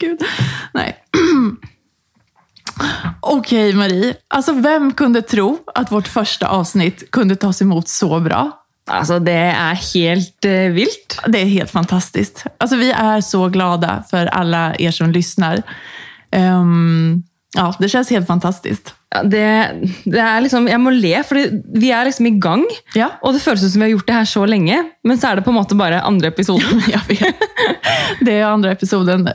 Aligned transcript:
Gud. 0.00 0.22
Nej. 0.74 0.96
Okej 3.20 3.72
Marie, 3.72 4.14
alltså 4.28 4.52
vem 4.52 4.92
kunde 4.92 5.22
tro 5.22 5.58
att 5.74 5.92
vårt 5.92 6.08
första 6.08 6.48
avsnitt 6.48 7.10
kunde 7.10 7.36
tas 7.36 7.62
emot 7.62 7.88
så 7.88 8.20
bra? 8.20 8.56
Altså, 8.90 9.18
det 9.18 9.32
er 9.32 9.76
helt 9.94 10.46
uh, 10.46 10.72
vilt. 10.74 11.20
Det 11.26 11.42
är 11.42 11.46
helt 11.46 11.70
fantastiskt. 11.70 12.44
Alltså 12.58 12.76
vi 12.76 12.90
är 12.90 13.20
så 13.20 13.48
glada 13.48 14.04
för 14.10 14.26
alla 14.26 14.74
er 14.78 14.90
som 14.90 15.10
lyssnar. 15.10 15.62
Ehm, 16.32 17.22
ja, 17.56 17.74
det 17.78 17.88
känns 17.88 18.10
helt 18.10 18.26
fantastiskt. 18.26 18.94
Ja, 19.14 19.22
det, 19.22 19.70
det 20.04 20.20
er 20.22 20.40
liksom, 20.40 20.68
Jeg 20.70 20.78
må 20.78 20.92
le, 20.94 21.16
for 21.26 21.40
vi 21.74 21.90
er 21.90 22.06
liksom 22.06 22.28
i 22.28 22.34
gang. 22.38 22.62
Ja. 22.94 23.08
Og 23.22 23.34
det 23.34 23.42
ut 23.42 23.72
som 23.72 23.80
vi 23.80 23.88
har 23.88 23.94
gjort 23.96 24.06
det 24.06 24.14
her 24.14 24.24
så 24.24 24.44
lenge, 24.46 24.84
men 25.02 25.18
så 25.18 25.32
er 25.32 25.40
det 25.40 25.42
på 25.42 25.50
en 25.50 25.58
måte 25.58 25.74
bare 25.74 26.02
andre 26.02 26.30
episoden. 26.30 26.82
Jag 26.94 27.02
vet. 27.08 27.46
Det 28.20 28.38
är 28.38 28.44
andra 28.44 28.72
episoden. 28.72 29.28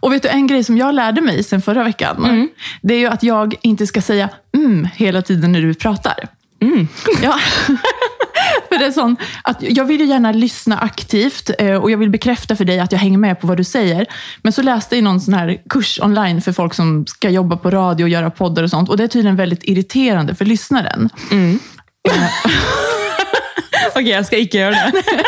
Och 0.00 0.12
vet 0.12 0.22
du, 0.22 0.28
en 0.28 0.46
grej 0.46 0.64
som 0.64 0.78
jag 0.78 0.94
lärde 0.94 1.20
mig 1.20 1.42
sen 1.42 1.62
förra 1.62 1.84
veckan, 1.84 2.48
det 2.82 2.94
är 2.94 2.98
ju 2.98 3.06
att 3.06 3.22
jag 3.22 3.54
inte 3.62 3.86
ska 3.86 4.00
säga 4.02 4.28
mm 4.56 4.88
hela 4.96 5.22
tiden 5.22 5.52
när 5.52 5.60
du 5.60 5.74
pratar. 5.74 6.28
Ja. 7.22 7.38
för 8.74 8.78
det 8.78 8.86
är 8.86 8.92
sån, 8.92 9.16
att 9.44 9.62
jag 9.62 9.84
vill 9.84 10.00
ju 10.00 10.06
gärna 10.06 10.32
lyssna 10.32 10.78
aktivt 10.78 11.50
eh, 11.58 11.74
och 11.74 11.90
jag 11.90 11.98
vill 11.98 12.10
bekräfta 12.10 12.56
för 12.56 12.64
dig 12.64 12.80
att 12.80 12.92
jag 12.92 12.98
hänger 12.98 13.18
med 13.18 13.40
på 13.40 13.46
vad 13.46 13.56
du 13.56 13.64
säger. 13.64 14.06
Men 14.42 14.52
så 14.52 14.62
läste 14.62 14.94
jag 14.94 15.04
någon 15.04 15.20
sån 15.20 15.34
här 15.34 15.62
kurs 15.70 16.00
online 16.02 16.40
för 16.40 16.52
folk 16.52 16.74
som 16.74 17.06
ska 17.06 17.30
jobba 17.30 17.56
på 17.56 17.70
radio 17.70 18.04
och 18.04 18.08
göra 18.08 18.30
poddar 18.30 18.62
och 18.62 18.70
sånt. 18.70 18.88
Och 18.88 18.96
det 18.96 19.04
är 19.04 19.08
tydligen 19.08 19.36
väldigt 19.36 19.64
irriterande 19.64 20.34
för 20.34 20.44
lyssnaren. 20.44 21.10
Ok, 23.94 24.08
jeg 24.08 24.26
skal 24.26 24.40
ikke 24.42 24.58
gjøre 24.58 24.90
det. 24.90 25.24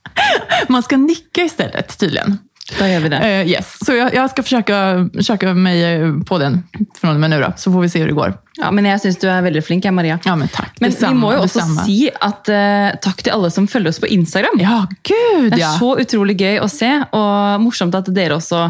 Man 0.72 0.82
ska 0.82 0.96
nicka 1.00 1.44
istället 1.48 1.98
tydligen. 1.98 2.38
Da 2.78 2.86
gjør 2.88 3.00
vi 3.04 3.08
det. 3.10 3.18
Eh, 3.18 3.48
yes. 3.50 3.76
Så 3.86 3.92
jag, 3.92 4.14
jag 4.14 4.30
ska 4.30 4.42
försöka, 4.42 5.08
försöka 5.14 5.54
mig 5.54 5.84
eh, 5.84 6.12
på 6.26 6.38
den 6.38 6.62
från 7.00 7.14
och 7.14 7.20
med 7.20 7.30
nu 7.30 7.40
då, 7.40 7.52
så 7.56 7.72
får 7.72 7.80
vi 7.80 7.88
se 7.88 7.98
hur 7.98 8.06
det 8.06 8.12
går. 8.12 8.34
Ja, 8.60 8.70
men 8.70 8.84
jeg 8.86 9.00
syns 9.00 9.16
du 9.18 9.26
er 9.32 9.42
veldig 9.42 9.62
flink, 9.64 9.86
Maria. 9.90 10.18
Ja, 10.24 10.36
men 10.36 10.48
tack. 10.52 10.76
Men 10.80 10.90
Detsamma, 10.92 11.12
vi 11.12 11.18
må 11.20 11.32
jo 11.32 11.40
også 11.42 11.58
detsamma. 11.58 11.84
si 11.88 12.10
at 12.20 12.48
eh, 12.52 12.98
takk 13.02 13.22
til 13.24 13.32
alle 13.34 13.50
som 13.50 13.66
følger 13.68 13.90
oss 13.90 13.98
på 14.02 14.10
Instagram. 14.14 14.60
Ja, 14.62 14.82
gud 15.08 15.48
Det 15.50 15.58
er 15.58 15.64
ja. 15.64 15.72
så 15.80 15.94
utrolig 15.98 16.36
gøy 16.38 16.60
å 16.62 16.68
se, 16.70 16.90
og 17.10 17.64
morsomt 17.64 17.96
at 17.98 18.12
dere 18.14 18.36
også 18.38 18.68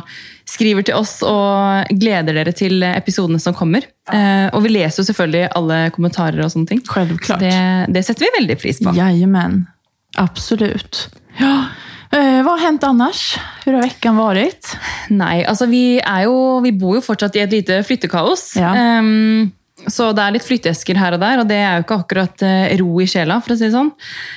skriver 0.48 0.87
til 0.89 0.97
oss 0.98 1.19
og 1.27 1.93
gleder 1.93 2.35
dere 2.41 2.53
til 2.57 2.83
episodene 2.89 3.41
som 3.43 3.55
kommer. 3.59 3.85
Eh, 4.13 4.48
og 4.55 4.63
vi 4.65 4.73
leser 4.73 5.03
jo 5.03 5.09
selvfølgelig 5.11 5.53
alle 5.59 5.83
kommentarer 5.95 6.48
sånne 6.48 6.73
ting. 6.73 6.83
Självklart. 6.89 7.39
Så 7.39 7.45
det, 7.45 7.93
det 7.93 8.07
setter 8.07 8.27
vi 8.29 8.35
veldig 8.41 8.59
pris 8.63 8.81
på. 8.83 8.95
Jajamän, 8.97 9.67
absolut. 10.17 11.09
Ja. 11.39 11.57
Eh, 12.13 12.43
vad 12.43 12.53
har 12.53 12.67
hänt 12.67 12.85
annars? 12.85 13.39
Hur 13.65 13.73
har 13.73 13.83
veckan 13.83 14.17
varit? 14.17 14.77
Nei, 15.09 15.45
altså 15.49 15.67
vi, 15.71 15.99
er 16.01 16.27
jo, 16.27 16.61
vi 16.61 16.73
bor 16.77 16.99
jo 16.99 17.03
fortsatt 17.05 17.37
i 17.39 17.43
et 17.47 17.53
lite 17.55 17.79
flyttekaos. 17.89 18.51
Ja. 18.61 18.75
Ehm, 18.77 19.51
så 19.89 20.11
det 20.15 20.23
er 20.23 20.35
litt 20.37 20.45
flytteesker 20.47 20.99
her 21.01 21.17
og 21.17 21.23
der, 21.25 21.41
og 21.43 21.49
det 21.49 21.57
er 21.59 21.79
jo 21.81 21.87
ikke 21.87 21.97
akkurat 22.05 22.45
eh, 22.47 22.75
ro 22.83 23.01
i 23.03 23.07
sjela. 23.09 23.41
for 23.43 23.55
å 23.55 23.57
si 23.59 23.65
det 23.65 23.73
sånn. 23.75 23.89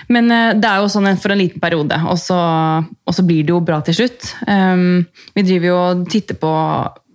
Men 0.07 0.31
eh, 0.31 0.53
det 0.55 0.71
jo 0.79 0.87
sånn 0.95 1.09
en- 1.11 1.19
for 1.21 1.35
en 1.35 1.41
liten 1.43 1.59
periode, 1.61 1.99
og 2.07 2.17
så, 2.17 2.39
og 2.85 3.13
så 3.13 3.25
blir 3.27 3.43
det 3.43 3.51
jo 3.53 3.59
bra 3.61 3.81
til 3.85 3.93
slutt. 3.99 4.31
Ehm, 4.47 5.05
vi 5.35 5.43
driver 5.43 5.67
jo 5.73 5.77
og 5.83 6.07
titter 6.09 6.39
på 6.39 6.53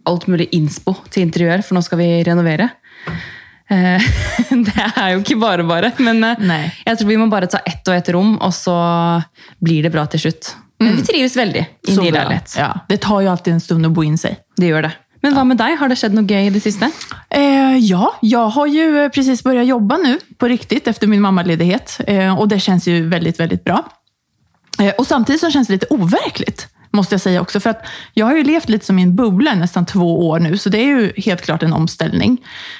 alt 0.06 0.28
mulig 0.28 0.50
innspo 0.56 0.94
til 1.10 1.24
interiør, 1.24 1.64
for 1.64 1.74
nå 1.76 1.82
skal 1.88 1.98
vi 2.04 2.10
renovere. 2.28 2.68
Eh, 3.70 4.08
det 4.66 4.86
er 4.96 5.12
jo 5.14 5.20
ikke 5.22 5.38
bare 5.40 5.66
bare, 5.66 5.92
men 6.02 6.24
eh, 6.26 6.42
Nei. 6.42 6.62
jeg 6.86 6.98
tror 6.98 7.10
vi 7.12 7.18
må 7.20 7.28
bare 7.30 7.50
ta 7.50 7.62
ett 7.66 7.86
og 7.86 7.94
ett 7.94 8.10
rom, 8.14 8.34
og 8.42 8.54
så 8.54 8.74
blir 9.62 9.86
det 9.86 9.92
bra 9.94 10.06
til 10.10 10.26
slutt. 10.26 10.54
Men 10.80 10.96
vi 10.96 11.04
trives 11.04 11.36
veldig 11.36 11.60
i 11.60 11.94
ny 11.96 12.08
leilighet. 12.08 12.54
Ja, 12.56 12.72
det 12.88 13.02
tar 13.04 13.20
ju 13.20 13.28
alltid 13.28 13.52
en 13.52 13.60
stund 13.60 13.86
att 13.86 13.92
bo 13.92 14.04
in 14.04 14.18
sig. 14.18 14.38
Det 14.56 14.66
gjør 14.66 14.82
det. 14.88 14.92
Men 15.20 15.34
hva 15.36 15.44
med 15.44 15.58
deg? 15.60 15.76
Har 15.76 15.90
det 15.92 15.98
skjedd 16.00 16.14
noe 16.16 16.24
gøy 16.24 16.48
i 16.48 16.52
det 16.54 16.62
siste? 16.64 16.88
Eh, 17.28 17.76
ja, 17.84 18.14
jag 18.24 18.48
har 18.56 18.66
ju 18.66 19.04
eh, 19.04 19.08
precis 19.08 19.42
börjat 19.44 19.66
jobba 19.66 19.96
nu 19.96 20.18
på 20.38 20.48
riktigt 20.48 20.88
efter 20.88 21.06
min 21.06 21.20
mammaledighet. 21.20 22.00
Eh, 22.06 22.38
och 22.38 22.48
det 22.48 22.60
känns 22.60 22.88
ju 22.88 23.08
väldigt, 23.08 23.40
väldigt 23.40 23.64
bra. 23.64 23.84
Eh, 24.78 24.94
och 24.98 25.06
samtidigt 25.06 25.40
så 25.40 25.50
känns 25.50 25.68
det 25.68 25.72
lite 25.72 25.86
overkligt, 25.90 26.68
måste 26.92 27.14
jag 27.14 27.20
säga 27.20 27.40
också. 27.40 27.60
För 27.60 27.70
att 27.70 27.82
jag 28.14 28.26
har 28.26 28.36
ju 28.36 28.44
levt 28.44 28.68
lite 28.68 28.86
som 28.86 28.98
i 28.98 29.02
en 29.02 29.16
bubbla 29.16 29.54
nästan 29.54 29.86
två 29.86 30.28
år 30.28 30.38
nu, 30.38 30.58
så 30.58 30.68
det 30.68 30.78
är 30.78 30.86
ju 30.86 31.12
helt 31.16 31.42
klart 31.42 31.62
en 31.62 31.72
omställning. 31.72 32.38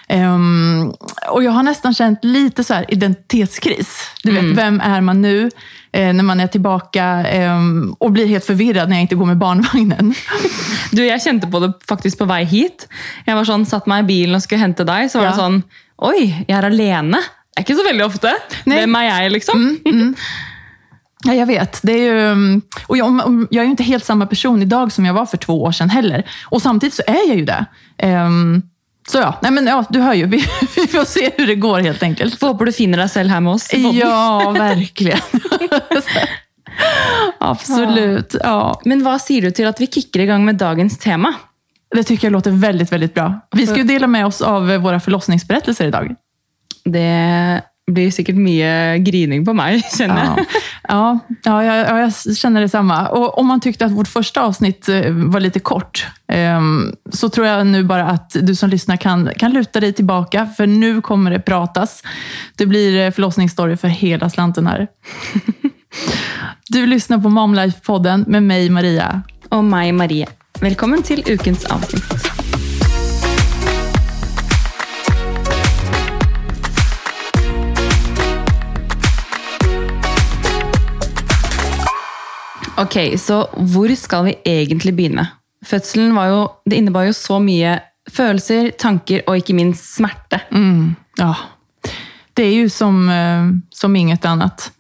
Ehm, 0.09 0.93
och 1.31 1.43
jag 1.45 1.51
har 1.53 1.63
nästan 1.63 1.95
känt 1.95 2.19
lite 2.25 2.65
så 2.65 2.75
här 2.75 2.85
identitetskris. 2.89 3.99
Du 4.23 4.33
vet, 4.33 4.45
vem 4.45 4.81
är 4.81 5.01
man 5.01 5.23
nu? 5.23 5.51
Eh, 5.93 6.13
när 6.13 6.23
man 6.25 6.41
är 6.41 6.47
tillbaka 6.47 7.05
ehm, 7.05 7.93
och 7.99 8.13
blir 8.13 8.27
helt 8.27 8.45
förvirrad 8.45 8.89
när 8.89 8.97
jag 8.97 9.03
inte 9.03 9.15
går 9.15 9.27
med 9.27 9.39
barnvagnen. 9.39 10.15
Du, 10.93 11.05
Jeg 11.07 11.23
kjente 11.23 11.47
på 11.47 11.61
det 11.61 11.73
faktisk 11.89 12.19
på 12.19 12.25
vei 12.27 12.45
hit. 12.45 12.89
Jeg 13.27 13.37
var 13.37 13.45
sånn, 13.47 13.63
satt 13.67 13.87
meg 13.87 14.03
i 14.05 14.07
bilen 14.09 14.35
og 14.35 14.43
skulle 14.43 14.59
hente 14.65 14.83
deg. 14.85 15.07
Så 15.11 15.19
var 15.21 15.25
Ja. 15.27 15.31
det 15.31 15.39
sånn 15.39 15.63
Oi, 16.03 16.25
jeg 16.49 16.57
er 16.59 16.65
alene. 16.67 17.19
Det 17.21 17.61
er 17.61 17.63
ikke 17.63 17.77
så 17.79 17.85
veldig 17.87 18.05
ofte. 18.07 18.33
Nej. 18.67 18.79
Hvem 18.81 18.95
er 18.97 19.05
jeg, 19.09 19.31
liksom? 19.37 19.67
Ja, 21.25 21.35
jag 21.35 21.47
vet. 21.47 21.81
Det 21.83 21.93
är 21.93 22.15
ju, 22.15 22.27
mm, 22.27 22.63
och 22.87 22.97
jag, 22.97 23.23
jag 23.51 23.61
är 23.61 23.65
ju 23.65 23.71
inte 23.71 23.83
helt 23.83 24.05
samma 24.05 24.27
person 24.27 24.63
idag 24.63 24.93
som 24.93 25.05
jag 25.05 25.15
var 25.15 25.27
för 25.27 25.37
två 25.37 25.63
år 25.63 25.73
sedan 25.73 25.91
heller. 25.91 26.25
Och 26.47 26.63
samtidigt 26.63 26.95
så 26.95 27.03
är 27.07 27.29
jag 27.29 27.37
ju 27.37 27.45
det. 27.45 27.65
Ehm, 27.99 28.63
så 29.09 29.19
ja, 29.19 29.39
nej 29.43 29.53
men 29.53 29.67
ja, 29.67 29.85
du 29.89 30.01
hör 30.01 30.15
ju. 30.15 30.27
Vi, 30.27 30.45
vi 30.77 30.87
får 30.87 31.05
se 31.05 31.31
hur 31.37 31.47
det 31.47 31.55
går 31.55 31.81
helt 31.81 32.03
enkelt. 32.03 32.39
Får 32.39 32.47
håper 32.47 32.65
du 32.65 32.73
finner 32.73 32.99
deg 32.99 33.11
selv 33.11 33.31
her 33.31 33.41
med 33.41 33.53
oss. 33.53 33.75
Ja, 33.75 34.51
verkligen. 34.51 35.21
Absolut. 37.39 38.37
Ja. 38.41 38.81
Men 38.85 39.03
hva 39.05 39.19
sier 39.21 39.43
du 39.43 39.51
til 39.51 39.69
at 39.69 39.81
vi 39.81 39.89
kicker 39.91 40.25
i 40.25 40.29
gang 40.31 40.45
med 40.45 40.61
dagens 40.61 40.99
tema? 40.99 41.35
Det 41.95 42.05
tycker 42.05 42.29
jag 42.29 42.33
låter 42.33 42.51
väldigt, 42.51 42.93
väldigt 42.93 43.15
bra. 43.15 43.41
Vi 43.57 43.67
ska 43.67 43.77
ju 43.77 43.85
dela 43.85 44.07
med 44.07 44.27
oss 44.27 44.41
av 44.41 44.77
våra 44.77 45.01
förlossningsberättelser 45.01 45.87
idag. 45.87 46.15
Det 46.85 47.63
blir 47.93 48.11
sikkert 48.11 48.39
mye 48.39 48.99
grining 49.05 49.45
på 49.47 49.55
meg, 49.57 49.83
kjenner 49.97 50.39
Ja, 50.39 50.45
ja, 50.89 51.19
ja 51.45 51.63
jag, 51.65 51.87
ja, 51.89 52.01
jag 52.01 52.37
känner 52.37 52.61
detsamma. 52.61 53.09
Och 53.09 53.39
om 53.39 53.47
man 53.47 53.61
tyckte 53.61 53.87
att 53.87 53.93
vårt 53.93 54.09
första 54.09 54.43
avsnitt 54.43 54.89
eh, 54.89 55.11
var 55.11 55.41
lite 55.41 55.61
kort, 55.61 56.07
ehm, 56.29 56.95
så 57.13 57.29
tror 57.29 57.47
jag 57.47 57.67
nu 57.67 57.85
bara 57.85 58.07
att 58.07 58.37
du 58.43 58.55
som 58.55 58.71
lyssnar 58.71 58.97
kan, 58.97 59.31
kan 59.37 59.53
luta 59.53 59.81
dig 59.81 59.93
tillbaka, 59.93 60.47
för 60.57 60.67
nu 60.67 61.01
kommer 61.01 61.31
det 61.31 61.41
pratas. 61.41 62.03
Det 62.57 62.67
blir 62.67 63.07
eh, 63.07 63.11
förlossningsstory 63.11 63.77
för 63.77 63.89
hela 63.89 64.31
slanten 64.31 64.67
här. 64.67 64.89
Du 66.69 66.87
lyssnar 66.87 67.19
på 67.19 67.29
Momlife-podden 67.29 68.25
med 68.29 68.43
mig, 68.43 68.71
Maria. 68.71 69.23
Og 69.51 69.65
meg, 69.65 69.95
Marie. 69.95 70.27
Velkommen 70.63 71.03
til 71.03 71.25
ukens 71.27 71.65
avsnitt. 71.65 72.40
Ok, 82.81 82.97
så 83.21 83.43
hvor 83.73 83.93
skal 83.95 84.25
vi 84.25 84.35
egentlig 84.47 84.95
begynne? 84.97 85.27
Fødselen 85.67 86.15
var 86.17 86.31
jo, 86.31 86.41
det 86.65 86.79
innebar 86.81 87.05
jo 87.11 87.13
så 87.13 87.37
mye 87.43 87.77
følelser, 88.11 88.71
tanker 88.81 89.21
og 89.29 89.37
ikke 89.37 89.57
minst 89.59 89.95
smerte. 89.99 90.41
Mm, 90.51 90.97
ja, 91.19 91.35
det 92.35 92.43
är 92.43 92.55
ju 92.55 92.69
som, 92.69 93.09
eh, 93.09 93.69
som 93.71 93.97
inget 93.97 94.25
annat. 94.25 94.73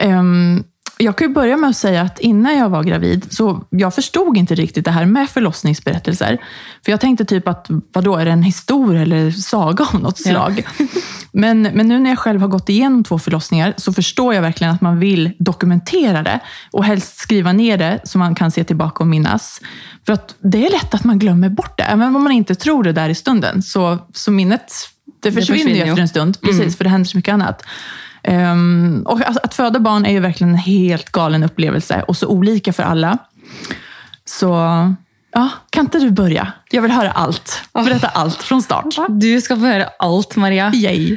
Um, 0.00 0.64
jag 0.98 1.18
kan 1.18 1.32
börja 1.32 1.56
med 1.56 1.70
att 1.70 1.76
säga 1.76 2.02
att 2.02 2.20
innan 2.20 2.56
jag 2.56 2.68
var 2.68 2.82
gravid, 2.82 3.26
så 3.32 3.64
jag 3.70 3.94
förstod 3.94 4.36
inte 4.36 4.54
riktigt 4.54 4.84
det 4.84 4.90
här 4.90 5.06
med 5.06 5.30
förlossningsberättelser. 5.30 6.38
För 6.84 6.90
jag 6.90 7.00
tänkte 7.00 7.24
typ 7.24 7.48
att, 7.48 7.66
vad 7.92 8.04
då 8.04 8.16
är 8.16 8.24
det 8.24 8.30
en 8.30 8.42
historia 8.42 9.02
eller 9.02 9.30
saga 9.30 9.86
av 9.92 10.00
något 10.00 10.18
slag? 10.18 10.66
Men, 11.32 11.62
men 11.62 11.88
nu 11.88 11.98
när 11.98 12.10
jag 12.10 12.18
själv 12.18 12.40
har 12.40 12.48
gått 12.48 12.68
igenom 12.68 13.04
två 13.04 13.18
förlossningar 13.18 13.74
så 13.76 13.92
förstår 13.92 14.34
jag 14.34 14.42
verkligen 14.42 14.74
att 14.74 14.80
man 14.80 14.98
vill 14.98 15.32
dokumentera 15.38 16.22
det 16.22 16.40
och 16.70 16.84
helst 16.84 17.16
skriva 17.16 17.52
ner 17.52 17.78
det 17.78 18.00
så 18.04 18.18
man 18.18 18.34
kan 18.34 18.50
se 18.50 18.64
tillbaka 18.64 19.02
och 19.02 19.06
minnas. 19.06 19.60
För 20.06 20.12
att 20.12 20.34
det 20.40 20.66
är 20.66 20.70
lätt 20.70 20.94
att 20.94 21.04
man 21.04 21.18
glömmer 21.18 21.48
bort 21.48 21.78
det. 21.78 21.84
Även 21.84 22.16
om 22.16 22.22
man 22.22 22.32
inte 22.32 22.54
tror 22.54 22.84
det 22.84 22.92
där 22.92 23.08
i 23.08 23.14
stunden 23.14 23.62
så, 23.62 23.98
så 24.12 24.30
minnet 24.30 24.72
det 25.22 25.32
försvinner, 25.32 25.58
försvinner 25.58 25.84
ju 25.84 25.90
efter 25.90 26.02
en 26.02 26.08
stund. 26.08 26.40
Precis, 26.40 26.76
för 26.76 26.84
det 26.84 26.90
händer 26.90 27.08
så 27.08 27.16
mycket 27.16 27.32
annat. 27.32 27.62
Ehm, 28.24 29.02
och 29.06 29.20
att, 29.20 29.44
att 29.44 29.54
föda 29.54 29.80
barn 29.80 30.06
är 30.06 30.10
ju 30.10 30.20
verkligen 30.20 30.50
en 30.50 30.58
helt 30.58 31.12
galen 31.12 31.44
upplevelse 31.44 32.04
och 32.08 32.16
så 32.16 32.26
olika 32.26 32.72
för 32.72 32.82
alla. 32.82 33.18
Så 34.24 34.48
ja, 35.32 35.48
kan 35.70 35.84
inte 35.84 35.98
du 35.98 36.10
börja? 36.10 36.52
Jag 36.70 36.82
vill 36.82 36.90
höra 36.90 37.10
allt. 37.10 37.62
Berätta 37.72 38.06
allt 38.08 38.42
från 38.42 38.62
start. 38.62 38.96
Du 39.08 39.40
skal 39.40 39.60
få 39.60 39.66
høre 39.66 39.88
alt, 39.98 40.36
Maria. 40.36 40.72
Yay. 40.74 41.16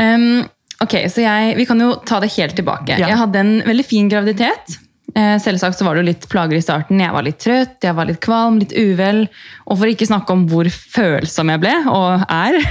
Um, 0.00 0.44
ok, 0.80 0.96
så 1.10 1.20
jeg, 1.20 1.56
Vi 1.56 1.66
kan 1.66 1.80
jo 1.80 1.92
ta 2.06 2.20
det 2.20 2.32
helt 2.36 2.56
tilbake. 2.56 2.96
Ja. 2.98 3.08
Jeg 3.08 3.18
hadde 3.18 3.38
en 3.38 3.62
veldig 3.66 3.86
fin 3.86 4.08
graviditet. 4.08 4.78
Eh, 5.14 5.36
selvsagt 5.38 5.78
så 5.78 5.86
var 5.86 5.94
det 5.94 6.02
jo 6.02 6.08
litt 6.08 6.24
plager 6.30 6.58
i 6.58 6.64
starten. 6.64 6.98
Jeg 6.98 7.14
var 7.14 7.22
litt 7.22 7.38
trøtt, 7.42 7.76
jeg 7.86 7.94
var 7.94 8.08
litt 8.08 8.18
kvalm, 8.24 8.58
litt 8.58 8.74
uvel. 8.74 9.24
Og 9.68 9.78
for 9.78 9.90
ikke 9.90 10.08
snakke 10.08 10.34
om 10.34 10.42
hvor 10.50 10.66
følsom 10.66 11.52
jeg 11.54 11.62
ble, 11.62 11.76
og 11.92 12.26
er. 12.28 12.58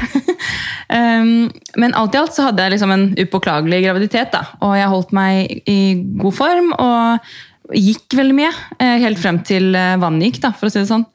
Ehm, 0.94 1.48
men 1.80 1.95
alt 1.98 2.13
i 2.13 2.19
alt 2.19 2.36
så 2.36 2.44
hadde 2.45 2.62
jeg 2.62 2.74
liksom 2.75 2.92
en 2.94 3.06
upåklagelig 3.18 3.80
graviditet. 3.86 4.30
da. 4.36 4.44
Og 4.62 4.75
jeg 4.78 4.92
holdt 4.92 5.16
meg 5.16 5.63
i 5.72 5.95
god 6.19 6.36
form 6.38 6.68
og 6.75 7.31
gikk 7.74 8.13
veldig 8.19 8.36
mye. 8.38 8.51
Eh, 8.78 9.00
helt 9.01 9.18
frem 9.18 9.40
til 9.48 9.72
eh, 9.80 9.95
vannet 9.98 10.28
gikk, 10.28 10.44
da, 10.44 10.51
for 10.54 10.69
å 10.69 10.74
si 10.74 10.84
det 10.84 10.92
sånn. 10.92 11.07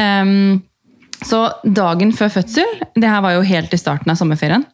Ehm, 0.00 0.62
så 1.22 1.44
dagen 1.62 2.10
før 2.16 2.32
fødsel, 2.40 2.74
det 2.96 3.06
her 3.12 3.22
var 3.22 3.36
jo 3.36 3.46
helt 3.46 3.76
i 3.76 3.78
starten 3.78 4.10
av 4.10 4.18
sommerferien. 4.18 4.64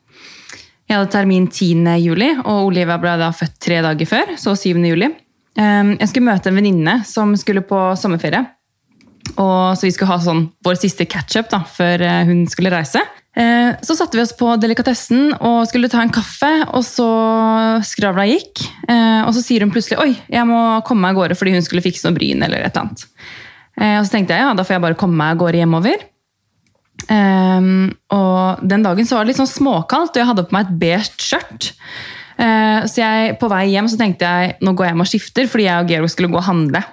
Jeg 0.88 0.96
hadde 0.96 1.12
termin 1.12 1.50
10. 1.50 1.84
juli, 2.00 2.30
og 2.46 2.70
Olivia 2.70 2.96
ble 3.02 3.18
da 3.20 3.28
født 3.36 3.58
tre 3.60 3.82
dager 3.84 4.08
før, 4.08 4.38
så 4.40 4.56
7. 4.56 4.78
juli. 4.88 5.10
Ehm, 5.58 5.96
jag 6.00 6.08
skulle 6.08 6.24
möta 6.24 6.48
en 6.48 6.54
väninna 6.54 7.04
som 7.04 7.36
skulle 7.36 7.60
på 7.60 7.96
sommarferie. 7.96 8.44
Och 9.36 9.78
så 9.78 9.86
vi 9.86 9.92
skulle 9.92 10.08
ha 10.08 10.20
sån, 10.20 10.48
vår 10.64 10.74
sista 10.74 11.04
catch-up 11.04 11.50
da, 11.50 11.64
før 11.72 12.02
eh, 12.02 12.30
skulle 12.50 12.70
resa. 12.70 13.00
Ehm, 13.36 13.74
så 13.82 13.96
satte 13.96 14.16
vi 14.16 14.22
oss 14.22 14.36
på 14.36 14.56
delikatessen 14.56 15.32
och 15.34 15.68
skulle 15.68 15.88
ta 15.88 16.02
en 16.02 16.10
kaffe, 16.10 16.66
och 16.68 16.84
så 16.84 17.82
skravla 17.84 18.26
gick. 18.26 18.70
Ehm, 18.88 19.24
och 19.24 19.34
så 19.34 19.42
säger 19.42 19.60
hon 19.60 19.70
plötsligt, 19.70 19.98
oj, 19.98 20.14
jag 20.26 20.46
måste 20.46 20.88
komma 20.88 21.10
igår 21.10 21.34
för 21.34 21.46
hon 21.46 21.62
skulle 21.62 21.82
fixa 21.82 22.10
något 22.10 22.18
bryn. 22.18 22.42
eller 22.42 22.60
ett 22.60 22.76
annat. 22.76 23.06
Och 24.00 24.06
så 24.06 24.10
tänkte 24.10 24.34
jag, 24.34 24.42
ja, 24.42 24.54
då 24.54 24.64
får 24.64 24.74
jag 24.74 24.82
bara 24.82 24.94
komma 24.94 25.30
och 25.30 25.38
gå 25.38 25.44
gårde 25.44 25.96
och 28.08 28.68
den 28.68 28.82
dagen 28.82 29.06
så 29.06 29.14
var 29.14 29.24
det 29.24 29.28
lite 29.28 29.46
sånn 29.46 29.46
småkaldt, 29.46 30.16
og 30.16 30.18
jeg 30.18 30.46
på 30.48 30.54
mig 30.56 30.62
ett 30.62 30.78
beige 30.80 31.14
skjorta. 31.18 31.74
Eh, 32.38 32.84
så 32.86 33.02
jeg, 33.02 33.34
på 33.40 33.50
vei 33.50 33.64
hjem 33.72 33.88
så 33.90 33.98
tenkte 33.98 34.28
jeg 34.28 34.54
nå 34.62 34.74
går 34.78 34.88
jeg 34.88 34.94
hjem 34.94 35.04
og 35.04 35.10
skifter, 35.10 35.50
fordi 35.50 35.66
jeg 35.66 35.82
og 35.82 35.92
Georg 35.92 36.12
skulle 36.14 36.30
gå 36.32 36.40
og 36.40 36.48
handle. 36.48 36.84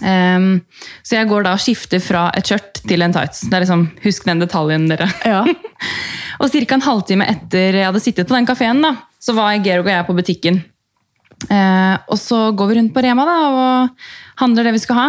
Ehm, 0.00 0.62
så 1.04 1.18
jeg 1.18 1.28
går 1.30 1.44
da 1.46 1.52
og 1.54 1.62
skifter 1.62 2.02
fra 2.02 2.26
et 2.36 2.48
skjørt 2.48 2.80
til 2.88 3.04
en 3.04 3.14
tights. 3.14 3.44
Det 3.46 3.56
er 3.56 3.64
liksom, 3.66 3.86
Husk 4.02 4.26
den 4.26 4.42
detaljen, 4.42 4.88
dere. 4.90 5.08
Ja. 5.28 5.44
Og 6.42 6.50
ca. 6.50 6.74
en 6.74 6.82
halvtime 6.82 7.26
etter 7.28 7.76
jeg 7.76 7.86
hadde 7.86 8.00
sittet 8.02 8.26
på 8.26 8.34
den 8.34 8.46
kafeen, 8.48 8.82
så 9.22 9.34
var 9.36 9.60
Georg 9.62 9.86
og 9.86 9.92
jeg 9.92 10.06
på 10.08 10.16
butikken. 10.16 10.56
Eh, 11.50 11.96
og 12.08 12.18
så 12.18 12.48
går 12.56 12.70
vi 12.70 12.78
rundt 12.78 12.94
på 12.94 13.02
Rema 13.04 13.26
da, 13.28 13.36
og 13.46 14.40
handler 14.40 14.66
det 14.66 14.72
vi 14.74 14.80
skal 14.82 14.98
ha. 14.98 15.04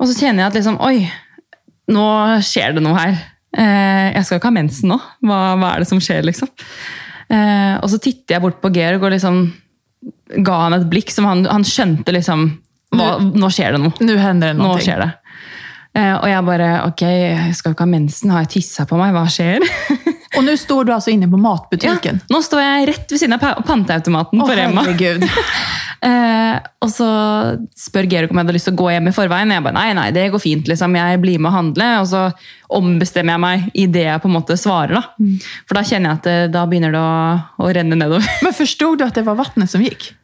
Og 0.00 0.08
så 0.08 0.16
kjenner 0.16 0.42
jeg 0.42 0.48
at 0.48 0.58
liksom, 0.58 0.80
oi, 0.82 1.04
nå 1.92 2.06
skjer 2.46 2.74
det 2.74 2.82
noe 2.82 2.96
her. 2.98 3.20
Eh, 3.54 4.08
jeg 4.16 4.26
skal 4.26 4.40
ikke 4.40 4.50
ha 4.50 4.56
mensen 4.58 4.90
nå. 4.90 4.98
Hva, 5.22 5.38
hva 5.60 5.74
er 5.74 5.84
det 5.84 5.90
som 5.92 6.02
skjer, 6.02 6.24
liksom? 6.26 6.50
Eh, 7.30 7.76
og 7.78 7.86
så 7.92 8.00
titter 8.02 8.34
jeg 8.36 8.42
bort 8.42 8.60
på 8.62 8.72
Georg 8.74 9.02
og 9.06 9.12
liksom 9.14 9.40
ga 10.42 10.56
han 10.64 10.74
et 10.78 10.88
blikk 10.90 11.10
som 11.14 11.26
han, 11.28 11.44
han 11.50 11.62
skjønte 11.66 12.12
liksom 12.14 12.48
hva, 12.90 13.18
Nå 13.22 13.50
skjer 13.54 13.76
det 13.76 13.80
noe. 13.84 13.92
Nu 14.02 14.16
händer 14.18 14.50
det 14.50 14.56
Nå 14.58 14.64
någonting. 14.64 14.86
skjer 14.88 15.02
det. 15.04 15.10
Eh, 15.94 16.14
og 16.16 16.26
jeg 16.30 16.44
bare 16.46 16.70
Ok, 16.88 17.02
jeg 17.06 17.54
skal 17.58 17.74
ikke 17.74 17.86
ha 17.86 17.90
mensen. 17.92 18.30
Har 18.34 18.42
jeg 18.46 18.50
tissa 18.56 18.86
på 18.90 18.98
meg? 18.98 19.12
Hva 19.14 19.26
skjer? 19.30 19.62
Och 20.36 20.44
nu 20.44 20.56
står 20.56 20.84
du 20.84 20.92
alltså 20.92 21.10
inne 21.10 21.26
på 21.30 21.36
matbutiken. 21.36 22.20
Nå 22.30 22.38
står 22.42 22.60
jeg 22.62 22.88
rett 22.88 23.10
ved 23.12 23.18
siden 23.18 23.32
av 23.34 23.40
pa- 23.42 23.62
panteautomaten 23.66 24.40
Åh, 24.42 24.46
på 24.46 24.54
Rema. 24.56 24.84
herregud. 24.86 25.24
Eh, 26.00 26.56
og 26.80 26.88
så 26.88 27.06
spør 27.76 28.06
Georg 28.08 28.30
om 28.30 28.38
jeg 28.38 28.46
hadde 28.46 28.54
lyst 28.56 28.68
til 28.70 28.76
å 28.76 28.80
gå 28.80 28.88
hjem 28.94 29.10
i 29.10 29.14
forveien. 29.14 29.52
Jeg 29.52 29.64
bare, 29.66 29.76
nei, 29.76 29.90
nei, 29.96 30.06
det 30.16 30.28
går 30.32 30.42
fint. 30.42 30.70
liksom. 30.70 30.96
Jeg 30.96 31.20
blir 31.20 31.42
med 31.42 31.50
å 31.50 31.56
handle. 31.56 31.88
Og 32.00 32.08
så 32.10 32.22
ombestemmer 32.80 33.36
jeg 33.36 33.44
meg 33.44 33.66
i 33.74 33.86
det 33.90 34.06
jeg 34.06 34.22
på 34.22 34.30
en 34.30 34.36
måte 34.38 34.56
svarer. 34.60 34.96
da. 34.96 35.02
Mm. 35.20 35.34
For 35.68 35.78
da 35.78 35.84
kjenner 35.84 36.10
jeg 36.10 36.20
at 36.20 36.30
det, 36.30 36.38
da 36.56 36.64
begynner 36.70 36.96
det 36.96 37.02
å, 37.02 37.18
å 37.60 37.74
renne 37.76 37.98
nedover. 37.98 38.30
Men 38.44 38.56
förstod 38.56 38.98
du 38.98 39.04
att 39.04 39.14
det 39.14 39.26
var 39.28 39.34
vattnet 39.34 39.70
som 39.70 39.82
gick? 39.84 40.14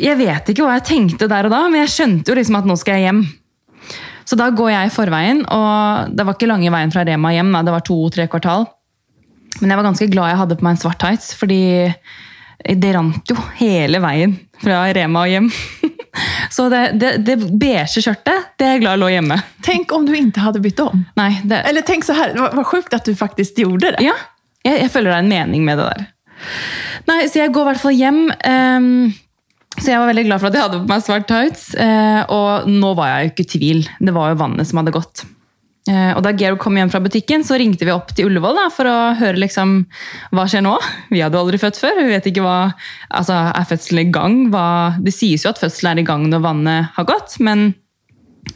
Jeg 0.00 0.16
vet 0.18 0.48
ikke 0.48 0.64
hva 0.64 0.78
jeg 0.78 0.88
tenkte 0.88 1.28
der 1.28 1.46
og 1.46 1.52
da, 1.52 1.58
men 1.68 1.82
jeg 1.82 1.90
skjønte 1.92 2.32
jo 2.32 2.36
liksom 2.38 2.56
at 2.56 2.66
nå 2.66 2.74
skal 2.80 2.96
jeg 2.96 3.04
hjem. 3.04 3.18
Så 4.24 4.38
da 4.40 4.46
går 4.48 4.70
jeg 4.72 4.88
i 4.88 4.92
forveien, 4.94 5.42
og 5.52 6.14
det 6.16 6.24
var 6.24 6.38
ikke 6.38 6.48
lange 6.48 6.72
veien 6.72 6.92
fra 6.94 7.04
Rema 7.04 7.34
hjem. 7.34 7.52
Da. 7.52 7.60
Det 7.66 7.74
var 7.74 7.84
to-tre 7.84 8.24
kvartal. 8.32 8.64
Men 9.60 9.70
jeg 9.70 9.78
var 9.78 9.86
ganske 9.86 10.08
glad 10.10 10.32
jeg 10.32 10.40
hadde 10.40 10.56
på 10.58 10.66
meg 10.66 10.74
en 10.74 10.80
svart 10.80 11.00
tights, 11.04 11.34
fordi 11.38 11.60
det 12.68 12.92
rant 12.96 13.30
jo 13.30 13.36
hele 13.58 14.00
veien 14.00 14.36
fra 14.62 14.84
Rema 14.96 15.26
og 15.26 15.32
hjem. 15.32 15.50
Så 16.54 16.68
det, 16.70 16.82
det, 17.00 17.16
det 17.26 17.36
beige 17.58 18.00
skjørtet, 18.00 18.50
det 18.58 18.66
er 18.66 18.76
jeg 18.76 18.84
glad 18.84 19.00
lå 19.02 19.08
hjemme. 19.10 19.40
Tänk 19.66 19.92
om 19.92 20.06
du 20.06 20.14
inte 20.16 20.40
hade 20.40 20.60
bytt 20.62 20.80
om. 20.80 21.02
Nei, 21.18 21.40
det, 21.44 21.56
Eller 21.56 21.82
tänk 21.82 22.04
så 22.04 22.12
här, 22.12 22.34
vad, 22.54 22.66
sjukt 22.66 22.94
att 22.94 23.04
du 23.04 23.16
faktiskt 23.16 23.58
gjorde 23.58 23.90
det. 23.90 24.04
Ja, 24.04 24.14
føler 24.88 25.10
det 25.10 25.16
er 25.16 25.24
en 25.24 25.28
mening 25.28 25.64
med 25.64 25.78
det 25.78 25.84
der. 25.90 26.06
Nei, 27.10 27.26
så 27.28 27.42
jeg 27.42 27.52
går 27.52 27.66
i 27.66 27.70
hvert 27.72 27.82
fall 27.82 27.98
hjem. 27.98 28.22
ehm, 28.44 29.12
så 29.74 29.90
jeg 29.90 29.98
var 29.98 30.06
veldig 30.06 30.24
glad 30.28 30.40
for 30.40 30.48
at 30.48 30.54
jeg 30.54 30.62
hadde 30.62 30.80
på 30.84 30.92
meg 30.92 31.02
svart 31.02 31.26
tights. 31.28 31.74
eh, 31.74 32.22
og 32.30 32.68
nå 32.70 32.94
var 32.94 33.10
jeg 33.10 33.24
jo 33.24 33.32
ikke 33.32 33.44
i 33.44 33.52
tvil. 33.58 33.88
Det 33.98 34.14
var 34.14 34.30
jo 34.30 34.40
vannet 34.44 34.70
som 34.70 34.78
hadde 34.78 34.94
gått. 34.94 35.24
Eh, 35.90 36.12
og 36.16 36.22
da 36.24 36.32
Georg 36.32 36.58
kom 36.62 36.78
hjem 36.80 36.90
fra 36.92 37.02
butikken, 37.04 37.44
så 37.44 37.58
ringte 37.60 37.84
vi 37.84 37.92
opp 37.92 38.14
til 38.16 38.30
Ullevål 38.30 38.56
da, 38.56 38.66
for 38.72 38.88
å 38.88 38.96
høre 39.18 39.42
liksom, 39.42 39.76
hva 40.32 40.46
skjer 40.48 40.64
nå. 40.64 40.74
Vi 41.14 41.20
hadde 41.20 41.38
aldri 41.40 41.60
født 41.60 41.80
før. 41.80 42.00
Vi 42.00 42.12
vet 42.14 42.28
ikke 42.30 42.44
hva, 42.44 42.58
altså 43.12 43.36
Er 43.52 43.68
fødselen 43.68 44.06
i 44.06 44.12
gang? 44.14 44.38
Hva, 44.54 44.66
det 45.04 45.12
sies 45.12 45.44
jo 45.44 45.52
at 45.52 45.60
födseln 45.60 45.92
er 45.92 46.04
i 46.04 46.08
gang 46.08 46.28
når 46.32 46.46
vannet 46.48 46.94
har 46.96 47.08
gått, 47.08 47.38
men 47.44 47.72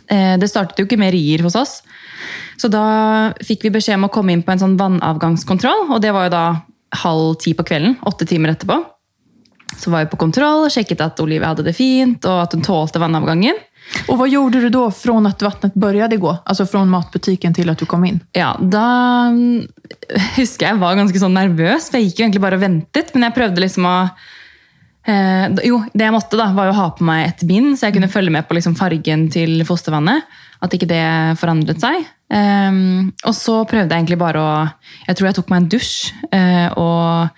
Eh, 0.09 0.37
Det 0.39 0.49
startet 0.51 0.81
jo 0.81 0.87
ikke 0.89 1.01
med 1.01 1.13
rier 1.15 1.45
hos 1.45 1.57
oss. 1.57 1.81
Så 2.59 2.71
da 2.73 3.33
fikk 3.45 3.67
vi 3.67 3.75
beskjed 3.79 3.99
om 3.99 4.09
å 4.09 4.13
komme 4.13 4.35
inn 4.35 4.43
på 4.43 4.53
en 4.53 4.63
sånn 4.63 4.79
vannavgangskontroll, 4.81 5.89
og 5.95 6.03
det 6.03 6.13
var 6.15 6.27
jo 6.27 6.35
da 6.35 6.45
halv 7.05 7.37
ti 7.43 7.55
på 7.55 7.67
kvelden, 7.69 7.99
åtte 8.09 8.27
timer 8.27 8.55
etterpå. 8.55 8.81
Så 9.79 9.93
var 9.93 10.05
vi 10.05 10.11
på 10.11 10.19
kontroll, 10.19 10.67
sjekket 10.73 11.05
at 11.05 11.21
Olivia 11.23 11.53
hadde 11.53 11.67
det 11.67 11.77
fint, 11.77 12.25
og 12.25 12.43
at 12.47 12.57
hun 12.57 12.65
tålte 12.67 12.99
vannavgangen. 12.99 13.61
Och 14.09 14.19
vad 14.19 14.29
gjorde 14.29 14.61
du 14.61 14.69
då 14.69 14.91
från 14.91 15.27
att 15.27 15.43
vattnet 15.43 15.75
började 15.75 16.17
gå? 16.17 16.37
Alltså 16.45 16.67
från 16.67 16.89
matbutiken 16.89 17.55
till 17.55 17.71
att 17.71 17.79
du 17.79 17.87
kom 17.87 18.05
in? 18.05 18.21
Ja, 18.33 18.57
då 18.61 18.79
mm, 18.79 19.69
husker 20.37 20.75
var 20.75 20.95
ganska 20.95 21.19
så 21.19 21.29
nervös, 21.29 21.91
för 21.91 21.99
jag 21.99 22.05
gick 22.05 22.19
ju 22.19 22.23
egentligen 22.23 22.43
bara 22.43 22.55
och 22.55 22.63
väntade, 22.63 23.07
men 23.13 23.23
jag 23.23 23.35
prövde 23.35 23.61
liksom 23.61 23.87
att... 23.87 24.11
eh, 25.07 25.49
Jo, 25.65 25.83
det 25.95 26.05
jag 26.05 26.13
måtte, 26.13 26.37
da, 26.37 26.53
var 26.53 26.67
att 26.67 26.77
å 26.77 26.81
ha 26.81 26.91
på 26.91 27.05
meg 27.05 27.29
et 27.29 27.43
bind, 27.43 27.79
så 27.79 27.87
jag 27.87 27.93
kunde 27.93 28.09
följa 28.09 28.31
med 28.31 28.49
på 28.49 28.55
liksom 28.55 28.75
fargen 28.75 29.31
till 29.31 29.65
fostervannet. 29.67 30.23
att 30.61 30.75
inte 30.75 30.87
det 30.87 31.37
forandret 31.41 31.81
seg. 31.81 31.97
Eh, 32.33 32.73
och 33.25 33.37
så 33.37 33.65
prövade 33.65 33.95
jag 33.95 33.99
egentlig 33.99 34.19
bare 34.19 34.41
å 34.41 34.69
Jeg 35.07 35.17
tror 35.17 35.29
jag 35.29 35.35
tog 35.35 35.51
meg 35.51 35.57
en 35.57 35.69
dusch. 35.69 36.15
eh, 36.33 36.73
och 36.73 37.29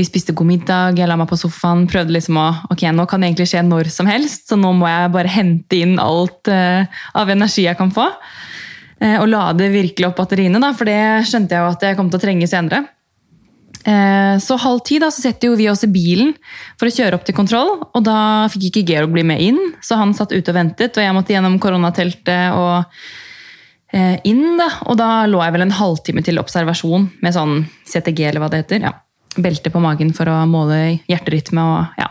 vi 0.00 0.06
spiste 0.08 0.32
god 0.36 0.48
middag, 0.48 0.96
jeg 0.98 1.08
la 1.10 1.16
meg 1.20 1.28
på 1.30 1.38
sofaen. 1.38 1.84
Prøvde 1.90 2.14
liksom 2.16 2.38
å 2.40 2.46
Ok, 2.72 2.86
nå 2.96 3.04
kan 3.08 3.20
det 3.20 3.30
egentlig 3.30 3.50
skje 3.52 3.64
når 3.66 3.90
som 3.92 4.08
helst, 4.08 4.48
så 4.48 4.56
nå 4.58 4.72
må 4.76 4.88
jeg 4.88 5.12
bare 5.12 5.32
hente 5.32 5.76
inn 5.82 5.98
alt 6.00 6.48
eh, 6.48 6.88
av 7.20 7.32
energi 7.32 7.66
jeg 7.66 7.76
kan 7.78 7.92
få. 7.94 8.06
Eh, 9.00 9.18
og 9.20 9.28
lade 9.32 9.68
virkelig 9.72 10.08
opp 10.10 10.18
batteriene, 10.22 10.60
da, 10.62 10.72
for 10.76 10.88
det 10.88 11.26
skjønte 11.28 11.56
jeg 11.56 11.62
jo 11.64 11.74
at 11.74 11.86
jeg 11.86 11.98
kom 12.00 12.10
til 12.12 12.20
å 12.20 12.24
trenge 12.24 12.48
senere. 12.50 12.82
Eh, 13.84 14.36
Så 14.40 14.56
halv 14.60 14.82
ti 14.84 14.98
da, 15.00 15.08
så 15.12 15.24
setter 15.24 15.48
jo 15.48 15.56
vi 15.56 15.68
oss 15.70 15.84
i 15.86 15.92
bilen 15.92 16.34
for 16.80 16.88
å 16.88 16.92
kjøre 16.92 17.16
opp 17.16 17.24
til 17.28 17.36
kontroll, 17.36 17.78
og 17.88 18.04
da 18.04 18.48
fikk 18.52 18.70
ikke 18.70 18.86
Georg 18.92 19.12
bli 19.14 19.24
med 19.24 19.40
inn, 19.40 19.60
så 19.84 19.96
han 20.00 20.12
satt 20.16 20.34
ute 20.36 20.52
og 20.52 20.56
ventet, 20.58 20.96
og 20.96 21.04
jeg 21.04 21.16
måtte 21.16 21.32
gjennom 21.36 21.56
koronateltet 21.62 22.56
og 22.56 22.84
eh, 23.92 24.16
inn, 24.28 24.58
da. 24.60 24.68
Og 24.88 25.00
da 25.00 25.24
lå 25.28 25.40
jeg 25.44 25.56
vel 25.56 25.64
en 25.68 25.78
halvtime 25.80 26.24
til 26.24 26.40
observasjon 26.42 27.08
med 27.24 27.36
sånn 27.36 27.62
CTG, 27.88 28.26
eller 28.28 28.44
hva 28.44 28.52
det 28.52 28.64
heter. 28.64 28.84
ja. 28.88 28.96
Belte 29.38 29.70
på 29.70 29.82
magen 29.82 30.14
for 30.16 30.30
å 30.30 30.40
måle 30.50 30.80
hjerterytme 31.10 31.62
og 31.62 32.00
ja. 32.00 32.08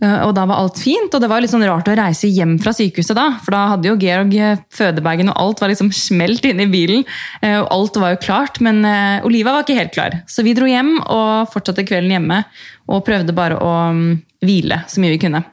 Eh, 0.00 0.22
og 0.24 0.32
da 0.36 0.46
var 0.48 0.62
alt 0.62 0.78
fint, 0.80 1.12
og 1.12 1.22
det 1.22 1.28
var 1.30 1.42
litt 1.42 1.52
sånn 1.52 1.66
rart 1.66 1.88
å 1.90 1.96
reise 1.98 2.30
hjem 2.30 2.56
fra 2.62 2.72
sykehuset 2.74 3.18
da, 3.18 3.26
for 3.44 3.54
da 3.54 3.64
hadde 3.74 3.90
jo 3.90 3.98
Georg 4.00 4.34
eh, 4.38 4.62
fødebagen, 4.74 5.32
og 5.32 5.42
alt 5.42 5.62
var 5.62 5.72
liksom 5.72 5.90
smelt 6.06 6.46
inne 6.48 6.66
i 6.66 6.72
bilen, 6.72 7.06
eh, 7.42 7.58
og 7.58 7.68
alt 7.74 8.00
var 8.00 8.14
jo 8.14 8.22
klart, 8.24 8.60
men 8.64 8.82
eh, 8.88 9.26
Oliva 9.26 9.54
var 9.54 9.66
ikke 9.66 9.78
helt 9.78 9.94
klar. 9.96 10.20
Så 10.30 10.46
vi 10.46 10.56
dro 10.56 10.70
hjem 10.70 10.96
og 11.02 11.50
fortsatte 11.52 11.86
kvelden 11.88 12.14
hjemme, 12.16 12.42
og 12.90 13.04
prøvde 13.06 13.36
bare 13.36 13.58
å 13.60 13.72
mm, 13.94 14.06
hvile 14.46 14.84
så 14.90 15.02
mye 15.02 15.18
vi 15.18 15.24
kunne. 15.26 15.44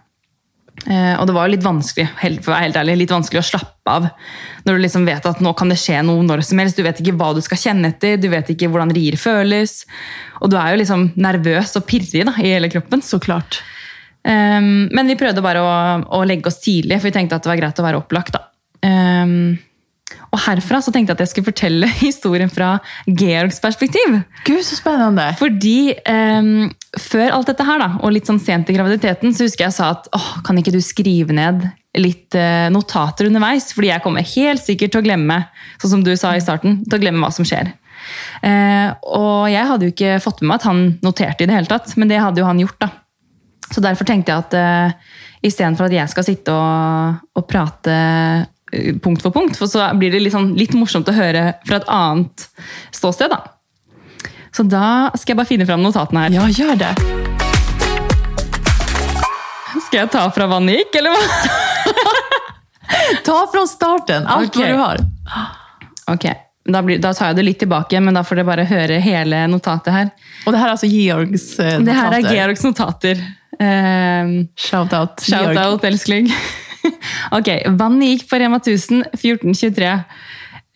Eh, 0.86 1.14
og 1.18 1.26
det 1.28 1.34
var 1.34 1.48
jo 1.48 1.56
litt 1.56 1.66
vanskelig 1.66 2.06
for 2.14 2.52
å 2.52 2.54
være 2.54 2.68
helt 2.68 2.78
ærlig, 2.80 2.98
litt 3.02 3.14
vanskelig 3.16 3.42
å 3.42 3.48
slappe 3.48 3.94
av 3.94 4.06
når 4.68 4.78
du 4.78 4.84
liksom 4.84 5.08
vet 5.08 5.26
at 5.26 5.40
nå 5.44 5.54
kan 5.58 5.72
det 5.72 5.80
skje 5.82 6.04
noe 6.06 6.26
når 6.26 6.44
som 6.46 6.62
helst. 6.62 6.78
Du 6.78 6.86
vet 6.86 7.02
ikke 7.02 7.16
hva 7.18 7.32
du 7.36 7.42
skal 7.44 7.62
kjenne 7.62 7.92
etter, 7.94 8.20
du 8.22 8.30
vet 8.32 8.52
ikke 8.54 8.70
hvordan 8.72 8.94
rier 8.96 9.18
føles. 9.20 9.82
Og 10.42 10.52
du 10.52 10.58
er 10.60 10.74
jo 10.74 10.82
liksom 10.84 11.10
nervøs 11.18 11.74
og 11.80 11.88
pirrig 11.90 12.28
da, 12.28 12.36
i 12.38 12.54
hele 12.54 12.70
kroppen. 12.72 13.04
Såklart. 13.06 13.62
Um, 14.28 14.90
men 14.92 15.08
vi 15.08 15.16
prøvde 15.20 15.44
bare 15.44 15.64
å, 15.64 15.72
å 16.20 16.26
legge 16.28 16.52
oss 16.52 16.60
tidlig, 16.60 17.00
for 17.00 17.10
vi 17.10 17.16
tenkte 17.16 17.40
at 17.40 17.46
det 17.46 17.52
var 17.54 17.62
greit 17.62 17.80
å 17.80 17.88
være 17.88 18.02
opplagt. 18.02 18.36
Um, 18.84 19.56
og 20.34 20.42
herfra 20.44 20.80
så 20.84 20.92
tenkte 20.94 21.14
jeg 21.14 21.18
at 21.18 21.24
jeg 21.24 21.32
skulle 21.32 21.50
fortelle 21.52 21.90
historien 22.08 22.52
fra 22.52 22.76
Georgs 23.08 23.62
perspektiv. 23.64 24.20
Gud, 24.48 24.64
så 24.68 24.80
spännande. 24.80 25.30
Fordi 25.40 25.96
ehm, 26.04 26.68
før 26.96 27.34
alt 27.36 27.50
dette 27.52 27.66
her, 27.68 27.82
da, 27.82 27.90
og 28.00 28.14
litt 28.16 28.30
sånn 28.30 28.40
sent 28.42 28.70
i 28.72 28.76
graviditeten, 28.76 29.34
så 29.36 29.48
husker 29.48 29.68
jeg 29.68 29.76
sa 29.76 29.92
at 29.96 30.08
åh, 30.16 30.30
kan 30.46 30.58
ikke 30.60 30.74
du 30.76 30.80
skrive 30.84 31.36
ned 31.36 31.66
litt 31.98 32.38
eh, 32.38 32.68
notater 32.74 33.28
underveis? 33.28 33.72
Fordi 33.76 33.92
jeg 33.92 34.04
kommer 34.06 34.26
helt 34.36 34.64
sikkert 34.64 34.94
til 34.94 35.04
å 35.04 35.08
glemme, 35.08 35.42
sånn 35.82 35.98
som 35.98 36.06
du 36.06 36.14
sa 36.20 36.36
i 36.36 36.44
starten, 36.44 36.82
til 36.86 37.00
å 37.00 37.04
glemme 37.04 37.24
hva 37.26 37.34
som 37.36 37.48
skjer. 37.48 37.74
Eh, 38.46 38.90
og 39.10 39.50
jeg 39.52 39.70
hadde 39.72 39.88
jo 39.88 39.94
ikke 39.96 40.20
fått 40.24 40.42
med 40.42 40.52
meg 40.52 40.62
at 40.62 40.70
han 40.70 40.84
noterte 41.04 41.44
i 41.44 41.50
det 41.50 41.58
hele 41.58 41.72
tatt, 41.72 41.92
men 42.00 42.12
det 42.12 42.22
hadde 42.24 42.44
jo 42.44 42.48
han 42.48 42.62
gjort. 42.64 42.80
da. 42.86 42.92
Så 43.68 43.84
derfor 43.84 44.08
tenkte 44.08 44.32
jeg 44.32 44.46
at 44.46 44.58
eh, 44.58 45.18
istedenfor 45.48 45.90
at 45.90 45.98
jeg 45.98 46.14
skal 46.14 46.28
sitte 46.28 46.56
og, 46.56 47.20
og 47.36 47.48
prate 47.50 47.98
eh, 48.72 48.96
punkt 49.04 49.24
for 49.24 49.36
punkt, 49.36 49.60
for 49.60 49.72
så 49.72 49.90
blir 49.98 50.14
det 50.14 50.24
litt, 50.24 50.36
sånn, 50.36 50.54
litt 50.60 50.76
morsomt 50.78 51.10
å 51.12 51.16
høre 51.16 51.50
fra 51.68 51.82
et 51.82 51.92
annet 51.92 52.48
ståsted. 52.96 53.32
da. 53.34 53.57
Så 54.58 54.64
da 54.66 55.12
skal 55.14 55.36
jeg 55.36 55.38
bare 55.38 55.50
finne 55.52 55.66
fram 55.70 55.84
notatene 55.86 56.24
her. 56.24 56.34
Ja, 56.34 56.48
gör 56.50 56.80
det. 56.80 56.94
Skal 59.86 60.00
jeg 60.02 60.10
ta 60.16 60.48
vannet 60.50 60.80
gikk, 60.80 60.98
eller 60.98 61.14
hva? 61.14 61.22
Ta 63.28 63.36
från 63.52 63.68
starten, 63.68 64.26
allt 64.28 64.56
Okej. 64.56 64.62
vad 64.62 64.70
du 64.72 64.78
har. 64.82 64.98
Ok, 66.08 66.26
da, 66.66 66.82
blir, 66.82 66.98
da 67.04 67.14
tar 67.14 67.30
jeg 67.30 67.38
det 67.38 67.46
litt 67.46 67.60
tilbake, 67.60 68.00
men 68.02 68.18
da 68.18 68.24
får 68.26 68.40
dere 68.40 68.48
bare 68.48 68.66
høre 68.66 68.98
hele 69.04 69.44
notatet 69.52 69.94
her. 69.94 70.10
Och 70.46 70.52
det 70.52 70.58
här 70.58 70.68
är 70.68 70.72
alltså 70.72 70.86
Georgs 70.86 71.60
eh, 71.60 71.80
Det 71.80 71.92
er 71.92 71.96
notater. 71.96 72.34
Georgs 72.36 72.64
notater. 72.64 73.24
Ehm, 73.60 74.48
Shout 74.56 74.94
out 74.94 75.22
Shout 75.22 75.42
Georg. 75.42 75.58
out, 75.68 75.84
elskling. 75.84 76.34
ok, 77.38 77.50
vannet 77.68 78.10
gikk 78.10 78.30
på 78.30 78.40
Rema 78.40 78.58
1000 78.58 79.06
1423. 79.14 80.00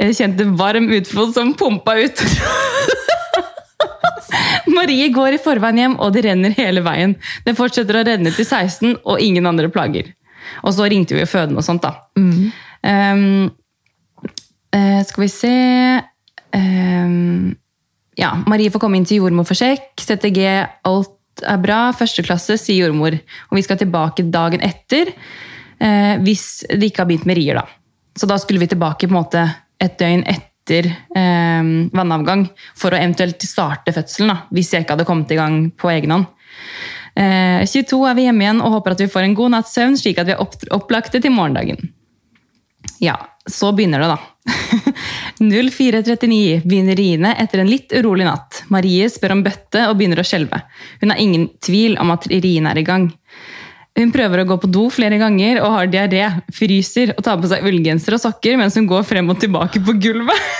Jeg 0.01 0.15
kjente 0.17 0.45
varm 0.57 0.91
utflod 0.91 1.33
som 1.33 1.53
pumpa 1.53 1.95
ut. 1.95 2.21
Marie 4.75 5.09
går 5.13 5.35
i 5.35 5.41
forveien 5.41 5.81
hjem, 5.81 5.97
og 5.99 6.13
det 6.15 6.25
renner 6.25 6.55
hele 6.57 6.83
veien. 6.85 7.15
Det 7.45 7.57
fortsetter 7.57 7.99
å 7.99 8.05
renne 8.07 8.31
til 8.35 8.45
16, 8.45 8.97
og 9.03 9.23
ingen 9.23 9.49
andre 9.49 9.69
plager. 9.73 10.13
Og 10.65 10.73
så 10.75 10.87
ringte 10.89 11.15
vi 11.15 11.21
jo 11.23 11.29
fødende 11.29 11.61
og 11.61 11.65
sånt, 11.67 11.83
da. 11.83 11.97
Ehm, 12.87 13.51
eh, 14.73 15.01
skal 15.05 15.23
vi 15.23 15.29
se 15.31 15.55
Ehm, 16.51 17.55
Ja, 18.19 18.35
Marie 18.45 18.69
får 18.69 18.81
komme 18.83 18.99
inn 18.99 19.05
til 19.07 19.21
jordmor 19.21 19.47
for 19.47 19.57
sjekk. 19.57 19.95
CTG, 20.03 20.43
alt 20.85 21.41
er 21.47 21.61
bra. 21.63 21.93
Første 21.95 22.21
klasse, 22.27 22.57
sier 22.59 22.85
jordmor. 22.85 23.15
Og 23.49 23.55
vi 23.57 23.63
skal 23.63 23.79
tilbake 23.79 24.25
dagen 24.29 24.61
etter, 24.61 25.13
eh, 25.79 26.17
hvis 26.19 26.65
det 26.67 26.91
ikke 26.91 27.01
har 27.01 27.07
begynt 27.07 27.25
med 27.25 27.37
rier, 27.39 27.55
da. 27.55 27.65
Så 28.13 28.27
da 28.27 28.35
skulle 28.37 28.59
vi 28.59 28.67
tilbake 28.67 29.07
på 29.07 29.15
en 29.15 29.23
måte 29.23 29.55
et 29.79 29.97
døgn 29.97 30.25
etter 30.27 30.50
eh, 30.79 31.71
vannavgang 31.91 32.47
for 32.77 32.93
å 32.93 32.99
eventuelt 32.99 33.43
starte 33.47 33.93
fødselen, 33.95 34.33
da, 34.33 34.37
hvis 34.55 34.73
jeg 34.73 34.85
ikke 34.85 34.97
hadde 34.97 35.07
kommet 35.09 35.33
i 35.33 35.39
gang 35.39 35.63
på 35.75 35.91
egen 35.93 36.15
hånd. 36.15 36.29
Eh, 37.15 37.63
22 37.67 37.99
er 38.07 38.15
vi 38.15 38.27
hjemme 38.27 38.45
igjen 38.45 38.61
og 38.63 38.77
håper 38.77 38.95
at 38.95 39.03
vi 39.03 39.11
får 39.11 39.27
en 39.27 39.37
god 39.37 39.55
natts 39.57 39.73
søvn, 39.75 39.97
slik 39.99 40.21
at 40.21 40.29
vi 40.29 40.35
er 40.35 40.43
opp 40.43 40.55
opplagte 40.71 41.19
til 41.19 41.33
morgendagen. 41.35 41.91
Ja, 43.01 43.17
så 43.49 43.71
begynner 43.75 44.03
det, 44.03 44.13
da. 44.13 44.19
04.39 45.41 46.61
begynner 46.65 46.97
riene 46.97 47.33
etter 47.41 47.61
en 47.61 47.69
litt 47.69 47.93
urolig 47.97 48.27
natt. 48.27 48.63
Marie 48.73 49.09
spør 49.09 49.35
om 49.35 49.43
bøtte 49.45 49.87
og 49.89 49.97
begynner 49.97 50.21
å 50.21 50.25
skjelve. 50.27 50.61
Hun 51.01 51.13
har 51.13 51.21
ingen 51.21 51.47
tvil 51.65 51.97
om 52.01 52.13
at 52.13 52.27
riene 52.29 52.71
er 52.71 52.81
i 52.81 52.85
gang. 52.85 53.09
Hun 54.00 54.12
prøver 54.13 54.41
å 54.41 54.48
gå 54.48 54.55
på 54.62 54.69
do 54.71 54.86
flere 54.93 55.17
ganger 55.19 55.60
og 55.62 55.74
har 55.75 55.89
diaré, 55.91 56.27
fryser 56.55 57.12
og 57.17 57.25
tar 57.27 57.39
på 57.41 57.50
seg 57.51 57.65
ullgenser 57.67 58.15
og 58.15 58.24
sokker 58.24 58.55
mens 58.60 58.77
hun 58.79 58.88
går 58.88 59.03
frem 59.07 59.27
og 59.33 59.41
tilbake 59.41 59.83
på 59.83 59.98
gulvet. 60.00 60.38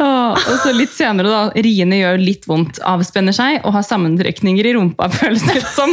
Og 0.00 0.54
så 0.62 0.70
litt 0.72 0.92
senere, 0.96 1.28
da. 1.28 1.40
Riene 1.52 1.98
gjør 1.98 2.22
litt 2.22 2.46
vondt, 2.48 2.78
avspenner 2.88 3.36
seg 3.36 3.58
og 3.68 3.74
har 3.74 3.84
sammentrekninger 3.84 4.70
i 4.70 4.72
rumpa, 4.78 5.10
føles 5.20 5.44
det 5.44 5.60
som. 5.68 5.92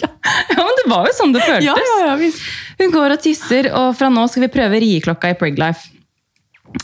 ja, 0.00 0.56
men 0.56 0.78
det 0.80 0.86
var 0.88 1.04
jo 1.10 1.14
sånn 1.18 1.36
det 1.36 1.44
føltes. 1.44 1.68
Ja, 1.68 1.76
ja, 1.76 2.16
ja. 2.16 2.32
Hun 2.80 2.94
går 2.94 3.16
og 3.18 3.24
tisser, 3.26 3.68
og 3.76 3.92
fra 3.98 4.08
nå 4.12 4.24
skal 4.32 4.46
vi 4.46 4.52
prøve 4.56 4.80
rieklokka 4.80 5.34
i 5.34 5.36
Preglife. 5.36 5.99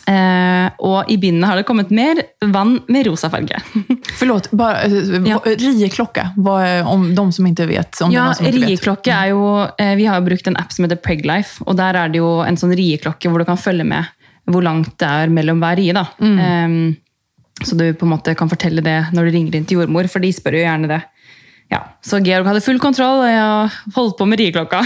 Eh, 0.07 0.71
og 0.83 1.11
i 1.11 1.17
bindet 1.19 1.47
har 1.49 1.57
det 1.61 1.67
kommet 1.67 1.91
mer 1.95 2.19
vann 2.53 2.81
med 2.89 3.07
rosa 3.07 3.31
farge. 3.31 3.59
Förlåt, 4.19 4.51
bara, 4.51 4.83
eh, 4.83 4.93
Ja. 5.27 5.41
vad- 5.45 5.61
rieklocka, 5.61 6.31
vad 6.37 6.63
är, 6.67 6.87
om 6.87 7.15
de 7.15 7.33
som 7.33 7.47
inte 7.47 7.67
vet. 7.67 8.01
Om 8.01 8.11
är 8.11 8.15
Ja, 8.15 8.35
som 8.35 8.47
inte 8.47 8.59
vet. 8.59 9.07
er 9.07 9.27
jo 9.31 9.67
eh, 9.79 9.95
Vi 9.97 10.07
har 10.07 10.21
brukt 10.21 10.47
en 10.47 10.57
app 10.57 10.73
som 10.73 10.85
heter 10.85 10.97
Preglife, 10.97 11.63
og 11.67 11.77
der 11.77 11.95
er 11.95 12.09
det 12.09 12.19
jo 12.19 12.41
en 12.43 12.57
sånn 12.57 12.75
rieklokke 12.77 13.29
hvor 13.31 13.39
du 13.39 13.45
kan 13.45 13.57
følge 13.59 13.85
med 13.85 14.05
hvor 14.47 14.63
langt 14.63 14.99
det 14.99 15.07
er 15.09 15.29
mellom 15.29 15.59
hver 15.61 15.77
rie. 15.77 15.93
da. 15.93 16.05
Em, 16.21 16.97
så 17.65 17.77
du 17.77 17.93
på 17.95 18.07
måte 18.07 18.35
kan 18.37 18.49
fortelle 18.49 18.83
det 18.83 19.07
når 19.13 19.25
du 19.25 19.31
ringer 19.35 19.55
inn 19.57 19.65
til 19.65 19.79
jordmor, 19.81 20.07
for 20.09 20.21
de 20.21 20.31
spør 20.33 20.53
jo 20.55 20.65
gjerne 20.67 20.89
det. 20.89 21.03
Ja, 21.71 21.81
Så 22.03 22.21
Georg 22.25 22.47
hadde 22.47 22.61
full 22.63 22.79
kontroll, 22.79 23.25
og 23.25 23.29
jeg 23.29 23.71
holdt 23.95 24.17
på 24.19 24.27
med 24.27 24.39
rieklokka. 24.39 24.85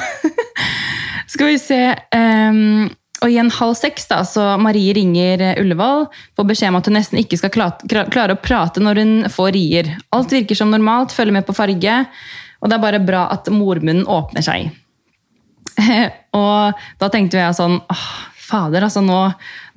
Skal 1.26 1.46
vi 1.46 1.58
se 1.58 1.94
em, 2.12 2.88
Og 3.20 3.28
igjen 3.28 3.50
halv 3.52 3.74
seks, 3.76 4.06
da, 4.08 4.22
så 4.24 4.44
Marie 4.60 4.94
ringer 4.96 5.42
eh, 5.44 5.58
Ullevål, 5.60 6.06
får 6.38 6.46
beskjed 6.48 6.72
om 6.72 6.78
at 6.78 6.88
hun 6.88 6.96
nesten 6.96 7.20
ikke 7.20 7.36
skal 7.40 7.52
kla- 7.52 8.06
klare 8.08 8.36
å 8.36 8.40
prate 8.40 8.80
når 8.80 9.00
hun 9.02 9.12
får 9.32 9.52
rier. 9.56 9.90
Alt 10.16 10.32
virker 10.32 10.56
som 10.56 10.72
normalt, 10.72 11.12
følger 11.12 11.36
med 11.36 11.44
på 11.48 11.56
farge, 11.56 11.98
og 12.60 12.70
det 12.70 12.76
er 12.78 12.84
bare 12.86 13.02
bra 13.04 13.26
at 13.34 13.50
mormunnen 13.52 14.08
åpner 14.08 14.44
seg. 14.44 14.70
og 16.40 16.80
da 17.00 17.08
tenkte 17.12 17.40
jeg 17.40 17.56
sånn 17.56 17.78
åh, 17.80 18.08
Fader, 18.50 18.82
altså 18.82 18.98
nå, 19.04 19.18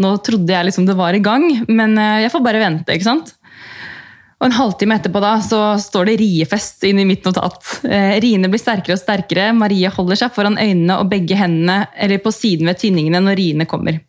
nå 0.01 0.15
trodde 0.25 0.49
jeg 0.49 0.65
liksom 0.65 0.87
det 0.87 0.95
var 0.97 1.13
i 1.13 1.21
gang, 1.21 1.43
men 1.69 1.93
eh, 2.01 2.23
jeg 2.23 2.31
får 2.33 2.41
bare 2.47 2.63
vente, 2.63 2.95
ikke 2.95 3.05
sant? 3.11 3.35
Og 4.43 4.49
en 4.49 4.57
halvtime 4.57 4.97
etterpå 4.99 5.21
da, 5.23 5.37
så 5.39 5.57
står 5.79 6.09
det 6.09 6.17
riefest 6.19 6.81
inne 6.83 7.05
i 7.05 7.07
mitt 7.07 7.23
notat. 7.23 7.61
Eh, 7.87 8.17
riene 8.19 8.49
blir 8.51 8.59
sterkere 8.59 8.97
og 8.97 8.99
sterkere. 8.99 9.53
Marie 9.55 9.87
holder 9.87 10.19
seg 10.19 10.33
foran 10.35 10.59
øynene 10.59 10.97
og 10.99 11.07
begge 11.13 11.37
hendene 11.39 11.85
eller 11.95 12.19
på 12.19 12.33
siden 12.35 12.67
ved 12.67 12.81
tinningene 12.81 13.21
når 13.23 13.39
riene 13.39 13.69
kommer. 13.71 14.01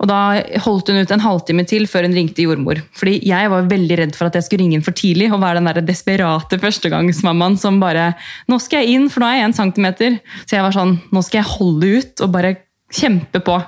Og 0.00 0.08
da 0.08 0.40
holdt 0.64 0.88
hun 0.88 1.04
ut 1.04 1.12
en 1.12 1.22
halvtime 1.22 1.66
til 1.68 1.84
før 1.84 2.08
hun 2.08 2.16
ringte 2.16 2.46
jordmor. 2.46 2.80
Fordi 2.96 3.18
jeg 3.28 3.52
var 3.52 3.68
veldig 3.68 4.00
redd 4.00 4.16
for 4.16 4.30
at 4.30 4.40
jeg 4.40 4.48
skulle 4.48 4.64
ringe 4.64 4.80
inn 4.80 4.88
for 4.88 4.96
tidlig 4.96 5.28
og 5.28 5.44
være 5.44 5.60
den 5.60 5.68
der 5.68 5.84
desperate 5.84 6.58
førstegangsmammaen 6.64 7.60
som 7.60 7.76
bare 7.82 8.14
Nå 8.48 8.56
skal 8.64 8.82
jeg 8.82 8.96
inn, 8.96 9.08
for 9.12 9.20
nå 9.20 9.28
er 9.28 9.42
jeg 9.42 9.50
en 9.50 9.58
centimeter. 9.60 10.20
Så 10.46 10.56
jeg 10.56 10.64
var 10.64 10.74
sånn 10.80 10.96
Nå 11.12 11.22
skal 11.28 11.42
jeg 11.42 11.52
holde 11.58 11.96
ut 12.00 12.24
og 12.24 12.34
bare 12.40 12.56
kjempe 12.92 13.44
på. 13.44 13.60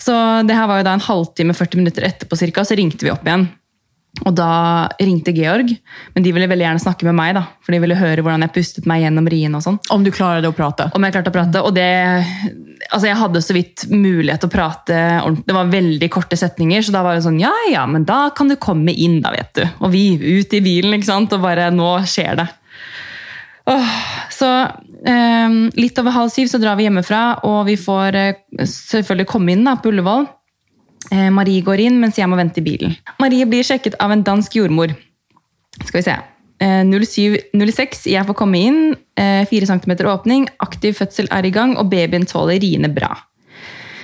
Så 0.00 0.16
det 0.48 0.56
her 0.56 0.66
var 0.72 0.80
jo 0.80 0.88
da 0.88 0.96
en 0.96 1.04
halvtime, 1.04 1.54
40 1.56 1.84
minutter 1.84 2.08
etterpå 2.08 2.36
cirka, 2.40 2.64
så 2.64 2.76
ringte 2.80 3.04
vi 3.04 3.12
opp 3.12 3.28
igjen. 3.28 3.46
Og 4.20 4.34
da 4.36 4.88
ringte 5.00 5.32
Georg, 5.32 5.70
men 6.12 6.24
de 6.24 6.32
ville 6.36 6.46
veldig 6.50 6.66
gjerne 6.66 6.82
snakke 6.82 7.06
med 7.08 7.16
meg, 7.16 7.32
da, 7.38 7.46
for 7.64 7.72
de 7.72 7.80
ville 7.80 7.96
høre 7.96 8.20
hvordan 8.20 8.44
jeg 8.44 8.52
pustet 8.54 8.88
meg 8.88 9.06
gjennom 9.06 9.28
rien 9.32 9.56
og 9.56 9.64
sånn. 9.64 9.78
Om 9.90 10.04
du 10.04 10.10
klarade 10.12 10.48
att 10.48 10.56
prata. 10.56 10.90
Om 10.94 11.06
jeg 11.06 11.14
klarte 11.16 11.32
å 11.32 11.38
prate, 11.38 11.62
og 11.62 11.74
det 11.74 11.88
Altså, 12.90 13.06
jeg 13.06 13.16
hadde 13.16 13.40
så 13.40 13.54
vidt 13.54 13.84
mulighet 13.88 14.42
til 14.42 14.50
å 14.50 14.52
prate 14.52 14.96
ordentlig. 15.22 15.46
Det 15.46 15.54
var 15.54 15.68
veldig 15.70 16.08
korte 16.12 16.36
setninger, 16.36 16.82
så 16.82 16.92
da 16.92 17.04
var 17.06 17.14
det 17.14 17.22
sånn 17.24 17.38
Ja, 17.40 17.52
ja, 17.70 17.86
men 17.86 18.04
da 18.04 18.26
kan 18.36 18.50
du 18.50 18.56
komme 18.60 18.92
inn, 18.92 19.20
da, 19.22 19.30
vet 19.32 19.54
du. 19.56 19.62
Og 19.80 19.94
vi 19.94 20.04
ut 20.18 20.52
i 20.52 20.60
bilen, 20.60 20.96
ikke 20.98 21.08
sant, 21.08 21.32
og 21.32 21.46
bare 21.46 21.70
Nå 21.72 21.94
skjer 22.10 22.42
det. 22.42 22.48
Åh, 23.70 23.96
så 24.34 24.50
eh, 25.06 25.54
litt 25.78 25.98
over 26.02 26.16
halv 26.18 26.34
syv 26.34 26.50
så 26.50 26.58
drar 26.60 26.76
vi 26.76 26.88
hjemmefra, 26.88 27.22
og 27.46 27.64
vi 27.70 27.78
får 27.80 28.18
eh, 28.18 28.66
selvfølgelig 28.66 29.30
komme 29.30 29.54
inn 29.54 29.64
da, 29.68 29.78
på 29.78 29.94
Ullevål. 29.94 30.26
Eh, 31.12 31.28
Marie 31.34 31.64
går 31.64 31.84
inn, 31.84 31.98
mens 32.00 32.18
jeg 32.18 32.28
må 32.30 32.38
vente 32.40 32.62
i 32.62 32.66
bilen. 32.66 32.94
Marie 33.20 33.46
blir 33.48 33.66
sjekket 33.66 33.98
av 34.00 34.14
en 34.14 34.24
dansk 34.24 34.56
jordmor. 34.56 34.94
Skal 35.82 35.98
vi 35.98 36.06
se. 36.06 36.14
Eh, 36.62 36.84
07.06, 36.88 38.06
jeg 38.12 38.28
får 38.28 38.38
komme 38.38 38.60
inn. 38.60 38.80
Eh, 39.18 39.42
4 39.50 39.68
cm 39.68 39.92
åpning, 40.08 40.48
aktiv 40.64 40.96
fødsel 40.96 41.28
er 41.30 41.44
i 41.44 41.52
gang, 41.52 41.76
og 41.76 41.90
babyen 41.92 42.24
tåler 42.28 42.62
riene 42.62 42.88
bra. 42.92 43.12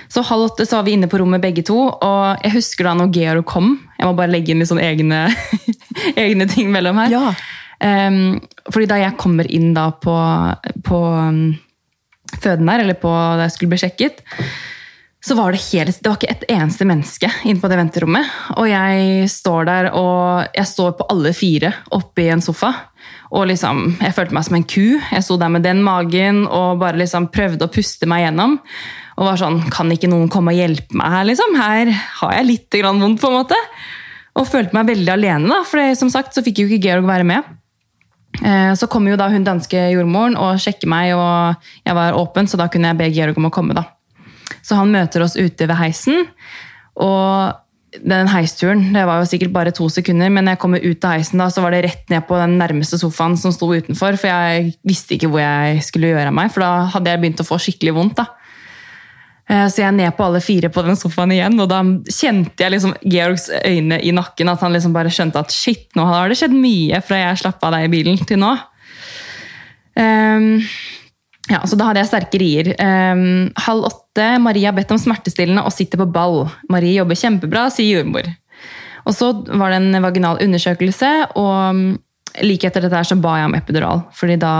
Så 0.09 0.23
halv 0.25 0.49
åtte 0.49 0.65
så 0.65 0.79
var 0.79 0.87
vi 0.87 0.95
inne 0.97 1.09
på 1.09 1.19
rommet 1.21 1.41
begge 1.41 1.63
to, 1.65 1.77
og 1.93 2.43
jeg 2.43 2.55
husker 2.55 2.87
da 2.87 2.95
når 2.97 3.11
Georg 3.13 3.45
kom. 3.49 3.75
Jeg 3.99 4.09
må 4.09 4.15
bare 4.17 4.33
legge 4.33 4.53
inn 4.53 4.61
litt 4.61 4.71
sånn 4.71 4.81
egne, 4.81 5.27
egne 6.25 6.47
ting 6.49 6.71
mellom 6.73 6.97
her. 6.97 7.13
Ja. 7.13 7.33
Ehm, 7.85 8.39
fordi 8.73 8.89
da 8.89 8.97
jeg 8.99 9.17
kommer 9.21 9.47
inn 9.47 9.69
da 9.77 9.91
på, 9.93 10.15
på 10.85 10.97
um, 11.13 11.43
føden 12.41 12.71
der, 12.71 12.83
eller 12.83 12.97
på 12.99 13.11
da 13.13 13.45
jeg 13.45 13.55
skulle 13.55 13.75
bli 13.75 13.81
sjekket, 13.85 14.25
så 15.19 15.35
var 15.35 15.51
det 15.51 15.59
helt, 15.73 15.97
det 15.99 16.07
var 16.07 16.15
ikke 16.15 16.31
et 16.31 16.45
eneste 16.53 16.85
menneske 16.87 17.27
inne 17.43 17.59
på 17.59 17.67
det 17.67 17.79
venterommet. 17.79 18.27
Og 18.55 18.69
jeg 18.69 19.27
står 19.31 19.67
der, 19.67 19.89
og 19.99 20.55
jeg 20.55 20.69
står 20.69 20.93
på 20.95 21.07
alle 21.11 21.33
fire 21.35 21.73
oppe 21.95 22.23
i 22.23 22.29
en 22.31 22.43
sofa. 22.43 22.71
Og 23.35 23.49
liksom, 23.51 23.97
jeg 23.99 24.15
følte 24.15 24.37
meg 24.37 24.47
som 24.47 24.55
en 24.57 24.65
ku. 24.65 24.95
Jeg 24.95 25.25
sto 25.25 25.35
der 25.41 25.51
med 25.51 25.67
den 25.67 25.83
magen 25.83 26.45
og 26.47 26.79
bare 26.79 27.01
liksom 27.01 27.27
prøvde 27.35 27.67
å 27.67 27.73
puste 27.73 28.07
meg 28.09 28.23
gjennom. 28.23 28.55
Og 29.19 29.27
var 29.27 29.41
sånn, 29.41 29.59
kan 29.73 29.91
ikke 29.91 30.07
noen 30.07 30.31
komme 30.31 30.55
og 30.55 30.61
hjelpe 30.61 30.95
meg 30.95 31.11
her, 31.11 31.27
liksom? 31.27 31.59
Her 31.59 31.91
har 32.21 32.35
jeg 32.37 32.47
litt 32.47 32.79
grann 32.79 33.03
vondt, 33.03 33.19
på 33.19 33.27
en 33.27 33.39
måte. 33.41 33.59
Og 34.39 34.47
følte 34.47 34.77
meg 34.77 34.87
veldig 34.87 35.13
alene, 35.17 35.51
da. 35.51 35.59
For 35.67 35.99
som 35.99 36.11
sagt 36.13 36.31
så 36.31 36.45
fikk 36.45 36.63
jo 36.63 36.69
ikke 36.69 36.87
Georg 36.87 37.11
være 37.11 37.27
med. 37.27 37.55
Eh, 38.39 38.71
så 38.79 38.87
kom 38.87 39.11
jo 39.11 39.19
da 39.19 39.27
hun 39.27 39.43
danske 39.43 39.89
jordmoren 39.91 40.39
og 40.39 40.63
sjekker 40.63 40.87
meg, 40.87 41.11
og 41.19 41.71
jeg 41.83 41.99
var 41.99 42.15
åpen, 42.15 42.47
så 42.47 42.61
da 42.61 42.71
kunne 42.71 42.93
jeg 42.93 43.01
be 43.03 43.11
Georg 43.11 43.41
om 43.41 43.51
å 43.51 43.53
komme. 43.53 43.75
da. 43.75 43.89
Så 44.61 44.77
han 44.79 44.91
möter 44.93 45.23
oss 45.25 45.37
ute 45.39 45.67
ved 45.67 45.79
heisen, 45.79 46.27
og 46.99 47.57
den 48.05 48.29
heisturen 48.29 48.91
det 48.93 49.05
var 49.07 49.21
jo 49.21 49.29
sikkert 49.29 49.53
bare 49.53 49.71
to 49.73 49.87
sekunder, 49.89 50.29
men 50.29 50.45
när 50.45 50.51
jeg 50.51 50.59
kommer 50.59 50.79
ut 50.79 51.03
av 51.03 51.11
heisen, 51.11 51.39
da, 51.39 51.49
så 51.49 51.61
var 51.61 51.71
det 51.71 51.83
rett 51.83 52.09
ned 52.09 52.27
på 52.27 52.37
den 52.37 52.57
nærmeste 52.59 52.99
sofaen 53.01 53.37
som 53.37 53.53
sto 53.53 53.71
utenfor, 53.73 54.17
for 54.19 54.29
jeg 54.29 54.75
visste 54.85 55.15
ikke 55.15 55.29
hvor 55.31 55.41
jeg 55.41 55.81
skulle 55.83 56.11
gjøre 56.11 56.29
av 56.29 56.35
meg, 56.37 56.51
for 56.53 56.65
da 56.65 56.89
hadde 56.93 57.09
jeg 57.09 57.21
begynt 57.23 57.41
å 57.41 57.47
få 57.47 57.57
skikkelig 57.57 57.95
vondt. 57.97 58.21
da. 58.21 58.27
Eh, 59.49 59.65
så 59.65 59.81
jeg 59.81 59.87
er 59.87 59.97
ned 59.97 60.13
på 60.13 60.27
alle 60.27 60.41
fire 60.45 60.69
på 60.69 60.83
den 60.85 60.99
sofaen 60.99 61.33
igjen, 61.33 61.57
og 61.57 61.69
da 61.71 61.81
kjente 62.05 62.61
jeg 62.61 62.75
liksom 62.75 62.93
Georgs 63.01 63.49
øyne 63.65 63.97
i 64.05 64.13
nakken, 64.13 64.51
at 64.51 64.61
han 64.61 64.75
liksom 64.75 64.93
bare 64.93 65.13
skjønte 65.13 65.41
at 65.41 65.55
shit, 65.55 65.87
nå 65.97 66.05
har 66.05 66.29
det 66.29 66.37
skjedd 66.37 66.53
mye 66.53 67.01
fra 67.05 67.23
jeg 67.23 67.41
slapp 67.41 67.65
av 67.65 67.73
deg 67.73 67.87
i 67.87 67.93
bilen 67.97 68.21
til 68.29 68.41
nå. 68.43 68.53
Um, 69.99 70.61
ja, 71.49 71.63
så 71.65 71.77
da 71.79 71.89
hadde 71.89 72.03
jeg 72.03 72.11
sterke 72.11 72.39
rier. 72.41 72.69
Ehm, 72.77 73.49
halv 73.65 73.87
åtte, 73.89 74.27
Marie 74.43 74.67
har 74.67 74.75
bedt 74.77 74.91
om 74.93 75.01
smertestillende 75.01 75.63
og 75.65 75.73
sitter 75.73 76.01
på 76.01 76.09
ball. 76.13 76.43
Marie 76.69 76.93
jobber 76.99 77.17
kjempebra, 77.17 77.67
sier 77.73 77.99
jordmor. 77.99 78.29
Og 79.09 79.15
så 79.17 79.31
var 79.47 79.73
det 79.73 79.79
en 79.81 80.03
vaginal 80.03 80.41
undersøkelse, 80.43 81.11
og 81.39 82.43
like 82.45 82.67
etter 82.67 82.85
dette 82.85 82.99
her 82.99 83.07
så 83.07 83.17
ba 83.17 83.39
jeg 83.39 83.49
om 83.49 83.55
epidural, 83.57 84.03
fordi 84.13 84.37
da 84.41 84.53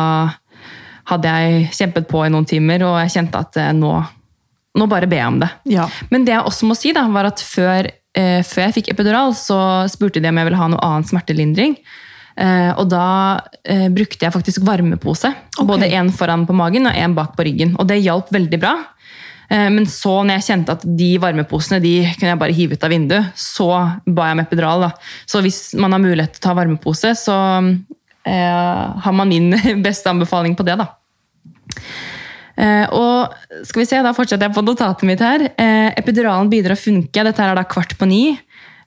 hadde 1.10 1.34
jeg 1.36 1.70
kjempet 1.78 2.08
på 2.10 2.24
i 2.26 2.32
noen 2.34 2.48
timer, 2.50 2.86
og 2.88 2.98
jeg 3.04 3.14
kjente 3.18 3.42
at 3.42 3.60
eh, 3.62 3.72
nå, 3.78 3.94
nå 4.78 4.90
bare 4.90 5.10
ber 5.10 5.22
jeg 5.22 5.34
om 5.34 5.40
det. 5.42 5.50
Ja. 5.70 5.88
Men 6.14 6.26
det 6.26 6.36
jeg 6.36 6.46
også 6.46 6.70
må 6.70 6.78
si, 6.78 6.94
da, 6.96 7.06
var 7.14 7.30
at 7.30 7.42
før, 7.44 7.90
eh, 8.18 8.42
før 8.46 8.68
jeg 8.68 8.78
fikk 8.80 8.92
epidural, 8.94 9.34
så 9.38 9.60
spurte 9.92 10.22
de 10.22 10.30
om 10.30 10.42
jeg 10.42 10.50
ville 10.50 10.62
ha 10.62 10.70
noe 10.74 10.86
annen 10.86 11.10
smertelindring. 11.10 11.78
Eh, 12.40 12.72
og 12.80 12.88
da 12.92 13.06
eh, 13.68 13.90
brukte 13.92 14.24
jeg 14.26 14.36
faktisk 14.36 14.64
varmepose. 14.68 15.34
Ok. 15.58 15.66
Både 15.68 15.90
en 15.98 16.12
foran 16.16 16.46
på 16.48 16.56
magen 16.56 16.88
og 16.88 16.96
en 16.96 17.18
bak 17.18 17.36
på 17.36 17.46
ryggen. 17.48 17.76
Og 17.80 17.90
det 17.90 18.00
hjalp 18.00 18.32
veldig 18.32 18.60
bra. 18.62 18.76
Eh, 19.50 19.68
men 19.74 19.88
så 19.90 20.22
når 20.22 20.40
jeg 20.40 20.48
kjente 20.48 20.76
at 20.78 20.86
de 20.86 21.10
varmeposene 21.22 21.82
de 21.84 21.94
kunne 22.14 22.32
jeg 22.32 22.42
bare 22.44 22.56
hive 22.56 22.78
ut 22.78 22.86
av 22.86 22.94
vinduet, 22.94 23.34
så 23.40 23.70
ba 24.06 24.30
jeg 24.30 24.38
om 24.38 24.44
epidural. 24.46 24.88
Da. 24.88 24.92
Så 25.30 25.44
hvis 25.46 25.64
man 25.80 25.96
har 25.96 26.04
mulighet 26.04 26.38
til 26.38 26.44
å 26.44 26.48
ta 26.48 26.56
varmepose, 26.62 27.16
så 27.20 27.40
eh, 27.60 28.86
har 29.04 29.20
man 29.20 29.32
min 29.32 29.52
beste 29.88 30.12
anbefaling 30.12 30.56
på 30.56 30.68
det. 30.68 30.80
da. 30.80 30.94
Eh, 32.60 32.86
og 32.92 33.64
skal 33.68 33.82
vi 33.82 33.88
se, 33.88 34.02
Da 34.04 34.12
fortsetter 34.16 34.50
jeg 34.50 34.56
på 34.56 34.64
notatet 34.66 35.08
mitt 35.08 35.22
her. 35.24 35.46
Eh, 35.56 35.90
epiduralen 36.00 36.52
begynner 36.52 36.76
å 36.76 36.80
funke. 36.80 37.24
Dette 37.24 37.44
her 37.44 37.54
er 37.54 37.60
da 37.60 37.68
kvart 37.68 37.96
på 38.00 38.08
ni. 38.10 38.24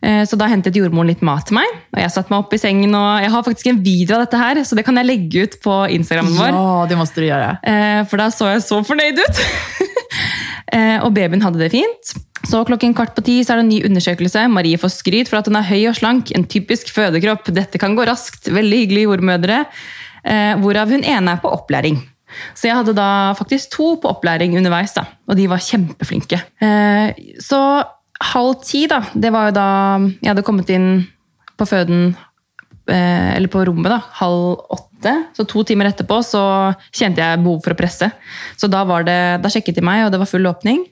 Eh, 0.03 0.25
så 0.27 0.35
da 0.39 0.49
hentet 0.51 0.75
jordmoren 0.75 1.13
litt 1.13 1.23
mat 1.23 1.47
til 1.47 1.55
meg. 1.61 1.69
og 1.95 2.01
Jeg 2.03 2.11
satte 2.11 2.33
meg 2.33 2.43
opp 2.43 2.55
i 2.57 2.59
sengen, 2.59 2.95
og 2.99 3.23
jeg 3.23 3.31
har 3.31 3.45
faktisk 3.47 3.69
en 3.71 3.83
video 3.85 4.17
av 4.17 4.25
dette 4.25 4.41
her, 4.41 4.61
så 4.67 4.75
det 4.79 4.85
kan 4.87 4.99
jeg 4.99 5.07
legge 5.07 5.45
ut 5.47 5.55
på 5.63 5.77
Instagrammen 5.95 6.35
vår. 6.35 6.51
ja, 6.57 6.87
det 6.91 6.99
måste 6.99 7.23
du 7.23 7.29
göra. 7.29 7.53
Eh, 7.63 8.03
For 8.11 8.19
da 8.19 8.27
så 8.35 8.51
jeg 8.53 8.65
så 8.67 8.83
fornøyd 8.85 9.23
ut. 9.23 9.43
Eh, 10.73 11.03
og 11.05 11.11
babyen 11.13 11.43
hadde 11.45 11.59
det 11.61 11.67
fint. 11.73 12.13
Så 12.49 12.63
klokken 12.65 12.95
kvart 12.97 13.11
på 13.13 13.21
ti 13.27 13.35
så 13.45 13.53
er 13.53 13.59
det 13.61 13.65
en 13.67 13.73
ny 13.75 13.81
undersøkelse. 13.85 14.47
Marie 14.49 14.79
får 14.81 14.89
skryt 14.95 15.29
for 15.29 15.37
at 15.43 15.49
hun 15.51 15.59
er 15.59 15.67
høy 15.69 15.83
og 15.91 15.99
slank. 15.99 16.31
En 16.33 16.47
typisk 16.49 16.89
fødekropp. 16.95 17.51
Dette 17.53 17.77
kan 17.81 17.93
gå 17.99 18.07
raskt. 18.09 18.49
Veldig 18.49 18.79
hyggelige 18.81 19.05
jordmødre. 19.05 19.59
Hvorav 20.63 20.89
hun 20.95 21.05
ene 21.05 21.35
er 21.35 21.43
på 21.45 21.53
opplæring. 21.53 21.99
Så 22.57 22.71
jeg 22.71 22.79
hadde 22.79 22.95
da 22.97 23.35
faktisk 23.37 23.75
to 23.75 23.91
på 24.01 24.09
opplæring 24.15 24.57
underveis, 24.57 24.95
da, 24.97 25.05
og 25.29 25.37
de 25.37 25.45
var 25.53 25.61
kjempeflinke. 25.61 26.41
Så 27.45 27.61
halv 28.33 28.61
ti, 28.65 28.87
da, 28.91 29.03
det 29.15 29.33
var 29.35 29.51
jo 29.51 29.57
da 29.57 29.67
jeg 30.21 30.31
hadde 30.31 30.45
kommet 30.47 30.71
inn 30.73 30.89
på 31.59 31.67
føden 31.69 32.13
eh, 32.91 33.31
eller 33.37 33.51
på 33.53 33.65
rommet 33.69 33.93
da, 33.93 34.01
halv 34.21 34.63
åtte. 34.73 35.17
Så 35.37 35.47
to 35.51 35.65
timer 35.67 35.91
etterpå 35.91 36.21
så 36.27 36.45
kjente 36.95 37.23
jeg 37.23 37.43
behov 37.43 37.63
for 37.65 37.75
å 37.75 37.79
presse. 37.79 38.09
Så 38.59 38.71
da, 38.71 38.85
var 38.89 39.07
det, 39.09 39.19
da 39.43 39.51
sjekket 39.53 39.81
de 39.81 39.85
meg, 39.87 40.07
og 40.07 40.15
det 40.15 40.23
var 40.23 40.31
full 40.31 40.47
åpning. 40.51 40.85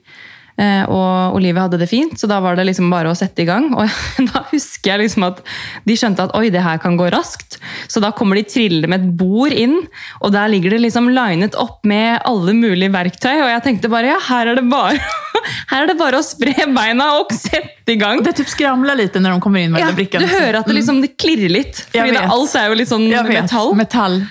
Eh, 0.61 0.83
og 0.91 1.37
Olivia 1.39 1.63
hadde 1.65 1.79
det 1.81 1.87
fint, 1.89 2.13
så 2.19 2.27
da 2.29 2.37
var 2.43 2.57
det 2.59 2.67
liksom 2.67 2.91
bare 2.93 3.09
å 3.09 3.17
sette 3.17 3.41
i 3.41 3.47
gang. 3.47 3.71
Og 3.73 3.87
da 4.29 4.43
husker 4.51 4.91
jeg 4.93 5.01
liksom 5.05 5.25
at 5.25 5.39
de 5.87 5.95
skjønte 5.97 6.27
at 6.27 6.35
oi, 6.37 6.49
det 6.53 6.61
her 6.61 6.77
kan 6.83 6.97
gå 6.99 7.07
raskt. 7.13 7.57
Så 7.89 8.03
da 8.03 8.11
kommer 8.13 8.37
de 8.37 8.43
trillende 8.45 8.91
med 8.91 9.01
et 9.01 9.15
bord 9.17 9.55
inn, 9.55 9.79
og 10.21 10.35
der 10.35 10.51
ligger 10.53 10.75
det 10.75 10.83
liksom 10.85 11.09
linet 11.15 11.57
opp 11.59 11.79
med 11.89 12.19
alle 12.29 12.53
mulige 12.57 12.91
verktøy. 12.93 13.33
Og 13.41 13.49
jeg 13.49 13.65
tenkte 13.65 13.89
bare 13.91 14.13
ja, 14.13 14.19
her 14.29 14.51
er 14.53 14.59
det 14.61 14.67
bare, 14.69 14.99
her 15.71 15.85
er 15.85 15.89
det 15.93 15.97
bare 16.01 16.19
å 16.21 16.25
spre 16.25 16.67
beina 16.75 17.09
og 17.19 17.33
sette 17.33 17.95
i 17.95 17.97
gang. 17.99 18.21
Det 18.23 18.35
typ 18.37 18.51
skramlar 18.51 18.95
lite 18.95 19.19
när 19.19 19.31
de 19.31 19.41
kommer 19.41 19.59
in 19.59 19.71
med 19.71 19.81
Ja, 19.81 19.91
brickan. 19.91 20.21
du 20.21 20.27
hører 20.27 20.59
at 20.61 20.67
det 20.67 20.73
liksom 20.77 21.01
det 21.01 21.15
klirrer 21.17 21.49
litt. 21.49 21.87
Jeg 21.91 22.03
Fordi 22.03 22.11
det, 22.13 22.21
vet. 22.21 22.29
alt 22.37 22.55
er 22.55 22.69
jo 22.69 22.77
litt 22.77 22.91
sånn 22.91 23.09
vet. 23.09 23.33
metall. 23.33 23.73
Metall. 23.75 24.21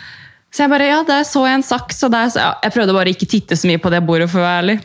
Så 0.50 0.64
jeg 0.64 0.70
bare, 0.72 0.86
ja, 0.86 1.02
der 1.06 1.26
så 1.26 1.44
jeg 1.46 1.58
en 1.60 1.62
saks, 1.66 2.00
og 2.06 2.10
der, 2.14 2.30
så, 2.30 2.38
ja, 2.42 2.54
jeg 2.64 2.74
prøvde 2.74 2.94
bare 2.94 3.12
ikke 3.14 3.28
titte 3.30 3.58
så 3.58 3.68
mye 3.70 3.78
på 3.82 3.90
det 3.92 4.00
bordet, 4.06 4.26
for 4.30 4.42
å 4.42 4.46
være 4.46 4.62
ærlig. 4.64 4.78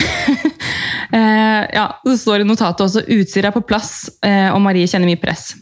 eh, 1.16 1.62
ja, 1.76 1.86
det 2.04 2.18
står 2.20 2.44
i 2.44 2.48
notatet 2.48 2.86
også, 2.86 3.04
utstyret 3.06 3.50
er 3.50 3.56
på 3.56 3.64
plass, 3.66 4.10
eh, 4.24 4.48
og 4.54 4.60
Marie 4.64 4.88
kjenner 4.90 5.10
mye 5.10 5.20
press. 5.20 5.52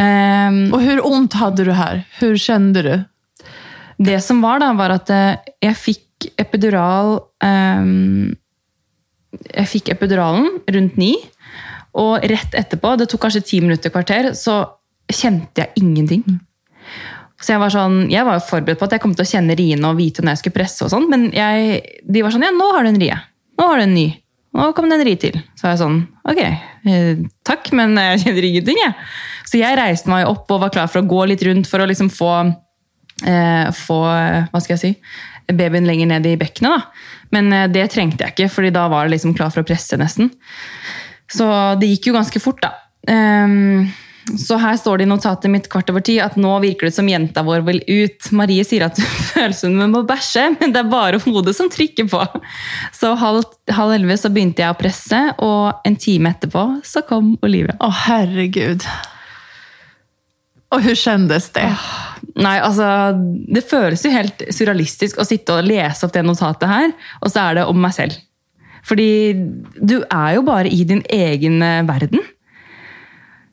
Eh, 0.00 0.50
Och 0.72 0.82
hur 0.82 1.06
ont 1.06 1.32
hade 1.32 1.64
du 1.64 1.72
här? 1.72 2.02
Hur 2.18 2.36
kände 2.36 2.82
du? 2.82 3.02
det 4.00 4.20
som 4.20 4.40
var 4.40 4.60
da, 4.60 4.72
var 4.72 4.94
at 4.94 5.10
eh, 5.12 5.52
jeg 5.60 5.76
fikk 5.76 6.30
epidural 6.40 7.18
eh, 7.44 7.90
Jeg 9.30 9.70
fikk 9.70 9.90
epiduralen 9.92 10.48
rundt 10.74 10.96
ni, 10.98 11.12
og 12.00 12.24
rett 12.26 12.54
etterpå, 12.58 12.96
det 12.98 13.06
tok 13.10 13.22
kanskje 13.26 13.44
ti 13.46 13.60
minutter, 13.62 13.92
kvarter, 13.94 14.32
så 14.34 14.62
kjente 15.10 15.62
jeg 15.62 15.82
ingenting. 15.82 16.24
Så 17.40 17.54
jeg 17.54 17.62
var 17.62 17.72
sånn, 17.72 18.02
jeg 18.10 18.26
var 18.26 18.36
jo 18.38 18.46
forberedt 18.48 18.80
på 18.80 18.88
at 18.88 18.96
jeg 18.96 19.02
kom 19.04 19.14
til 19.14 19.24
å 19.24 19.30
kjenne 19.30 19.56
riene 19.58 19.90
og 19.90 19.98
vite 19.98 20.22
når 20.22 20.34
jeg 20.34 20.42
skulle 20.42 20.58
presse, 20.58 20.82
og 20.86 20.90
sånn, 20.92 21.06
men 21.10 21.28
jeg, 21.34 21.78
de 22.02 22.24
var 22.26 22.34
sånn 22.34 22.46
Ja, 22.46 22.50
nå 22.54 22.68
har 22.74 22.86
du 22.86 22.90
en 22.90 23.00
rie. 23.00 23.16
Nå 23.60 23.68
har 23.68 23.80
du 23.80 23.84
en 23.84 23.94
ny. 23.94 24.08
Nå 24.56 24.70
kom 24.74 24.88
det 24.90 24.98
en 24.98 25.06
ri 25.06 25.14
til. 25.20 25.36
Så 25.54 25.66
var 25.66 25.76
jeg 25.76 25.82
sånn 25.84 26.00
Ok, 26.30 26.40
eh, 26.40 27.20
takk, 27.46 27.70
men 27.76 27.94
eh, 28.00 28.14
jeg 28.14 28.24
kjenner 28.24 28.48
ingenting, 28.48 28.80
jeg. 28.80 28.96
Så 29.50 29.60
jeg 29.60 29.78
reiste 29.78 30.10
meg 30.10 30.28
opp 30.30 30.50
og 30.50 30.64
var 30.64 30.72
klar 30.74 30.90
for 30.90 31.02
å 31.02 31.10
gå 31.10 31.26
litt 31.30 31.44
rundt 31.46 31.68
for 31.70 31.82
å 31.82 31.88
liksom 31.90 32.10
få 32.14 32.32
eh, 33.26 33.68
få 33.76 34.00
hva 34.06 34.62
skal 34.62 34.76
jeg 34.76 34.82
si, 34.82 34.92
babyen 35.52 35.88
lenger 35.88 36.10
ned 36.12 36.28
i 36.30 36.36
bekkenet. 36.40 36.76
Da. 36.76 37.16
Men 37.34 37.52
eh, 37.54 37.68
det 37.72 37.88
trengte 37.94 38.26
jeg 38.26 38.34
ikke, 38.36 38.50
fordi 38.52 38.72
da 38.74 38.86
var 38.92 39.06
det 39.06 39.16
liksom 39.16 39.34
klar 39.38 39.52
for 39.54 39.62
å 39.62 39.68
presse 39.68 39.98
nesten. 40.00 40.32
Så 41.30 41.46
det 41.80 41.90
gikk 41.92 42.10
jo 42.10 42.16
ganske 42.16 42.42
fort, 42.42 42.62
da. 42.64 42.72
Ehm, 43.10 43.90
så 44.38 44.58
her 44.60 44.76
står 44.76 45.00
det 45.00 45.06
i 45.06 45.10
notatet 45.10 45.50
mitt 45.50 45.68
kvart 45.72 45.90
over 45.90 46.04
ti 46.04 46.18
at 46.22 46.36
nå 46.40 46.52
virker 46.62 46.88
det 46.88 46.94
som 46.94 47.08
jenta 47.08 47.42
vår 47.46 47.64
vil 47.66 47.80
ut. 47.88 48.30
Marie 48.36 48.64
sier 48.66 48.84
at 48.86 48.98
hun 49.00 49.28
føler 49.30 49.56
som 49.56 49.78
hun 49.80 49.94
må 49.94 50.02
bæsje, 50.06 50.46
men 50.60 50.74
det 50.74 50.82
er 50.82 50.90
bare 50.92 51.22
hodet 51.24 51.56
som 51.56 51.70
trykker 51.72 52.10
på. 52.10 52.22
Så 52.96 53.14
halv, 53.20 53.46
halv 53.72 53.96
elleve 53.96 54.18
så 54.20 54.32
begynte 54.32 54.64
jeg 54.64 54.74
å 54.74 54.78
presse, 54.78 55.22
og 55.42 55.86
en 55.88 55.98
time 56.00 56.34
etterpå 56.34 56.66
så 56.86 57.04
kom 57.08 57.34
Olivia. 57.46 57.76
Åh 57.80 58.04
herregud. 58.06 58.86
Och 60.70 60.82
hur 60.82 60.94
kändes 60.94 61.50
det? 61.50 61.76
Nei, 62.34 62.60
altså, 62.60 62.86
Det 63.54 63.64
føles 63.66 64.04
jo 64.04 64.12
helt 64.14 64.44
surrealistisk 64.54 65.18
å 65.18 65.26
sitte 65.26 65.56
og 65.56 65.66
lese 65.66 66.06
opp 66.06 66.12
det 66.14 66.22
notatet 66.22 66.70
her, 66.70 66.92
og 67.18 67.32
så 67.32 67.48
er 67.48 67.58
det 67.58 67.64
om 67.66 67.80
meg 67.82 67.96
selv. 67.96 68.14
Fordi 68.86 69.34
du 69.76 69.98
er 70.06 70.36
jo 70.36 70.44
bare 70.46 70.70
i 70.70 70.84
din 70.88 71.02
egen 71.10 71.58
eh, 71.62 71.82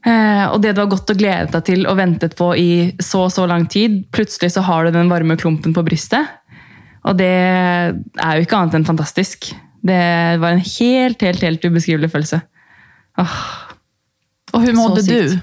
verden. 0.08 0.43
Eh, 0.43 0.48
og 0.54 0.62
det 0.62 0.74
du 0.76 0.82
har 0.82 0.89
gått 0.89 1.10
og 1.10 1.17
gledet 1.20 1.52
deg 1.52 1.65
til 1.65 1.88
og 1.88 1.98
ventet 1.98 2.36
på 2.38 2.56
i 2.56 2.96
så 3.00 3.26
og 3.28 3.32
så 3.32 3.48
lang 3.48 3.67
tid, 3.67 4.06
plutselig 4.12 4.54
så 4.54 4.62
har 4.62 4.86
du 4.86 4.91
den 4.91 5.10
varme 5.10 5.38
klumpen 5.38 5.74
på 5.74 5.84
brystet. 5.84 6.26
Og 7.08 7.17
det 7.17 7.28
er 7.28 8.34
jo 8.36 8.43
ikke 8.43 8.58
annet 8.58 8.76
enn 8.76 8.88
fantastisk. 8.88 9.54
Det 9.88 10.39
var 10.41 10.52
en 10.52 10.63
helt, 10.63 11.22
helt, 11.22 11.41
helt 11.41 11.65
ubeskrivelig 11.65 12.12
følelse. 12.12 12.41
Åh. 13.17 13.38
Och 14.54 14.62
hur 14.62 14.74
mådde 14.74 15.02
du? 15.02 15.39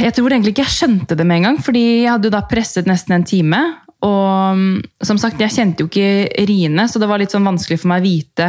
Jeg 0.00 0.14
tror 0.14 0.30
egentlig 0.30 0.52
ikke 0.54 0.62
jeg 0.62 0.76
skjønte 0.76 1.16
det 1.18 1.26
med 1.26 1.40
en 1.40 1.46
gang, 1.48 1.56
fordi 1.64 2.04
jeg 2.04 2.12
hadde 2.12 2.28
jo 2.28 2.32
da 2.32 2.44
presset 2.46 2.86
nesten 2.86 3.16
en 3.16 3.24
time. 3.26 3.58
Og 4.06 4.56
mm, 4.56 4.76
som 5.04 5.18
sagt, 5.20 5.40
jeg 5.42 5.52
kjente 5.52 5.84
jo 5.84 5.90
ikke 5.90 6.46
riene, 6.48 6.86
så 6.88 7.00
det 7.00 7.08
var 7.10 7.20
litt 7.20 7.34
sånn 7.34 7.44
vanskelig 7.44 7.82
for 7.82 7.92
meg 7.92 8.00
å 8.00 8.06
vite 8.06 8.48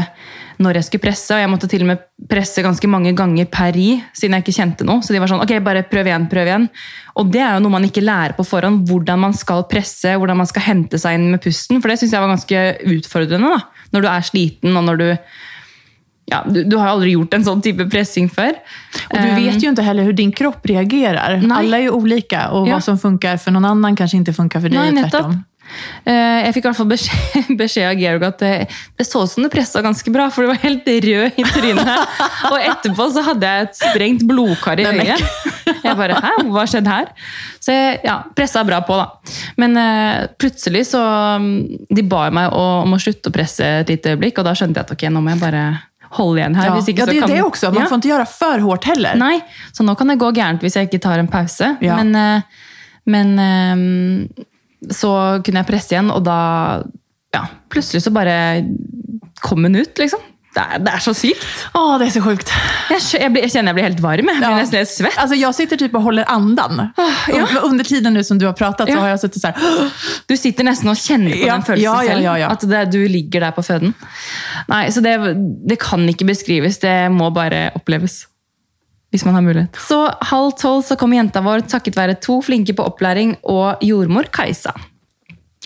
når 0.62 0.78
jeg 0.80 0.88
skulle 0.88 1.04
presse. 1.04 1.34
Og 1.36 1.42
jeg 1.42 1.52
måtte 1.52 1.70
til 1.72 1.84
og 1.84 1.90
med 1.92 2.06
presse 2.32 2.64
ganske 2.64 2.90
mange 2.92 3.12
ganger 3.18 3.50
per 3.52 3.74
ri, 3.76 3.90
siden 4.16 4.38
jeg 4.38 4.46
ikke 4.46 4.56
kjente 4.56 4.88
noe. 4.88 5.04
Så 5.04 5.12
de 5.12 5.20
var 5.20 5.32
sånn, 5.32 5.44
ok, 5.44 5.56
bare 5.66 5.84
prøv 5.90 6.08
igjen, 6.08 6.30
prøv 6.32 6.48
igjen. 6.48 6.70
Og 7.20 7.32
det 7.34 7.44
er 7.44 7.58
jo 7.58 7.66
noe 7.66 7.76
man 7.76 7.88
ikke 7.88 8.06
lærer 8.06 8.38
på 8.38 8.48
forhånd, 8.48 8.86
hvordan 8.88 9.24
man 9.26 9.36
skal 9.36 9.66
presse, 9.72 10.16
hvordan 10.16 10.40
man 10.40 10.50
skal 10.50 10.68
hente 10.70 11.02
seg 11.02 11.18
inn 11.18 11.32
med 11.34 11.44
pusten. 11.44 11.82
For 11.82 11.92
det 11.92 12.00
syns 12.00 12.16
jeg 12.16 12.24
var 12.24 12.32
ganske 12.32 12.66
utfordrende, 12.96 13.56
da. 13.58 13.88
Når 13.92 14.06
du 14.06 14.12
er 14.14 14.28
sliten, 14.28 14.78
og 14.78 14.86
når 14.88 15.02
du 15.02 15.08
ja, 16.32 16.42
du, 16.48 16.64
du 16.64 16.78
har 16.80 16.88
aldri 16.96 17.12
gjort 17.18 17.34
en 17.38 17.44
sånn 17.46 17.62
type 17.62 17.86
pressing 17.92 18.30
før. 18.32 18.56
Och 19.12 19.18
du 19.22 19.30
vet 19.36 19.64
ju 19.64 19.70
inte 19.70 19.82
heller 19.84 20.04
hur 20.08 20.14
din 20.14 20.32
kropp 20.32 20.66
reagerar. 20.66 21.38
Nej. 21.44 21.58
Alla 21.58 21.78
är 21.78 21.82
ju 21.82 21.90
olika 21.90 22.50
och 22.50 22.68
Ja. 22.68 22.74
vad 22.74 22.84
som 22.84 23.00
funkar 23.00 23.38
för 23.38 23.52
någon 23.52 23.66
annan 23.66 23.96
kanske 23.96 24.18
inte 24.18 24.34
funkar 24.34 24.62
för 24.62 24.70
dig 24.70 24.80
och 24.88 24.94
nettopp. 24.94 25.12
tvärtom. 25.12 25.44
Eh, 26.04 26.14
Jeg 26.46 26.54
fikk 26.54 26.66
i 26.66 26.68
hvert 26.68 26.78
fall 26.78 26.90
beskjed 27.56 27.86
av 27.92 28.00
Georg 28.02 28.26
at 28.28 28.40
det, 28.42 28.50
det 29.00 29.06
så 29.08 29.22
ut 29.24 29.32
som 29.32 29.44
det 29.46 29.50
pressa 29.54 29.80
ganske 29.82 30.12
bra, 30.12 30.26
for 30.32 30.44
du 30.44 30.48
var 30.50 30.58
helt 30.60 30.88
rød 30.88 31.38
i 31.40 31.44
trynet. 31.48 32.18
Og 32.52 32.58
etterpå 32.60 33.06
så 33.16 33.24
hadde 33.24 33.48
jeg 33.48 33.68
et 33.70 33.78
sprengt 33.80 34.26
blodkar 34.28 34.82
i 34.84 34.88
øyet. 34.90 35.24
Jeg 35.84 35.96
bare 35.98 36.18
Hæ, 36.26 36.34
hva 36.52 36.66
skjedde 36.68 36.92
her? 36.92 37.08
Så 37.64 37.72
jeg 37.72 38.02
ja, 38.04 38.18
pressa 38.36 38.64
bra 38.68 38.82
på, 38.84 38.98
da. 39.00 39.38
Men 39.64 39.78
eh, 39.80 40.26
plutselig 40.42 40.84
så 40.92 41.00
mm, 41.40 41.56
De 41.96 42.04
ba 42.04 42.26
meg 42.36 42.52
å- 42.52 42.82
om 42.84 42.98
å 42.98 43.00
slutte 43.00 43.32
å 43.32 43.36
presse 43.40 43.64
et 43.64 43.90
lite 43.96 44.12
øyeblikk, 44.16 44.40
og 44.44 44.46
da 44.50 44.54
skjønte 44.58 44.82
jeg 44.82 44.90
at 44.90 44.92
ok, 44.98 45.08
nå 45.14 45.22
må 45.24 45.32
jeg 45.36 45.40
bare 45.46 45.64
holde 46.12 46.42
igjen 46.42 46.56
her. 46.56 46.66
Ja, 46.66 46.76
ja, 46.76 47.06
det 47.06 47.18
är 47.18 47.22
kan- 47.22 47.30
det 47.30 47.42
också. 47.42 47.72
Man 47.72 47.82
Ja. 47.82 47.88
får 47.90 47.96
inte 47.96 48.08
göra 48.08 48.26
för 48.26 48.60
hårt 48.60 48.84
heller. 48.86 49.16
Nei, 49.16 49.42
så 49.72 49.84
nå 49.84 49.96
kan 49.96 50.08
det 50.08 50.16
gå 50.20 50.32
gærent 50.32 50.62
hvis 50.62 50.76
jeg 50.76 50.88
ikke 50.90 51.00
tar 51.02 51.20
en 51.20 51.28
pause. 51.28 51.76
Ja. 51.82 51.96
Men, 52.04 52.16
eh, 52.16 52.42
men 53.06 53.40
eh, 53.40 54.94
så 54.94 55.44
kunne 55.44 55.60
jeg 55.64 55.68
presse 55.68 55.96
igjen, 55.96 56.12
og 56.12 56.24
da 56.24 56.84
ja, 57.34 57.46
Plutselig 57.72 58.02
så 58.04 58.12
bare 58.12 58.66
kom 59.42 59.64
hun 59.64 59.76
ut, 59.76 59.98
liksom. 59.98 60.20
Det 60.52 60.60
er, 60.60 60.80
det 60.84 60.92
er 60.92 61.00
så 61.00 61.14
sykt. 61.16 61.46
Åh, 61.74 61.98
det 62.00 62.06
är 62.06 62.10
så 62.10 62.22
sjukt. 62.22 62.50
Skjø- 62.92 63.20
jeg, 63.22 63.32
blir, 63.32 63.42
jeg 63.46 63.52
kjenner 63.54 63.70
jeg 63.72 63.76
blir 63.78 63.84
helt 63.86 64.00
varm. 64.04 64.28
Jeg 64.28 64.38
blir 64.42 64.50
Ja. 64.50 64.56
helt 64.58 64.90
svett. 64.90 65.18
Alltså 65.18 65.36
jag 65.36 65.56
sitter 65.56 65.78
typ 65.78 65.96
och 65.96 66.02
håller 66.02 66.26
andan. 66.28 66.90
ja. 67.28 67.44
Och 67.64 67.70
Under 67.70 67.84
tiden 67.84 68.14
nu 68.14 68.24
som 68.24 68.38
du 68.38 68.46
har 68.46 68.54
pratat 68.54 68.88
så 68.88 68.94
Ja. 68.94 69.00
har 69.00 69.08
jag 69.08 69.20
suttit 69.20 69.42
så 69.42 69.48
här. 69.48 69.56
Du 70.28 70.38
sitter 70.38 70.64
nesten 70.64 70.90
og 70.90 70.98
kjenner 70.98 71.32
på 71.32 71.46
Ja, 71.48 71.54
den 71.54 71.64
følelsen 71.64 71.84
ja, 71.94 72.04
ja, 72.04 72.10
selv. 72.12 72.24
ja, 72.24 72.38
ja. 72.38 72.50
At 72.50 72.62
det, 72.70 72.86
du 72.92 73.08
ligger 73.08 73.40
der 73.40 73.52
på 73.52 73.62
føden. 73.64 73.94
Nei, 74.68 74.90
så 74.92 75.02
det, 75.02 75.16
det 75.70 75.80
kan 75.80 76.04
ikke 76.10 76.26
beskrives. 76.28 76.78
Det 76.80 77.12
må 77.12 77.30
bare 77.34 77.72
oppleves. 77.76 78.26
Hvis 79.12 79.26
man 79.26 79.34
har 79.34 79.42
mulighet. 79.42 79.76
Så 79.88 80.02
halv 80.22 80.52
tolv 80.60 80.84
så 80.84 80.96
kom 80.98 81.14
jenta 81.14 81.42
vår 81.42 81.62
takket 81.68 81.96
være 81.96 82.16
to 82.22 82.42
flinke 82.42 82.74
på 82.76 82.84
opplæring 82.84 83.38
og 83.44 83.80
jordmor 83.82 84.24
Kajsa. 84.32 84.72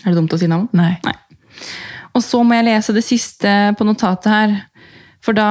Er 0.04 0.10
det 0.10 0.16
dumt 0.16 0.32
å 0.32 0.38
si 0.38 0.46
navn? 0.46 0.68
Nej. 0.72 0.96
Nei. 1.04 1.14
Og 2.14 2.22
så 2.22 2.40
må 2.42 2.54
jeg 2.54 2.64
lese 2.64 2.92
det 2.94 3.04
siste 3.04 3.74
på 3.76 3.84
notatet 3.84 4.30
her. 4.32 4.56
For 5.26 5.34
da 5.34 5.48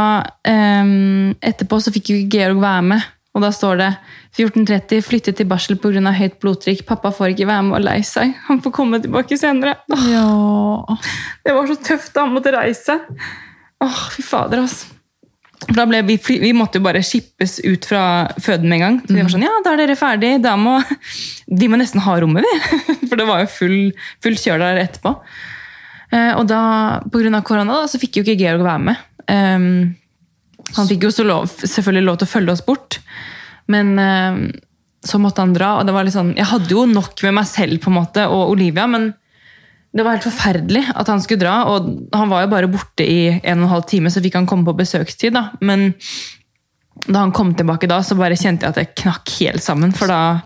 ehm, 0.48 1.34
Etterpå 1.44 1.82
så 1.84 1.92
fikk 1.92 2.14
jo 2.14 2.22
ikke 2.22 2.38
Georg 2.40 2.62
være 2.64 2.86
med. 2.94 3.12
Og 3.36 3.44
da 3.44 3.50
står 3.52 3.80
det 3.82 3.90
14.30 4.38 5.02
flyttet 5.04 5.36
til 5.36 5.48
barsel 5.52 5.76
pga. 5.80 6.00
høyt 6.16 6.38
blodtrykk. 6.40 6.86
Pappa 6.88 7.12
får 7.12 7.34
ikke 7.34 7.50
være 7.50 7.64
med 7.68 7.78
og 7.82 7.84
lei 7.84 8.00
seg. 8.08 8.32
Han 8.48 8.62
får 8.64 8.72
komme 8.78 9.02
tilbake 9.04 9.36
senere. 9.38 9.76
Åh, 9.92 10.06
Ja. 10.14 10.96
det 11.44 11.56
var 11.58 11.68
så 11.68 11.76
tøft 11.76 12.14
da 12.16 12.24
han 12.24 12.34
måtte 12.36 12.54
reise. 12.56 12.96
Åh, 13.84 13.98
fy 14.16 14.24
fader, 14.24 14.64
altså. 14.64 14.88
For 15.66 15.74
da 15.80 15.86
ble 15.90 16.02
vi, 16.06 16.16
vi 16.40 16.52
måtte 16.54 16.80
jo 16.80 16.86
bare 16.86 17.02
skippes 17.04 17.58
ut 17.66 17.86
fra 17.90 18.30
føden 18.40 18.70
med 18.70 18.78
en 18.78 18.84
gang. 18.86 18.98
Så 19.04 19.16
vi 19.16 19.22
var 19.24 19.34
sånn, 19.34 19.46
ja, 19.48 19.54
da 19.66 19.74
er 19.74 19.82
dere 19.84 19.98
ferdig. 20.00 20.32
Da 20.44 20.56
må, 20.60 20.78
de 21.48 21.70
må 21.72 21.80
nesten 21.82 22.04
ha 22.06 22.16
rommet, 22.22 22.46
vi. 22.46 22.80
For 23.10 23.20
det 23.20 23.28
var 23.28 23.44
jo 23.44 23.52
full, 23.52 23.78
full 24.24 24.40
kjør 24.40 24.64
der 24.64 24.82
etterpå. 24.86 25.16
Eh, 26.14 26.32
og 26.38 26.46
da, 26.48 26.62
av 27.02 27.44
korona, 27.44 27.82
da, 27.82 27.88
så 27.90 28.00
fikk 28.00 28.20
jo 28.20 28.26
ikke 28.26 28.38
Georg 28.46 28.64
være 28.64 28.84
med. 28.92 29.04
Ehm, 29.32 29.96
han 30.76 30.88
fikk 30.90 31.08
jo 31.08 31.14
så 31.14 31.26
lov, 31.26 31.50
selvfølgelig 31.62 32.06
lov 32.06 32.22
til 32.22 32.28
å 32.28 32.34
følge 32.34 32.56
oss 32.56 32.64
bort. 32.66 33.00
Men 33.72 33.94
ehm, 34.02 34.40
så 35.06 35.20
måtte 35.22 35.44
han 35.44 35.54
dra. 35.54 35.76
og 35.80 35.86
det 35.86 35.94
var 35.94 36.08
litt 36.08 36.16
sånn, 36.16 36.36
Jeg 36.38 36.50
hadde 36.50 36.74
jo 36.74 36.86
nok 36.90 37.22
med 37.24 37.38
meg 37.40 37.48
selv 37.50 37.82
på 37.84 37.92
en 37.92 38.00
måte, 38.00 38.26
og 38.28 38.56
Olivia, 38.56 38.88
men 38.88 39.14
det 39.96 40.04
var 40.04 40.18
helt 40.18 40.28
forferdelig 40.28 40.84
at 40.92 41.08
han 41.08 41.22
skulle 41.24 41.40
dra. 41.46 41.56
og 41.72 42.10
Han 42.14 42.30
var 42.30 42.44
jo 42.44 42.52
bare 42.52 42.72
borte 42.72 43.06
i 43.06 43.30
en 43.32 43.62
og 43.62 43.68
en 43.68 43.74
halv 43.78 43.86
time, 43.88 44.12
så 44.12 44.24
fikk 44.24 44.36
han 44.36 44.48
komme 44.50 44.68
på 44.68 44.76
besøkstid. 44.76 45.34
da. 45.34 45.52
Men 45.62 45.94
da 47.06 47.22
han 47.22 47.32
kom 47.32 47.54
tilbake 47.56 47.88
da, 47.88 48.02
så 48.04 48.18
bare 48.20 48.36
kjente 48.36 48.66
jeg 48.66 48.74
at 48.74 48.82
jeg 48.82 48.96
knakk 49.04 49.32
helt 49.40 49.64
sammen. 49.64 49.94
For 49.96 50.12
da 50.12 50.42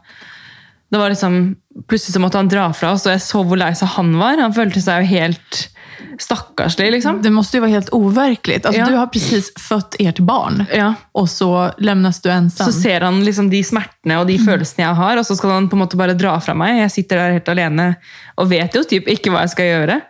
det 0.91 0.97
var 0.97 1.09
liksom, 1.09 1.55
Plutselig 1.87 2.13
så 2.13 2.19
måtte 2.19 2.37
han 2.37 2.49
dra 2.51 2.73
fra 2.73 2.91
oss, 2.91 3.05
og 3.07 3.13
jeg 3.13 3.21
så 3.23 3.43
hvor 3.47 3.57
lei 3.57 3.69
seg 3.77 3.87
han 3.93 4.09
var. 4.19 4.37
Han 4.41 4.53
følte 4.53 4.81
seg 4.83 5.03
jo 5.05 5.07
helt 5.13 5.59
stakkarslig, 6.19 6.89
liksom. 6.91 7.21
Det 7.23 7.29
måste 7.31 7.57
ju 7.57 7.61
vara 7.61 7.71
helt 7.71 7.89
overkligt. 7.89 8.65
Alltså, 8.65 8.81
Ja. 8.81 8.87
Du 8.89 8.95
har 8.95 9.07
precis 9.07 9.53
fött 9.59 9.95
ert 9.99 10.19
barn 10.19 10.65
Ja. 10.73 10.93
och 11.11 11.29
så 11.29 11.71
lämnas 11.77 12.21
du 12.21 12.29
ensam. 12.31 12.67
Så 12.71 12.81
ser 12.81 13.01
han 13.01 13.23
liksom 13.25 13.49
de 13.49 13.63
smertene 13.63 14.17
og 14.19 14.27
de 14.27 14.37
følelsene 14.39 14.83
jeg 14.87 14.95
har, 14.95 15.17
og 15.17 15.25
så 15.25 15.35
skal 15.37 15.49
han 15.49 15.69
på 15.69 15.77
måte 15.79 15.97
bare 15.97 16.13
dra 16.17 16.39
fra 16.39 16.53
meg. 16.53 16.79
Jeg 16.81 16.91
sitter 16.91 17.15
der 17.17 17.31
helt 17.37 17.49
alene 17.49 17.95
og 18.37 18.49
vet 18.49 18.75
jo 18.75 18.83
typ 18.83 19.07
ikke 19.07 19.31
hva 19.31 19.45
jeg 19.45 19.49
skal 19.55 19.65
gjøre. 19.65 20.01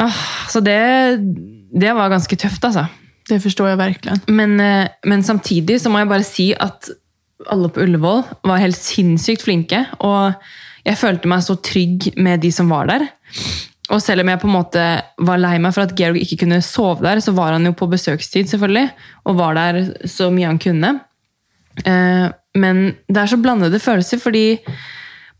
Ah, 0.00 0.18
så 0.48 0.60
det, 0.60 1.18
det 1.80 1.94
var 1.94 2.08
ganske 2.10 2.36
tøft, 2.36 2.64
altså. 2.64 2.86
Det 3.28 3.40
förstår 3.40 3.68
jag 3.68 3.76
verkligen. 3.76 4.20
Men, 4.26 4.60
eh, 4.60 4.88
men 5.04 5.22
samtidig 5.22 5.80
så 5.80 5.90
må 5.90 5.98
jeg 5.98 6.08
bare 6.08 6.24
si 6.24 6.54
at 6.54 6.88
alle 7.50 7.70
på 7.72 7.82
Ullevål 7.84 8.22
var 8.46 8.62
helt 8.62 8.78
sinnssykt 8.78 9.44
flinke. 9.46 9.84
Og 10.04 10.34
jeg 10.86 10.98
følte 10.98 11.30
meg 11.30 11.44
så 11.46 11.58
trygg 11.62 12.12
med 12.20 12.42
de 12.42 12.52
som 12.54 12.70
var 12.72 12.90
der. 12.90 13.06
Og 13.92 14.00
selv 14.00 14.22
om 14.22 14.30
jeg 14.30 14.40
på 14.40 14.48
en 14.48 14.54
måte 14.54 14.84
var 15.26 15.40
lei 15.40 15.56
meg 15.60 15.74
for 15.74 15.84
at 15.84 15.94
Georg 15.98 16.20
ikke 16.22 16.44
kunne 16.44 16.62
sove 16.64 17.02
der, 17.04 17.20
så 17.20 17.34
var 17.36 17.56
han 17.56 17.66
jo 17.66 17.74
på 17.76 17.90
besøkstid, 17.90 18.48
selvfølgelig, 18.48 18.86
og 19.28 19.36
var 19.40 19.58
der 19.58 19.82
så 20.08 20.30
mye 20.32 20.48
han 20.48 20.60
kunne. 20.62 20.94
Eh, 21.84 22.28
men 22.62 22.82
det 23.08 23.20
er 23.20 23.30
så 23.32 23.40
blandede 23.40 23.80
følelser, 23.82 24.20
fordi 24.22 24.46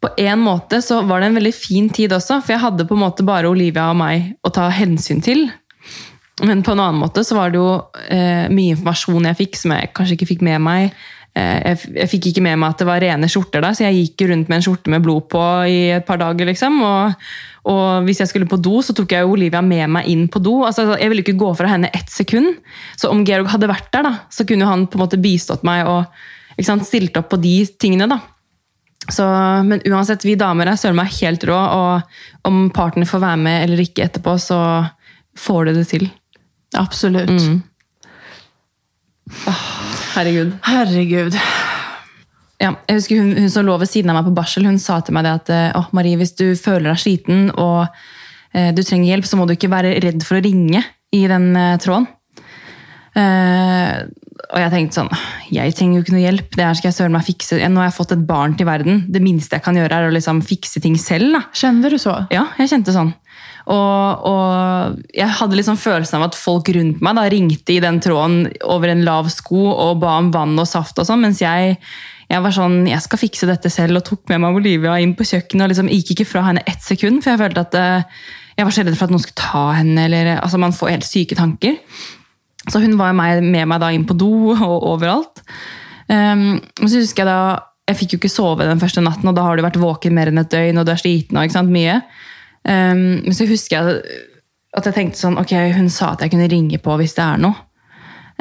på 0.03 0.11
en 0.19 0.43
måte 0.43 0.83
så 0.83 1.01
var 1.07 1.23
det 1.23 1.31
en 1.31 1.39
veldig 1.39 1.55
fin 1.55 1.89
tid 1.95 2.13
også, 2.13 2.41
for 2.43 2.57
jeg 2.57 2.65
hadde 2.65 2.87
på 2.89 2.97
en 2.97 3.05
måte 3.05 3.27
bare 3.27 3.49
Olivia 3.49 3.89
og 3.93 4.01
meg 4.01 4.33
å 4.43 4.51
ta 4.53 4.67
hensyn 4.75 5.23
til. 5.25 5.47
Men 6.43 6.65
på 6.67 6.75
en 6.75 6.83
annen 6.83 7.01
måte 7.03 7.23
så 7.25 7.37
var 7.39 7.53
det 7.53 7.61
jo 7.61 7.71
eh, 8.09 8.49
mye 8.51 8.75
informasjon 8.75 9.29
jeg 9.31 9.39
fikk 9.39 9.59
som 9.61 9.75
jeg 9.77 9.93
kanskje 9.95 10.17
ikke 10.17 10.31
fikk 10.33 10.47
med 10.49 10.63
meg. 10.65 10.97
Eh, 11.33 11.77
jeg, 11.97 12.09
fikk 12.13 12.29
ikke 12.29 12.43
med 12.45 12.59
meg 12.61 12.75
at 12.75 12.83
det 12.83 12.87
var 12.89 13.01
rene 13.01 13.29
skjorter 13.31 13.65
der, 13.65 13.77
så 13.77 13.87
jeg 13.87 14.03
gikk 14.03 14.27
rundt 14.29 14.51
med 14.51 14.59
en 14.59 14.67
skjorte 14.67 14.93
med 14.93 15.05
blod 15.05 15.31
på 15.33 15.41
i 15.71 15.79
et 15.97 16.07
par 16.09 16.21
dager. 16.21 16.49
liksom. 16.49 16.77
Og, 16.85 17.25
og 17.73 18.09
hvis 18.09 18.21
jeg 18.21 18.33
skulle 18.33 18.51
på 18.51 18.61
do, 18.61 18.83
så 18.85 18.95
tok 18.97 19.15
jeg 19.17 19.29
Olivia 19.29 19.63
med 19.65 19.89
meg 19.97 20.11
inn 20.13 20.27
på 20.33 20.43
do. 20.45 20.59
Altså, 20.69 20.91
jeg 21.01 21.13
ville 21.13 21.25
ikke 21.25 21.41
gå 21.41 21.55
fra 21.59 21.73
henne 21.73 21.93
ett 21.97 22.13
sekund. 22.13 22.61
Så 23.01 23.13
om 23.13 23.25
Georg 23.29 23.49
hadde 23.55 23.71
vært 23.71 23.89
der, 23.95 24.09
da, 24.11 24.15
så 24.33 24.47
kunne 24.49 24.69
han 24.69 24.87
på 24.87 25.01
en 25.01 25.05
måte 25.07 25.21
bistått 25.23 25.65
meg 25.67 25.89
og 25.89 26.05
sant, 26.63 26.85
stilt 26.87 27.17
opp 27.19 27.33
på 27.33 27.41
de 27.41 27.57
tingene. 27.81 28.11
da. 28.13 28.21
Så, 29.11 29.25
men 29.67 29.81
uansett, 29.89 30.25
vi 30.29 30.37
damer 30.39 30.69
er 30.71 30.79
søren 30.79 31.01
meg 31.01 31.11
helt 31.19 31.43
rå, 31.49 31.57
og 31.57 32.47
om 32.47 32.69
partner 32.75 33.09
får 33.09 33.25
være 33.25 33.41
med 33.41 33.65
eller 33.65 33.83
ikke 33.83 34.05
etterpå, 34.05 34.37
så 34.39 34.61
får 35.39 35.65
du 35.65 35.75
det 35.81 35.89
til. 35.91 36.07
Absolut. 36.79 37.33
Herregud. 40.13 40.57
Herregud. 40.67 41.37
Ja, 42.63 42.75
jeg 42.87 42.99
husker 43.01 43.19
hun, 43.19 43.33
hun 43.41 43.51
som 43.51 43.67
lå 43.67 43.75
ved 43.81 43.91
siden 43.91 44.13
av 44.13 44.21
meg 44.21 44.29
på 44.29 44.37
barsel, 44.37 44.67
hun 44.69 44.79
sa 44.79 45.01
til 45.03 45.17
meg 45.17 45.27
det 45.27 45.37
at 45.41 45.51
eh, 45.51 45.69
«Åh, 45.79 45.89
Marie, 45.97 46.19
hvis 46.21 46.37
du 46.39 46.53
føler 46.59 46.93
deg 46.93 47.01
sliten 47.03 47.47
og 47.57 47.89
eh, 48.55 48.71
du 48.77 48.85
trenger 48.87 49.11
hjelp, 49.11 49.27
så 49.27 49.39
må 49.41 49.49
du 49.49 49.57
ikke 49.57 49.73
være 49.73 49.97
redd 50.05 50.23
for 50.27 50.39
å 50.39 50.45
ringe 50.45 50.85
i 51.13 51.25
den 51.31 51.49
eh, 51.59 51.79
tråden. 51.83 52.07
Eh, 53.19 54.05
og 54.53 54.61
jeg 54.61 54.73
tenkte 54.73 55.01
sånn, 55.01 55.11
jeg 55.53 55.75
trenger 55.77 55.99
jo 55.99 56.05
ikke 56.05 56.15
noe 56.15 56.23
hjelp, 56.23 56.55
det 56.55 56.65
her 56.69 56.77
skal 56.79 56.91
jeg 56.91 56.99
søren 56.99 57.17
meg 57.17 57.27
fikse. 57.27 57.59
Nå 57.59 57.83
har 57.83 57.89
jeg 57.89 57.97
fått 57.97 58.15
et 58.15 58.25
barn 58.29 58.55
til 58.59 58.69
verden. 58.69 59.03
Det 59.13 59.23
minste 59.25 59.59
jeg 59.59 59.65
kan 59.65 59.77
gjøre 59.79 59.99
er 59.99 60.09
å 60.09 60.15
liksom 60.15 60.43
fikse 60.45 60.83
ting 60.85 60.99
selv. 61.01 61.33
da. 61.35 61.43
Kände 61.57 61.91
du 61.93 61.99
så? 62.01 62.19
Ja, 62.35 62.47
jeg 62.61 62.73
kjente 62.73 62.95
sånn. 62.95 63.15
Og, 63.71 64.25
og 64.27 65.03
jeg 65.15 65.31
hadde 65.39 65.59
liksom 65.59 65.79
følelsen 65.79 66.19
av 66.19 66.31
at 66.31 66.39
folk 66.39 66.67
rundt 66.75 67.03
meg 67.05 67.19
da 67.19 67.27
ringte 67.31 67.77
i 67.77 67.83
den 67.83 68.01
tråden 68.03 68.49
over 68.67 68.91
en 68.91 69.05
lav 69.07 69.29
sko 69.31 69.69
og 69.71 70.01
ba 70.03 70.17
om 70.19 70.33
vann 70.35 70.57
og 70.59 70.67
saft 70.67 70.99
og 70.99 71.07
sånn, 71.07 71.23
mens 71.23 71.43
jeg, 71.45 71.77
jeg 72.33 72.43
var 72.43 72.57
sånn, 72.57 72.81
jeg 72.91 73.05
skal 73.05 73.23
fikse 73.23 73.47
dette 73.51 73.71
selv 73.71 74.01
og 74.01 74.07
tok 74.09 74.25
med 74.33 74.43
meg 74.43 74.59
Olivia 74.59 74.97
inn 74.99 75.15
på 75.19 75.27
kjøkkenet 75.29 75.67
og 75.67 75.75
liksom 75.75 75.93
gikk 75.95 76.17
ikke 76.17 76.31
fra 76.33 76.47
henne 76.49 76.65
ett 76.67 76.83
sekund, 76.83 77.23
for 77.23 77.35
jeg 77.35 77.43
følte 77.45 77.67
at 77.69 77.79
eh, 77.79 78.25
jeg 78.57 78.67
var 78.67 78.75
så 78.75 78.85
redd 78.85 78.99
for 78.99 79.07
at 79.07 79.15
noen 79.15 79.23
skulle 79.23 79.43
ta 79.43 79.67
henne, 79.79 80.09
eller 80.09 80.35
altså 80.37 80.61
man 80.61 80.75
får 80.77 80.97
helt 80.97 81.09
syke 81.09 81.39
tanker. 81.39 81.79
Så 82.71 82.83
hun 82.83 82.99
var 82.99 83.15
med, 83.17 83.43
med 83.43 83.69
meg 83.71 83.83
da 83.83 83.91
inn 83.95 84.07
på 84.07 84.17
do 84.19 84.33
og 84.69 84.89
overalt. 84.95 85.45
Um, 86.11 86.59
og 86.83 86.91
så 86.91 87.01
husker 87.01 87.25
jeg 87.25 87.31
da, 87.31 87.63
jeg 87.89 87.99
fikk 87.99 88.15
jo 88.15 88.21
ikke 88.21 88.33
sove 88.33 88.67
den 88.67 88.83
første 88.83 89.03
natten, 89.05 89.31
og 89.31 89.39
da 89.39 89.47
har 89.47 89.59
du 89.59 89.65
vært 89.65 89.81
våken 89.81 90.15
mer 90.15 90.31
enn 90.31 90.43
et 90.43 90.53
døgn, 90.53 90.79
og 90.81 90.87
du 90.87 90.93
er 90.95 91.01
sliten, 91.01 91.39
og 91.39 91.47
ikke 91.47 91.59
sant, 91.59 91.73
mye. 91.73 92.01
Um, 92.63 93.23
men 93.27 93.35
så 93.35 93.47
husker 93.49 93.79
jeg 93.79 94.03
at 94.73 94.87
jeg 94.89 94.97
tenkte 94.97 95.21
sånn, 95.21 95.37
ok, 95.41 95.53
hun 95.75 95.91
sa 95.93 96.13
at 96.15 96.23
jeg 96.25 96.33
kunne 96.33 96.49
ringe 96.51 96.79
på 96.83 96.97
hvis 97.01 97.17
det 97.19 97.25
er 97.25 97.43
noe. 97.43 97.67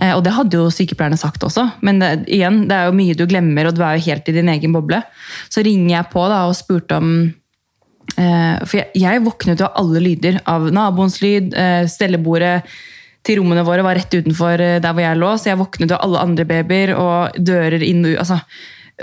Uh, 0.02 0.14
og 0.16 0.24
det 0.26 0.36
hadde 0.36 0.62
jo 0.62 0.70
sykepleierne 0.74 1.20
sagt 1.20 1.44
også, 1.46 1.68
men 1.86 2.00
det, 2.02 2.12
igjen, 2.32 2.64
det 2.70 2.78
er 2.78 2.90
jo 2.90 2.96
mye 2.98 3.18
du 3.18 3.26
glemmer, 3.30 3.68
og 3.68 3.76
du 3.78 3.84
er 3.86 3.98
jo 3.98 4.08
helt 4.08 4.32
i 4.32 4.38
din 4.38 4.54
egen 4.54 4.74
boble. 4.76 5.02
Så 5.52 5.66
ringer 5.66 5.96
jeg 5.98 6.12
på 6.14 6.26
da, 6.32 6.46
og 6.48 6.58
spurte 6.58 7.02
om 7.02 7.12
eh, 7.22 8.24
uh, 8.24 8.64
for 8.64 8.82
jeg, 8.82 8.90
jeg 9.04 9.26
våknet 9.26 9.62
jo 9.62 9.68
av 9.68 9.84
alle 9.84 10.06
lyder. 10.08 10.42
Av 10.50 10.70
naboens 10.74 11.22
lyd, 11.24 11.54
eh, 11.54 11.84
uh, 11.84 11.92
stellebordet 11.92 12.58
til 13.26 13.42
rommene 13.42 13.66
våre 13.66 13.86
var 13.86 13.98
rett 14.00 14.14
utenfor 14.14 14.62
eh, 14.62 14.78
der 14.82 14.94
hvor 14.96 15.06
jeg 15.06 15.20
lå, 15.20 15.32
så 15.38 15.52
jeg 15.52 15.62
våknet 15.62 15.94
av 15.96 16.06
alle 16.06 16.22
andre 16.26 16.46
babyer 16.50 16.94
og 16.98 17.38
dører 17.38 17.84
inn 17.86 18.04
og 18.06 18.16
ut. 18.16 18.22
Altså, 18.24 18.40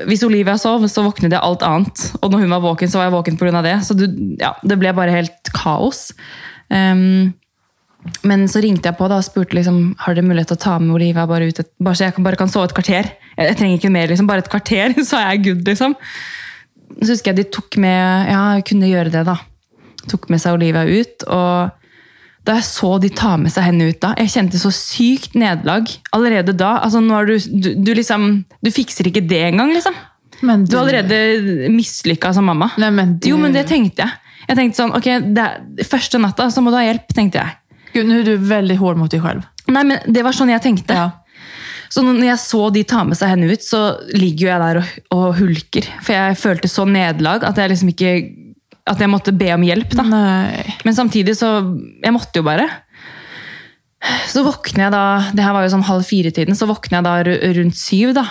hvis 0.06 0.22
Olivia 0.26 0.54
sov, 0.60 0.84
så 0.90 1.02
våknet 1.06 1.34
jeg 1.34 1.42
alt 1.42 1.64
annet. 1.66 2.04
Og 2.20 2.30
når 2.32 2.44
hun 2.44 2.54
var 2.54 2.64
våken, 2.64 2.90
så 2.90 3.00
var 3.00 3.08
jeg 3.08 3.16
våken 3.16 3.38
pga. 3.40 3.62
det. 3.64 3.76
Så 3.86 3.96
du, 3.98 4.06
ja, 4.40 4.54
det 4.62 4.78
ble 4.78 4.92
bare 4.94 5.14
helt 5.14 5.52
kaos. 5.56 6.12
Um, 6.68 7.34
men 8.28 8.46
så 8.50 8.62
ringte 8.62 8.88
jeg 8.88 8.98
på 8.98 9.08
da 9.10 9.18
og 9.18 9.26
spurte 9.26 9.56
liksom, 9.58 9.96
har 10.00 10.14
dere 10.14 10.28
mulighet 10.28 10.52
til 10.52 10.58
å 10.58 10.62
ta 10.62 10.76
med 10.80 10.94
Olivia 10.94 11.26
bare 11.28 11.48
ut 11.50 11.58
et, 11.60 11.70
bare 11.82 11.98
så 11.98 12.06
jeg 12.06 12.14
kan, 12.16 12.24
bare 12.26 12.38
kan 12.40 12.50
sove 12.52 12.68
et 12.68 12.76
kvarter. 12.76 13.10
Jeg, 13.34 13.48
jeg 13.50 13.58
trenger 13.58 13.80
ikke 13.80 13.94
mer, 13.94 14.12
liksom, 14.12 14.28
bare 14.30 14.44
et 14.44 14.52
kvarter, 14.52 14.94
så 15.08 15.20
er 15.20 15.32
jeg 15.32 15.44
good. 15.48 15.64
liksom. 15.68 15.96
Så 16.98 17.12
husker 17.12 17.32
jeg 17.32 17.42
de 17.42 17.50
tok 17.52 17.80
med 17.82 18.30
Ja, 18.30 18.42
jeg 18.58 18.68
kunne 18.70 18.90
gjøre 18.90 19.12
det, 19.14 19.26
da. 19.28 19.36
Tok 20.08 20.30
med 20.32 20.40
seg 20.42 20.56
Olivia 20.56 20.86
ut. 20.88 21.26
Og 21.26 21.74
da 22.48 22.56
jeg 22.56 22.64
så 22.64 22.94
de 23.02 23.10
ta 23.12 23.34
med 23.40 23.52
seg 23.52 23.66
henne 23.68 23.90
ut 23.90 23.98
da, 24.00 24.14
jeg 24.16 24.32
kjente 24.32 24.60
så 24.60 24.70
sykt 24.72 25.34
nederlag 25.36 25.90
allerede 26.16 26.54
da. 26.56 26.78
altså 26.84 27.02
nå 27.04 27.12
har 27.12 27.28
du, 27.28 27.36
du, 27.36 27.74
du 27.76 27.90
liksom 27.96 28.30
Du 28.64 28.70
fikser 28.72 29.10
ikke 29.10 29.22
det 29.28 29.42
engang, 29.50 29.74
liksom. 29.76 29.96
Men 30.40 30.64
Du 30.64 30.76
er 30.78 30.82
allerede 30.84 31.68
mislykka 31.74 32.32
som 32.34 32.46
mamma. 32.46 32.70
Nej, 32.78 32.90
men 32.94 33.16
du... 33.18 33.30
Jo, 33.32 33.38
men 33.42 33.54
det 33.54 33.66
tenkte 33.68 34.06
jeg. 34.06 34.34
Jeg 34.48 34.56
tenkte 34.56 34.80
sånn, 34.80 34.94
ok, 34.96 35.08
det 35.36 35.44
er, 35.44 35.86
Første 35.88 36.20
natta 36.22 36.48
så 36.54 36.62
må 36.64 36.72
du 36.72 36.78
ha 36.78 36.84
hjelp, 36.86 37.10
tenkte 37.14 37.42
jeg. 37.42 37.56
Gud, 37.92 38.06
nu 38.06 38.20
är 38.20 38.24
du 38.24 38.36
väldigt 38.36 38.78
hård 38.78 38.96
mot 38.96 39.10
dig 39.10 39.20
själv. 39.20 39.42
Nei, 39.66 39.84
men 39.84 39.98
Det 40.06 40.22
var 40.24 40.36
sånn 40.36 40.52
jeg 40.52 40.62
tenkte. 40.64 40.94
Ja. 40.94 41.10
Så 41.92 42.04
når 42.04 42.20
jeg 42.24 42.40
så 42.40 42.68
de 42.72 42.84
ta 42.88 43.02
med 43.08 43.18
seg 43.18 43.32
henne 43.32 43.48
ut, 43.52 43.64
så 43.64 43.82
ligger 44.12 44.46
jo 44.46 44.50
jeg 44.50 44.62
der 44.64 44.80
og, 44.80 44.98
og 45.16 45.26
hulker. 45.40 45.88
For 46.04 46.16
jeg 46.16 46.40
følte 46.40 46.70
så 46.70 46.84
nederlag 46.88 47.44
at 47.48 47.60
jeg 47.60 47.72
liksom 47.72 47.92
ikke 47.94 48.12
At 48.88 48.98
jeg 49.04 49.10
måtte 49.12 49.34
be 49.36 49.50
om 49.54 49.62
hjelp. 49.66 49.94
da. 49.98 50.04
Men 50.08 50.94
samtidig 50.96 51.34
så 51.36 51.48
Jeg 52.02 52.12
måtte 52.14 52.40
jo 52.40 52.46
bare. 52.46 52.66
Så 54.30 54.44
våkner 54.46 54.84
jeg 54.86 54.92
da 54.94 55.04
Det 55.34 55.42
her 55.44 55.52
var 55.56 55.64
jo 55.66 55.72
sånn 55.74 55.86
halv 55.88 56.04
fire-tiden, 56.06 56.54
så 56.56 56.68
våkner 56.70 57.00
jeg 57.00 57.04
da 57.08 57.14
ru- 57.26 57.56
rundt 57.58 57.76
syv. 57.78 58.14
da. 58.14 58.24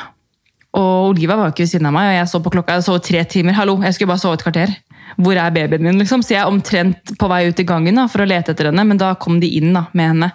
Og 0.77 1.09
Oliva 1.11 1.35
var 1.35 1.47
jo 1.49 1.53
ikke 1.55 1.65
ved 1.65 1.71
siden 1.73 1.87
av 1.89 1.93
meg, 1.95 2.09
og 2.11 2.17
jeg 2.19 2.29
så 2.31 2.39
på 2.43 2.51
klokka, 2.53 2.75
jeg 2.77 2.83
sov 2.85 2.99
tre 3.01 3.23
timer. 3.25 3.53
Hallo, 3.57 3.77
jeg 3.81 3.93
skulle 3.95 4.11
bare 4.11 4.21
sove 4.21 4.37
et 4.37 4.43
kvarter. 4.45 4.75
Hvor 5.17 5.35
er 5.39 5.49
babyen 5.55 5.81
min? 5.81 5.97
liksom? 5.99 6.21
Så 6.21 6.35
jeg 6.35 6.41
er 6.43 6.51
omtrent 6.51 7.15
på 7.17 7.27
vei 7.31 7.47
ut 7.49 7.59
i 7.59 7.65
gangen 7.65 7.95
da, 7.95 8.05
for 8.11 8.21
å 8.21 8.27
lete 8.27 8.51
etter 8.53 8.69
henne, 8.69 8.85
men 8.85 8.97
da 8.99 9.13
kom 9.15 9.39
de 9.41 9.47
inn 9.57 9.73
da, 9.73 9.85
med 9.97 10.11
henne. 10.11 10.31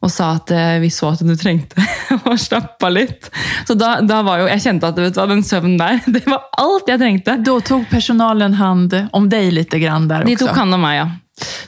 Og 0.00 0.10
sa 0.12 0.30
at 0.38 0.50
eh, 0.50 0.78
vi 0.80 0.88
så 0.96 1.10
at 1.12 1.20
du 1.26 1.34
trengte 1.36 1.82
å 2.24 2.36
slappe 2.40 2.86
av 2.88 2.92
litt. 2.94 3.28
Så 3.68 3.74
da, 3.78 3.98
da 4.00 4.22
var 4.26 4.40
jo, 4.42 4.46
jeg 4.48 4.62
kjente 4.64 4.88
at 4.88 4.98
vet 4.98 5.14
du, 5.16 5.20
den 5.28 5.42
søvnen 5.44 5.76
der, 5.80 6.00
det 6.14 6.22
var 6.26 6.46
alt 6.58 6.88
jeg 6.88 7.00
trengte. 7.02 7.36
Då 7.44 7.60
tog 7.60 7.84
personalen 7.90 8.54
hand 8.54 8.96
om 9.12 9.28
dig 9.28 9.50
lite 9.50 9.78
grann 9.78 10.08
där 10.08 10.24
De 10.24 10.32
också. 10.34 10.46
tok 10.46 10.56
hand 10.56 10.74
om 10.74 10.80
meg, 10.80 10.96
ja. 10.98 11.10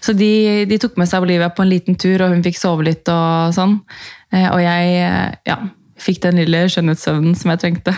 Så 0.01 0.13
de, 0.13 0.65
de 0.69 0.79
tok 0.79 0.97
med 1.01 1.09
seg 1.09 1.23
Olivia 1.25 1.49
på 1.51 1.63
en 1.65 1.71
liten 1.71 1.95
tur, 1.97 2.21
og 2.25 2.33
hun 2.35 2.43
fikk 2.45 2.59
sove 2.61 2.85
litt 2.85 3.09
og 3.09 3.55
sånn. 3.57 3.79
Eh, 4.33 4.49
Og 4.53 4.61
jeg 4.61 4.99
eh, 5.05 5.31
ja, 5.49 5.57
fikk 6.01 6.21
den 6.27 6.41
lille 6.43 6.67
skjønnhetssøvnen 6.73 7.37
som 7.39 7.53
jeg 7.55 7.63
trengte. 7.63 7.95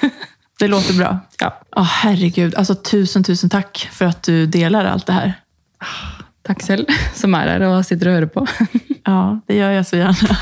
Det 0.58 0.66
låter 0.68 0.94
bra. 0.98 1.10
Ja. 1.40 1.52
Ja, 1.76 1.82
herregud. 2.02 2.54
Alltså, 2.54 2.74
tusen, 2.74 3.22
tusen 3.24 3.50
tack 3.50 3.88
för 3.92 4.04
att 4.04 4.22
du 4.22 4.46
delar 4.46 4.84
allt 4.84 5.06
det 5.06 5.12
här. 5.12 5.32
Takk 6.42 6.62
selv, 6.62 6.86
som 7.14 7.34
er 7.38 7.52
her 7.52 7.62
og 7.68 7.84
sitter 7.86 8.08
og 8.10 8.16
hører 8.16 8.30
på. 8.32 8.46
Ja, 9.08 9.40
det 9.46 9.54
gör 9.54 9.70
jag 9.70 9.86
så 9.86 9.96
gärna. 9.96 10.36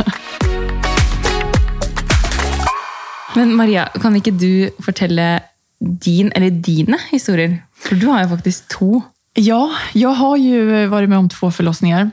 Men 3.34 3.54
Maria, 3.54 3.88
kan 4.02 4.16
ikke 4.16 4.30
du 4.30 4.70
fortelle 4.82 5.40
din, 5.78 6.32
eller 6.34 6.50
dine 6.50 6.98
historier? 7.10 7.62
For 7.78 7.94
du 7.94 8.06
har 8.06 8.24
jo 8.24 8.28
faktisk 8.28 8.68
to. 8.68 9.02
Ja, 9.34 9.70
jag 9.92 10.08
har 10.08 10.36
ju 10.36 10.86
varit 10.86 11.08
med 11.08 11.18
om 11.18 11.28
två 11.28 11.50
förlossningar. 11.50 12.10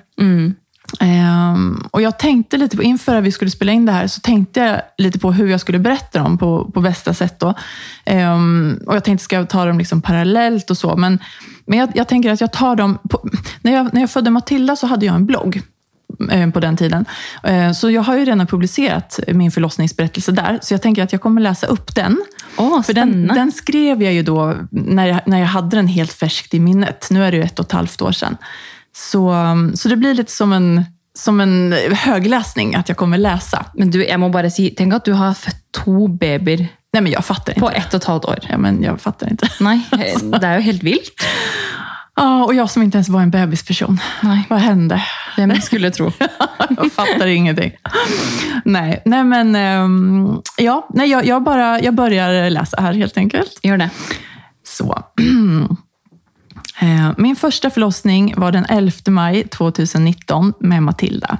Ehm, 0.99 1.87
och 1.91 2.01
jag 2.01 2.19
tänkte 2.19 2.57
lite 2.57 2.77
på, 2.77 2.83
inför 2.83 3.15
att 3.15 3.23
vi 3.23 3.31
skulle 3.31 3.51
spela 3.51 3.71
in 3.71 3.85
det 3.85 3.91
här, 3.91 4.07
så 4.07 4.19
tänkte 4.19 4.59
jag 4.59 4.81
lite 4.97 5.19
på 5.19 5.31
hur 5.31 5.47
jag 5.47 5.59
skulle 5.59 5.79
berätta 5.79 6.19
dem 6.19 6.37
på, 6.37 6.71
på 6.71 6.81
bästa 6.81 7.13
sätt. 7.13 7.39
Då. 7.39 7.53
Ehm, 8.05 8.79
och 8.87 8.95
jag 8.95 9.03
tänkte, 9.03 9.23
ska 9.23 9.35
jag 9.35 9.49
ta 9.49 9.65
dem 9.65 9.77
liksom 9.77 10.01
parallellt 10.01 10.69
och 10.69 10.77
så? 10.77 10.95
Men, 10.95 11.19
men 11.65 11.79
jag, 11.79 11.89
jag 11.95 12.07
tänker 12.07 12.31
att 12.31 12.41
jag 12.41 12.51
tar 12.51 12.75
dem... 12.75 12.97
På, 13.09 13.29
när, 13.61 13.73
jag, 13.73 13.93
när 13.93 14.01
jag 14.01 14.09
födde 14.09 14.29
Matilda 14.29 14.75
så 14.75 14.87
hade 14.87 15.05
jag 15.05 15.15
en 15.15 15.25
blogg 15.25 15.61
på 16.53 16.59
den 16.59 16.77
tiden. 16.77 17.05
Eh, 17.43 17.71
Så 17.71 17.91
jag 17.91 18.01
har 18.01 18.17
ju 18.17 18.25
redan 18.25 18.47
publicerat 18.47 19.19
min 19.27 19.51
förlossningsberättelse 19.51 20.31
där, 20.31 20.59
så 20.61 20.73
jag 20.73 20.81
tänker 20.81 21.03
att 21.03 21.11
jag 21.11 21.21
kommer 21.21 21.41
läsa 21.41 21.67
upp 21.67 21.95
den. 21.95 22.17
Åh, 22.57 22.81
För 22.81 22.93
den, 22.93 23.27
den 23.27 23.51
skrev 23.51 24.03
jag 24.03 24.13
ju 24.13 24.23
då 24.23 24.55
när 24.71 25.07
jag, 25.07 25.19
när 25.25 25.39
jag 25.39 25.47
hade 25.47 25.75
den 25.75 25.87
helt 25.87 26.13
färskt 26.13 26.53
i 26.53 26.59
minnet. 26.59 27.07
Nu 27.11 27.23
är 27.25 27.31
det 27.31 27.37
ju 27.37 27.43
ett 27.43 27.59
och 27.59 27.65
ett 27.65 27.71
halvt 27.71 28.01
år 28.01 28.11
sedan. 28.11 28.37
Så, 28.95 29.33
så 29.75 29.89
det 29.89 29.95
blir 29.95 30.13
lite 30.13 30.31
som 30.31 30.53
en, 30.53 30.85
som 31.17 31.39
en 31.41 31.73
högläsning, 31.91 32.75
att 32.75 32.89
jag 32.89 32.97
kommer 32.97 33.17
läsa. 33.17 33.65
Men 33.73 33.91
du, 33.91 34.05
jeg 34.05 34.19
må 34.19 34.29
bare 34.29 34.49
si, 34.51 34.69
tenk 34.69 34.93
at 34.93 35.05
du 35.05 35.13
har 35.13 35.33
født 35.33 35.61
to 35.71 36.07
babyer 36.07 36.67
Nej, 36.93 37.01
men 37.03 37.11
jag 37.11 37.25
fattar 37.25 37.53
på 37.53 37.65
inte. 37.65 37.77
ett 37.77 37.93
og 37.93 37.97
et 38.01 38.03
halvt 38.05 38.25
år. 38.25 38.39
Ja, 38.49 38.57
men 38.57 38.83
jag 38.83 39.01
fattar 39.01 39.29
inte. 39.29 39.47
Nei, 39.59 39.79
det 39.91 40.43
er 40.45 40.55
jo 40.59 40.61
helt 40.61 40.83
vilt. 40.83 41.23
Ja, 42.15 42.43
och 42.45 42.53
jag 42.55 42.69
som 42.69 42.83
inte 42.83 42.97
ens 42.97 43.09
var 43.09 43.21
en 43.21 43.31
bebisperson. 43.31 43.99
Nej. 44.21 44.45
Vad 44.49 44.59
hände? 44.59 45.03
Hvem 45.35 45.61
skulle 45.61 45.91
tro? 45.91 46.11
Jag 46.77 46.91
fattar 46.91 47.27
ingenting. 47.27 47.71
Nej, 48.65 49.01
nej 49.05 49.23
men 49.23 49.55
ehm, 49.55 50.41
ja, 50.57 50.87
nej, 50.93 51.09
jag, 51.09 51.25
jag, 51.25 51.43
bara, 51.43 51.81
jag 51.81 51.93
börjar 51.95 52.49
läsa 52.49 52.81
här 52.81 52.93
helt 52.93 53.17
enkelt. 53.17 53.59
Gjør 53.63 53.77
det. 53.77 53.89
Så. 54.67 55.03
Eh, 56.81 57.11
Min 57.17 57.35
första 57.35 57.69
förlossning 57.69 58.33
var 58.37 58.51
den 58.51 58.65
11 58.69 58.91
maj 59.07 59.43
2019 59.47 60.53
med 60.59 60.83
Matilda. 60.83 61.37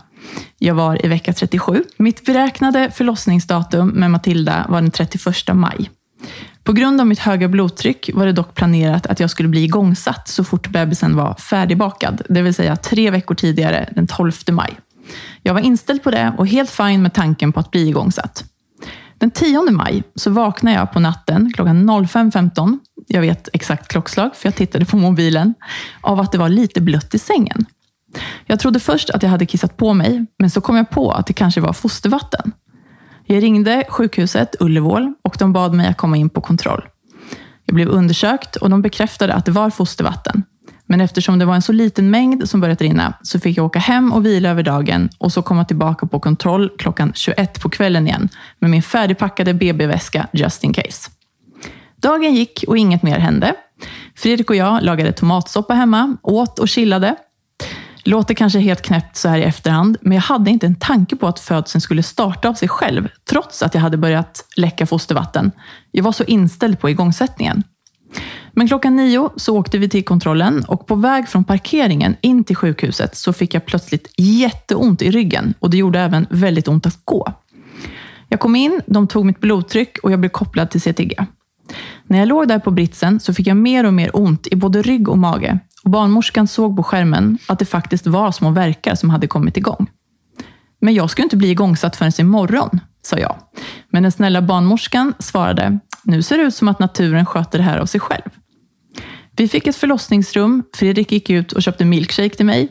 Jag 0.60 0.76
var 0.76 1.06
i 1.06 1.08
vecka 1.08 1.34
37. 1.34 1.84
Mitt 1.98 2.26
beräknade 2.26 2.92
förlossningsdatum 2.92 3.88
med 3.88 4.12
Matilda 4.12 4.66
var 4.70 4.82
den 4.82 4.92
31 4.92 5.36
maj. 5.54 5.90
På 6.64 6.74
grund 6.74 7.02
av 7.02 7.08
mitt 7.08 7.20
höga 7.20 7.48
blodtryck 7.48 8.10
var 8.14 8.26
det 8.26 8.32
dock 8.32 8.56
planerat 8.56 9.06
att 9.08 9.20
jag 9.20 9.30
skulle 9.30 9.50
bli 9.50 9.64
igångsatt 9.64 10.28
så 10.28 10.44
fort 10.44 10.70
bebisen 10.70 11.16
var 11.16 11.36
färdigbakad, 11.36 12.22
det 12.30 12.42
vill 12.42 12.54
säga 12.54 12.76
tre 12.76 13.12
veckor 13.12 13.36
tidigare, 13.36 13.90
den 13.96 14.08
12 14.08 14.32
maj. 14.52 14.80
Jag 15.42 15.54
var 15.54 15.62
inställd 15.62 16.04
på 16.04 16.12
det 16.12 16.34
och 16.38 16.48
helt 16.48 16.70
fin 16.70 17.02
med 17.02 17.14
tanken 17.14 17.52
på 17.52 17.60
att 17.60 17.72
bli 17.72 17.88
igångsatt. 17.88 18.44
Den 19.18 19.32
10 19.32 19.72
maj 19.72 20.04
så 20.16 20.30
vaknade 20.30 20.78
jag 20.78 20.92
på 20.92 21.00
natten 21.00 21.54
klockan 21.54 21.90
05.15, 21.90 22.80
jag 23.08 23.22
vet 23.22 23.50
exakt 23.54 23.88
klockslag 23.88 24.36
för 24.36 24.48
jag 24.48 24.56
tittade 24.56 24.86
på 24.86 24.98
mobilen, 24.98 25.54
av 26.02 26.20
att 26.20 26.32
det 26.32 26.38
var 26.38 26.50
lite 26.50 26.82
blött 26.82 27.14
i 27.14 27.20
sängen. 27.20 27.66
Jag 28.46 28.60
trodde 28.60 28.80
först 28.80 29.10
att 29.10 29.24
jag 29.24 29.30
hade 29.30 29.46
kissat 29.46 29.78
på 29.78 29.94
mig, 29.94 30.26
men 30.40 30.50
så 30.50 30.62
kom 30.62 30.76
jag 30.76 30.90
på 30.90 31.12
att 31.12 31.28
det 31.28 31.34
kanske 31.34 31.62
var 31.62 31.74
fostervatten. 31.74 32.52
Jag 33.26 33.44
ringde 33.44 33.84
sjukhuset 33.90 34.56
Ullevål 34.60 35.14
och 35.22 35.36
de 35.40 35.54
bad 35.54 35.74
mig 35.74 35.88
att 35.88 35.98
komma 35.98 36.18
in 36.18 36.30
på 36.30 36.42
kontroll. 36.42 36.84
Jag 37.66 37.76
blev 37.76 37.88
undersökt 37.88 38.56
och 38.56 38.70
de 38.70 38.82
bekräftade 38.82 39.34
att 39.34 39.46
det 39.46 39.52
var 39.52 39.70
fostervatten. 39.70 40.44
Men 40.86 41.02
eftersom 41.02 41.40
det 41.40 41.46
var 41.46 41.56
en 41.56 41.62
så 41.62 41.72
liten 41.72 42.10
mängd 42.10 42.50
som 42.50 42.62
börjat 42.62 42.82
rinna 42.82 43.14
så 43.22 43.40
fick 43.40 43.58
jag 43.58 43.66
åka 43.66 43.80
hem 43.80 44.14
och 44.14 44.26
vila 44.26 44.50
över 44.50 44.64
dagen 44.64 45.10
och 45.18 45.32
så 45.32 45.42
komma 45.42 45.66
tillbaka 45.66 46.06
på 46.06 46.20
kontroll 46.20 46.72
klockan 46.78 47.12
21 47.16 47.62
på 47.62 47.70
kvällen 47.70 48.08
igen 48.08 48.30
med 48.60 48.70
min 48.70 48.84
färdigpackade 48.84 49.54
BB-väska 49.54 50.28
just 50.34 50.64
in 50.64 50.74
case. 50.74 51.10
Dagen 51.96 52.36
gick 52.36 52.64
och 52.68 52.78
inget 52.78 53.04
mer 53.04 53.20
hände. 53.20 53.56
Fredrik 54.16 54.50
och 54.50 54.56
jag 54.56 54.84
lagade 54.84 55.12
tomatsoppa 55.12 55.74
hemma, 55.74 56.18
åt 56.24 56.60
och 56.60 56.70
chillade. 56.70 57.16
Låter 58.06 58.34
kanske 58.34 58.60
helt 58.60 58.82
knäppt 58.82 59.18
så 59.18 59.30
här 59.30 59.38
i 59.38 59.44
efterhand, 59.44 59.98
men 60.02 60.12
jag 60.12 60.22
hade 60.22 60.52
inte 60.52 60.66
en 60.66 60.76
tanke 60.76 61.16
på 61.16 61.28
att 61.28 61.40
födseln 61.40 61.82
skulle 61.82 62.04
starta 62.04 62.50
av 62.50 62.54
sig 62.54 62.68
själv, 62.68 63.10
trots 63.30 63.64
att 63.64 63.74
jag 63.74 63.82
hade 63.82 63.98
börjat 63.98 64.46
läcka 64.58 64.86
fostervatten. 64.86 65.52
Jag 65.92 66.04
var 66.04 66.12
så 66.12 66.24
inställd 66.24 66.80
på 66.80 66.90
igångsättningen. 66.90 67.64
Men 68.52 68.68
klockan 68.68 68.96
nio 68.96 69.30
så 69.36 69.58
åkte 69.58 69.78
vi 69.78 69.90
till 69.90 70.04
kontrollen 70.04 70.66
och 70.68 70.88
på 70.88 70.96
väg 70.96 71.28
från 71.28 71.44
parkeringen 71.44 72.16
in 72.22 72.44
till 72.44 72.56
sjukhuset 72.56 73.16
så 73.16 73.34
fick 73.34 73.54
jag 73.54 73.66
plötsligt 73.66 74.14
jätteont 74.18 75.02
i 75.02 75.12
ryggen 75.12 75.54
och 75.60 75.70
det 75.70 75.78
gjorde 75.78 76.00
även 76.00 76.28
väldigt 76.30 76.68
ont 76.68 76.86
att 76.86 77.06
gå. 77.06 77.34
Jag 78.30 78.40
kom 78.40 78.56
in, 78.56 78.82
de 78.86 79.08
tog 79.08 79.26
mitt 79.26 79.40
blodtryck 79.40 79.98
och 80.04 80.12
jag 80.12 80.20
blev 80.20 80.30
kopplad 80.30 80.70
till 80.70 80.82
CTG. 80.82 81.16
När 82.08 82.20
jag 82.20 82.28
låg 82.28 82.48
där 82.48 82.60
på 82.60 82.72
britsen 82.72 83.20
så 83.20 83.34
fick 83.34 83.48
jag 83.48 83.58
mer 83.58 83.86
och 83.86 83.94
mer 83.94 84.10
ont 84.14 84.48
i 84.48 84.56
både 84.56 84.82
rygg 84.82 85.10
och 85.10 85.18
mage 85.18 85.60
barnmorskan 85.90 86.48
såg 86.48 86.76
på 86.76 86.84
skärmen 86.84 87.38
att 87.48 87.60
det 87.60 87.66
faktiskt 87.66 88.08
var 88.08 88.32
små 88.32 88.50
verkar 88.50 88.96
som 88.96 89.10
hade 89.10 89.28
kommit 89.28 89.58
igång. 89.58 89.90
Men 90.82 90.94
jag 90.94 91.10
skulle 91.10 91.24
inte 91.24 91.38
bli 91.38 91.50
igångsatt 91.50 91.96
förrän 91.96 92.12
imorgon, 92.20 92.80
sa 93.02 93.18
jag. 93.18 93.36
Men 93.90 94.04
den 94.04 94.12
snälla 94.12 94.42
barnmorskan 94.42 95.14
svarade, 95.20 95.80
nu 96.04 96.22
ser 96.22 96.38
det 96.38 96.44
ut 96.44 96.56
som 96.56 96.68
att 96.68 96.80
naturen 96.80 97.26
sköter 97.26 97.58
det 97.58 97.64
här 97.64 97.78
av 97.78 97.86
sig 97.86 98.00
själv. 98.00 98.30
Vi 99.36 99.48
fick 99.48 99.68
ett 99.68 99.76
förlossningsrum. 99.76 100.64
Fredrik 100.76 101.12
gick 101.12 101.30
ut 101.30 101.52
och 101.52 101.64
köpte 101.64 101.86
milkshake 101.86 102.36
till 102.36 102.46
mig. 102.46 102.70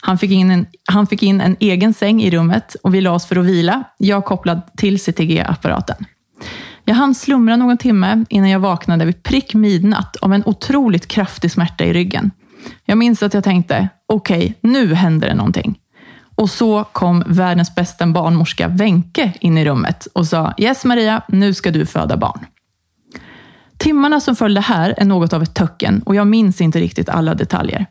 Han 0.00 0.18
fick, 0.18 0.30
in 0.30 0.50
en, 0.50 0.66
han 0.88 1.06
fick 1.06 1.22
in 1.22 1.40
en 1.40 1.56
egen 1.60 1.94
säng 1.94 2.22
i 2.22 2.30
rummet 2.30 2.76
och 2.82 2.94
vi 2.94 3.00
la 3.00 3.12
oss 3.12 3.26
för 3.26 3.36
att 3.36 3.44
vila, 3.44 3.84
jag 3.98 4.24
kopplad 4.24 4.60
till 4.76 4.98
CTG-apparaten. 4.98 6.04
Jag 6.84 6.94
hann 6.94 7.14
slumra 7.14 7.56
någon 7.56 7.78
timme 7.78 8.24
innan 8.28 8.50
jag 8.50 8.60
vaknade 8.60 9.04
vid 9.04 9.22
prick 9.22 9.54
midnatt 9.54 10.16
av 10.16 10.32
en 10.32 10.42
otroligt 10.46 11.06
kraftig 11.06 11.50
smärta 11.50 11.84
i 11.84 11.92
ryggen. 11.92 12.30
Jag 12.84 12.98
minns 12.98 13.22
att 13.22 13.34
jag 13.34 13.44
tänkte, 13.44 13.88
okej, 14.06 14.54
nu 14.60 14.94
händer 14.94 15.28
det 15.28 15.34
någonting. 15.34 15.78
Och 16.34 16.50
så 16.50 16.84
kom 16.84 17.24
världens 17.26 17.74
bästa 17.74 18.06
barnmorska 18.06 18.68
Wenke 18.68 19.32
in 19.40 19.58
i 19.58 19.64
rummet 19.64 20.06
och 20.06 20.26
sa, 20.26 20.54
yes 20.58 20.84
Maria, 20.84 21.22
nu 21.28 21.54
ska 21.54 21.70
du 21.70 21.86
föda 21.86 22.16
barn. 22.16 22.46
Timmarna 23.76 24.20
som 24.20 24.36
följde 24.36 24.60
här 24.60 24.94
är 24.96 25.04
något 25.04 25.32
av 25.32 25.42
ett 25.42 25.54
töcken 25.54 26.02
och 26.02 26.14
jag 26.14 26.26
minns 26.26 26.60
inte 26.60 26.80
riktigt 26.80 27.08
alla 27.08 27.34
detaljer. 27.34 27.86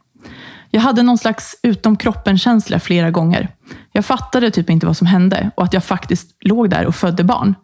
Jag 0.70 0.82
hade 0.82 1.04
någon 1.04 1.18
slags 1.18 1.56
utom 1.64 1.98
kroppen-känsla 1.98 2.80
flera 2.80 3.12
gånger. 3.12 3.50
Jag 3.92 4.06
fattade 4.06 4.52
typ 4.52 4.70
inte 4.70 4.86
vad 4.86 4.98
som 4.98 5.08
hände 5.08 5.52
och 5.56 5.64
att 5.64 5.74
jag 5.74 5.84
faktiskt 5.84 6.38
låg 6.40 6.70
där 6.70 6.86
och 6.86 6.96
födde 6.96 7.24
barn. 7.24 7.56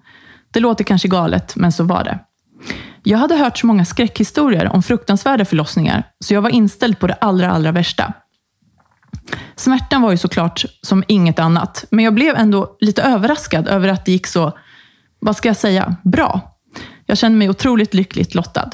Det 0.52 0.60
låter 0.60 0.84
kanske 0.84 1.08
galet, 1.08 1.56
men 1.56 1.72
så 1.72 1.84
var 1.84 2.04
det. 2.04 2.20
Jag 3.04 3.18
hade 3.18 3.36
hört 3.36 3.58
så 3.58 3.68
många 3.68 3.86
skräckhistorier 3.86 4.74
om 4.74 4.84
fruktansvärda 4.84 5.46
förlossningar, 5.46 6.04
så 6.20 6.34
jag 6.34 6.42
var 6.42 6.50
inställd 6.50 7.00
på 7.00 7.08
det 7.08 7.14
allra, 7.14 7.52
allra 7.52 7.72
värsta. 7.72 8.14
Smärtan 9.56 10.02
var 10.02 10.12
ju 10.12 10.18
såklart 10.18 10.66
som 10.82 11.04
inget 11.08 11.40
annat, 11.40 11.86
men 11.92 12.06
jag 12.06 12.14
blev 12.14 12.36
ändå 12.36 12.78
lite 12.80 13.02
överraskad 13.02 13.68
över 13.68 13.88
att 13.88 14.06
det 14.06 14.12
gick 14.12 14.28
så, 14.28 14.58
vad 15.20 15.36
ska 15.36 15.50
jag 15.50 15.58
säga, 15.58 15.96
bra. 16.04 16.42
Jag 17.06 17.18
kände 17.18 17.38
mig 17.38 17.50
otroligt 17.50 17.94
lyckligt 17.94 18.36
lottad. 18.36 18.70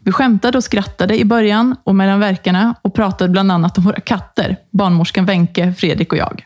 Vi 0.00 0.12
skämtade 0.12 0.58
och 0.58 0.64
skrattade 0.64 1.18
i 1.18 1.24
början 1.24 1.76
och 1.84 1.94
mellan 1.94 2.20
verkarna 2.20 2.74
och 2.82 2.94
pratade 2.94 3.30
bland 3.30 3.52
annat 3.52 3.78
om 3.78 3.84
våra 3.84 4.00
katter, 4.00 4.56
barnmorskan 4.72 5.26
Wenke, 5.26 5.72
Fredrik 5.72 6.12
och 6.12 6.18
jag. 6.18 6.44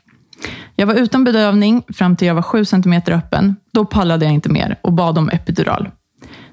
Jag 0.76 0.86
var 0.86 0.94
utan 0.94 1.24
bedövning 1.24 1.82
fram 1.94 2.16
till 2.16 2.28
jag 2.28 2.34
var 2.34 2.42
sju 2.42 2.64
centimeter 2.64 3.12
öppen. 3.12 3.56
Då 3.72 3.84
pallade 3.84 4.24
jag 4.24 4.34
inte 4.34 4.48
mer 4.48 4.78
och 4.82 4.92
bad 4.92 5.18
om 5.18 5.28
epidural. 5.28 5.88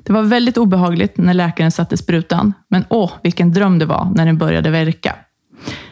Det 0.06 0.14
var 0.14 0.24
väldigt 0.24 0.58
obehagligt 0.58 1.18
när 1.18 1.34
läkaren 1.34 1.72
satte 1.72 1.98
sprutan, 1.98 2.54
men 2.70 2.86
åh, 2.90 3.12
vilken 3.24 3.52
dröm 3.52 3.80
det 3.80 3.86
var 3.86 4.12
när 4.16 4.26
den 4.26 4.38
började 4.38 4.70
verka. 4.70 5.16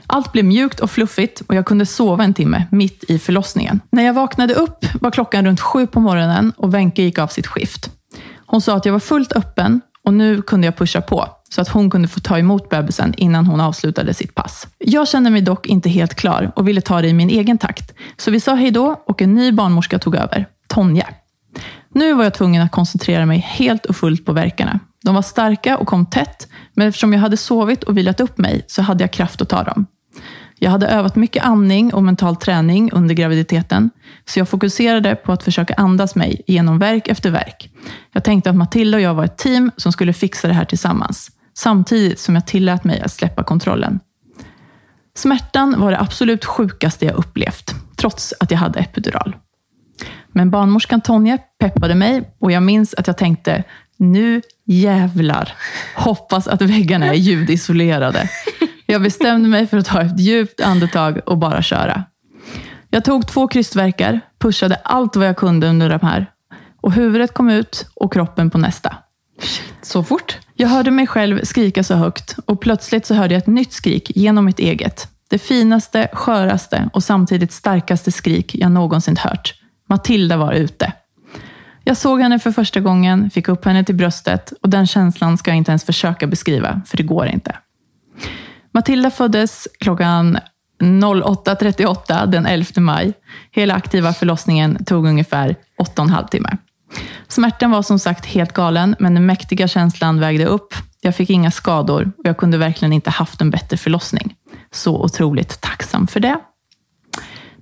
Allt 0.07 0.31
blev 0.31 0.45
mjukt 0.45 0.79
och 0.79 0.91
fluffigt 0.91 1.41
och 1.47 1.55
jag 1.55 1.65
kunde 1.65 1.85
sova 1.85 2.23
en 2.23 2.33
timme 2.33 2.65
mitt 2.71 3.03
i 3.07 3.19
förlossningen. 3.19 3.79
När 3.91 4.03
jag 4.03 4.13
vaknade 4.13 4.53
upp 4.53 4.85
var 5.01 5.11
klockan 5.11 5.45
runt 5.45 5.61
sju 5.61 5.87
på 5.87 5.99
morgonen 5.99 6.53
och 6.57 6.73
Wenke 6.73 7.03
gick 7.03 7.19
av 7.19 7.27
sitt 7.27 7.47
skift. 7.47 7.91
Hon 8.45 8.61
sa 8.61 8.75
att 8.75 8.85
jag 8.85 8.93
var 8.93 8.99
fullt 8.99 9.33
öppen 9.33 9.81
Och 10.05 10.13
nu 10.13 10.41
kunde 10.41 10.67
jag 10.67 10.77
pusha 10.77 11.01
på, 11.01 11.27
så 11.49 11.61
att 11.61 11.69
hon 11.69 11.89
kunde 11.89 12.07
få 12.07 12.19
ta 12.19 12.39
emot 12.39 12.69
bebisen 12.69 13.13
innan 13.17 13.45
hon 13.45 13.61
avslutade 13.61 14.13
sitt 14.13 14.35
pass. 14.35 14.67
Jag 14.77 15.07
kände 15.07 15.29
mig 15.29 15.41
dock 15.41 15.67
inte 15.67 15.89
helt 15.89 16.15
klar 16.15 16.51
och 16.55 16.67
ville 16.67 16.81
ta 16.81 17.01
det 17.01 17.07
i 17.07 17.13
min 17.13 17.29
egen 17.29 17.57
takt. 17.57 17.93
Så 18.17 18.31
vi 18.31 18.39
sa 18.39 18.55
hejdå 18.55 19.03
och 19.07 19.21
en 19.21 19.33
ny 19.33 19.51
barnmorska 19.51 19.99
tog 19.99 20.15
över, 20.15 20.47
Tonja. 20.67 21.07
Nu 21.95 22.13
var 22.13 22.23
jag 22.23 22.33
tvungen 22.33 22.61
att 22.61 22.71
koncentrera 22.71 23.25
mig 23.25 23.37
helt 23.37 23.85
och 23.85 23.95
fullt 23.95 24.25
på 24.25 24.33
verkarna. 24.33 24.79
De 25.03 25.15
var 25.15 25.21
starka 25.21 25.77
och 25.77 25.87
kom 25.87 26.05
tätt, 26.05 26.47
men 26.73 26.87
eftersom 26.87 27.13
jag 27.13 27.19
hade 27.19 27.37
sovit 27.37 27.83
och 27.83 27.97
vilat 27.97 28.19
upp 28.19 28.37
mig 28.37 28.65
så 28.67 28.81
hade 28.81 29.03
jag 29.03 29.13
kraft 29.13 29.41
att 29.41 29.49
ta 29.49 29.63
dem. 29.63 29.85
Jag 30.59 30.71
hade 30.71 30.87
övat 30.87 31.15
mycket 31.15 31.45
andning 31.45 31.93
och 31.93 32.03
mental 32.03 32.35
träning 32.35 32.91
under 32.91 33.15
graviditeten, 33.15 33.89
så 34.25 34.39
jag 34.39 34.49
fokuserade 34.49 35.15
på 35.15 35.31
att 35.31 35.43
försöka 35.43 35.73
andas 35.73 36.15
mig 36.15 36.41
genom 36.47 36.79
verk 36.79 37.07
efter 37.07 37.31
verk. 37.31 37.69
Jag 38.13 38.23
tänkte 38.23 38.49
att 38.49 38.55
Matilda 38.55 38.97
och 38.97 39.01
jag 39.01 39.13
var 39.13 39.25
ett 39.25 39.37
team 39.37 39.71
som 39.77 39.91
skulle 39.91 40.13
fixa 40.13 40.47
det 40.47 40.53
här 40.53 40.65
tillsammans, 40.65 41.31
samtidigt 41.57 42.19
som 42.19 42.35
jag 42.35 42.47
tillät 42.47 42.83
mig 42.83 43.01
att 43.01 43.11
släppa 43.11 43.43
kontrollen. 43.43 43.99
Smärtan 45.15 45.79
var 45.79 45.91
det 45.91 45.99
absolut 45.99 46.45
sjukaste 46.45 47.05
jag 47.05 47.15
upplevt, 47.15 47.75
trots 47.95 48.33
att 48.39 48.51
jag 48.51 48.57
hade 48.57 48.79
epidural. 48.79 49.35
Men 50.33 50.49
barnmorskan 50.49 51.01
Tonja 51.01 51.37
peppade 51.59 51.95
mig 51.95 52.35
och 52.39 52.51
jag 52.51 52.63
minns 52.63 52.93
att 52.93 53.07
jag 53.07 53.17
tänkte, 53.17 53.63
nu 53.97 54.41
jävlar, 54.65 55.53
hoppas 55.95 56.47
att 56.47 56.61
väggarna 56.61 57.05
är 57.05 57.13
ljudisolerade. 57.13 58.29
Jag 58.85 59.01
bestämde 59.01 59.49
mig 59.49 59.67
för 59.67 59.77
att 59.77 59.85
ta 59.85 60.01
ett 60.01 60.19
djupt 60.19 60.61
andetag 60.61 61.19
och 61.25 61.37
bara 61.37 61.61
köra. 61.61 62.03
Jag 62.89 63.03
tog 63.05 63.27
två 63.27 63.47
krystverkar, 63.47 64.21
pushade 64.39 64.75
allt 64.75 65.15
vad 65.15 65.27
jag 65.27 65.37
kunde 65.37 65.67
under 65.67 65.89
de 65.89 66.07
här 66.07 66.25
och 66.81 66.93
huvudet 66.93 67.33
kom 67.33 67.49
ut 67.49 67.87
och 67.95 68.13
kroppen 68.13 68.49
på 68.49 68.57
nästa. 68.57 68.95
Så 69.81 70.03
fort? 70.03 70.37
Jag 70.55 70.67
hörde 70.67 70.91
mig 70.91 71.07
själv 71.07 71.39
skrika 71.43 71.83
så 71.83 71.95
högt 71.95 72.35
och 72.45 72.61
plötsligt 72.61 73.05
så 73.05 73.13
hörde 73.13 73.33
jag 73.33 73.41
ett 73.41 73.47
nytt 73.47 73.73
skrik 73.73 74.11
genom 74.15 74.45
mitt 74.45 74.59
eget. 74.59 75.07
Det 75.29 75.39
finaste, 75.39 76.09
sköraste 76.13 76.89
och 76.93 77.03
samtidigt 77.03 77.51
starkaste 77.51 78.11
skrik 78.11 78.55
jag 78.55 78.71
någonsin 78.71 79.17
hört. 79.17 79.53
Matilda 79.93 80.37
var 80.37 80.53
ute. 80.53 80.93
Jag 81.83 81.97
såg 81.97 82.21
henne 82.21 82.39
för 82.39 82.51
första 82.51 82.79
gången, 82.79 83.29
fick 83.29 83.47
upp 83.47 83.65
henne 83.65 83.83
till 83.83 83.95
bröstet 83.95 84.53
och 84.61 84.69
den 84.69 84.87
känslan 84.87 85.37
ska 85.37 85.51
jag 85.51 85.57
inte 85.57 85.71
ens 85.71 85.83
försöka 85.83 86.27
beskriva, 86.27 86.81
för 86.85 86.97
det 86.97 87.03
går 87.03 87.27
inte. 87.27 87.55
Matilda 88.71 89.11
föddes 89.11 89.67
klockan 89.79 90.37
08.38 90.81 92.25
den 92.25 92.45
11 92.45 92.65
maj. 92.77 93.13
Hela 93.51 93.73
aktiva 93.73 94.13
förlossningen 94.13 94.85
tog 94.85 95.07
ungefär 95.07 95.55
8,5 95.95 96.27
timmar. 96.27 96.57
Smärtan 97.27 97.71
var 97.71 97.81
som 97.81 97.99
sagt 97.99 98.25
helt 98.25 98.53
galen, 98.53 98.95
men 98.99 99.13
den 99.13 99.25
mäktiga 99.25 99.67
känslan 99.67 100.19
vägde 100.19 100.45
upp. 100.45 100.73
Jag 101.01 101.15
fick 101.15 101.29
inga 101.29 101.51
skador 101.51 102.11
och 102.17 102.25
jag 102.25 102.37
kunde 102.37 102.57
verkligen 102.57 102.93
inte 102.93 103.09
haft 103.09 103.41
en 103.41 103.49
bättre 103.49 103.77
förlossning. 103.77 104.35
Så 104.71 105.03
otroligt 105.03 105.61
tacksam 105.61 106.07
för 106.07 106.19
det. 106.19 106.39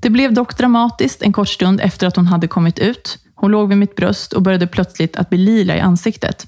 Det 0.01 0.09
blev 0.09 0.33
dock 0.33 0.57
dramatiskt 0.57 1.21
en 1.21 1.33
kort 1.33 1.47
stund 1.47 1.81
efter 1.81 2.07
att 2.07 2.15
hon 2.15 2.27
hade 2.27 2.47
kommit 2.47 2.79
ut. 2.79 3.17
Hon 3.35 3.51
låg 3.51 3.69
vid 3.69 3.77
mitt 3.77 3.95
bröst 3.95 4.33
och 4.33 4.41
började 4.41 4.67
plötsligt 4.67 5.15
att 5.15 5.29
bli 5.29 5.37
lila 5.37 5.75
i 5.75 5.79
ansiktet. 5.79 6.47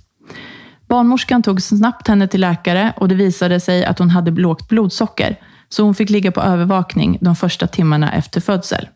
Barnmorskan 0.88 1.44
tog 1.44 1.62
snabbt 1.62 2.08
henne 2.08 2.28
till 2.28 2.42
läkare 2.42 2.94
och 2.98 3.08
det 3.08 3.16
visade 3.16 3.60
sig 3.60 3.86
att 3.86 4.00
hon 4.00 4.10
hade 4.10 4.32
lågt 4.32 4.68
blodsocker, 4.68 5.40
så 5.70 5.84
hon 5.84 5.96
fick 5.96 6.10
ligga 6.10 6.32
på 6.32 6.42
övervakning 6.42 7.18
de 7.22 7.36
första 7.36 7.68
timmarna 7.68 8.12
efter 8.12 8.42
födsel. 8.42 8.88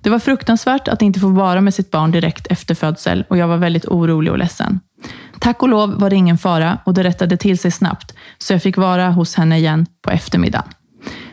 Det 0.00 0.10
var 0.10 0.18
fruktansvärt 0.18 0.88
att 0.88 1.02
inte 1.02 1.20
få 1.20 1.28
vara 1.28 1.60
med 1.60 1.74
sitt 1.74 1.90
barn 1.90 2.10
direkt 2.10 2.46
efter 2.46 2.74
födsel 2.74 3.24
och 3.28 3.38
jag 3.38 3.48
var 3.48 3.56
väldigt 3.56 3.84
orolig 3.84 4.32
och 4.32 4.38
ledsen. 4.38 4.80
Tack 5.38 5.62
och 5.62 5.68
lov 5.68 6.00
var 6.00 6.10
det 6.10 6.16
ingen 6.16 6.38
fara 6.38 6.78
och 6.84 6.94
det 6.94 7.04
rättade 7.04 7.36
till 7.36 7.58
sig 7.58 7.70
snabbt, 7.70 8.14
så 8.38 8.52
jag 8.52 8.62
fick 8.62 8.76
vara 8.76 9.10
hos 9.10 9.34
henne 9.34 9.58
igen 9.58 9.86
på 10.02 10.10
eftermiddagen. 10.10 10.68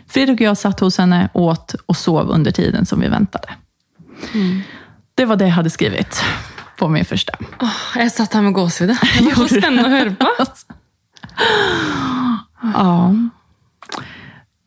Fredrik 0.07 0.39
och 0.39 0.45
jag 0.45 0.57
satt 0.57 0.79
hos 0.79 0.97
henne, 0.97 1.29
åt 1.33 1.75
och 1.85 1.97
sov 1.97 2.29
under 2.29 2.51
tiden 2.51 2.85
som 2.85 2.99
vi 2.99 3.07
väntade. 3.07 3.49
Mm. 4.33 4.61
Det 5.15 5.25
var 5.25 5.35
det 5.35 5.45
jag 5.45 5.51
hade 5.51 5.69
skrivit 5.69 6.23
på 6.77 6.89
min 6.89 7.05
första. 7.05 7.33
Oh, 7.59 7.69
jag 7.95 8.11
satt 8.11 8.33
här 8.33 8.41
med 8.41 8.53
gåshud. 8.53 8.89
Det 8.89 9.21
var 9.35 9.47
så 9.47 9.47
spännande 9.47 9.85
att 9.85 9.89
höra 9.89 10.15
på. 10.15 10.45
ja. 12.61 13.15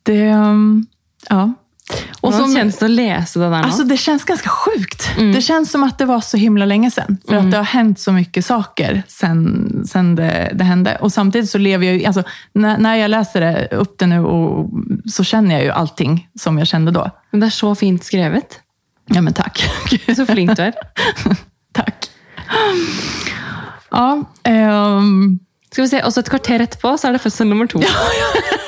Det... 0.03 0.31
Um, 0.33 0.87
ja. 1.29 1.53
Och 2.21 2.33
Hur 2.33 2.55
känns 2.55 2.77
det 2.77 2.85
att 2.85 2.91
läsa 2.91 3.39
det 3.39 3.49
där 3.49 3.63
Alltså 3.63 3.83
det 3.83 3.97
känns 3.97 4.23
ganska 4.23 4.49
sjukt. 4.49 5.11
Mm. 5.17 5.33
Det 5.33 5.41
känns 5.41 5.71
som 5.71 5.83
att 5.83 5.97
det 5.97 6.05
var 6.05 6.21
så 6.21 6.37
himla 6.37 6.65
länge 6.65 6.91
sedan. 6.91 7.17
För 7.25 7.33
mm. 7.33 7.45
att 7.45 7.51
det 7.51 7.57
har 7.57 7.63
hänt 7.63 7.99
så 7.99 8.11
mycket 8.11 8.45
saker 8.45 9.03
sen, 9.07 9.83
sen 9.87 10.15
det, 10.15 10.51
det 10.53 10.63
hände. 10.63 10.97
Och 11.01 11.13
samtidigt 11.13 11.49
så 11.49 11.57
lever 11.57 11.85
jag 11.85 11.95
ju, 11.95 12.05
alltså, 12.05 12.23
när, 12.53 12.77
när 12.77 12.95
jag 12.95 13.11
läser 13.11 13.41
det, 13.41 13.67
upp 13.71 13.99
det 13.99 14.05
nu 14.05 14.19
och, 14.19 14.69
så 15.05 15.23
känner 15.23 15.55
jag 15.55 15.63
ju 15.63 15.71
allting 15.71 16.27
som 16.39 16.57
jag 16.57 16.67
kände 16.67 16.91
då. 16.91 17.09
Men 17.31 17.39
det 17.39 17.45
är 17.45 17.49
så 17.51 17.75
fint 17.75 18.03
skrivet. 18.03 18.59
Ja 19.05 19.21
men 19.21 19.33
tack. 19.33 19.69
så 20.15 20.25
flink 20.25 20.55
du 20.55 20.63
är. 20.63 20.73
tack. 21.73 22.09
Ja. 23.89 24.23
Um... 24.47 25.39
Ska 25.71 25.81
vi 25.81 25.89
se, 25.89 26.03
och 26.03 26.13
så 26.13 26.19
ett 26.19 26.29
kvarter 26.29 26.59
etterpå 26.59 26.97
så 26.97 27.07
är 27.07 27.11
det 27.13 27.19
födsel 27.19 27.47
nummer 27.47 27.67
två. 27.67 27.79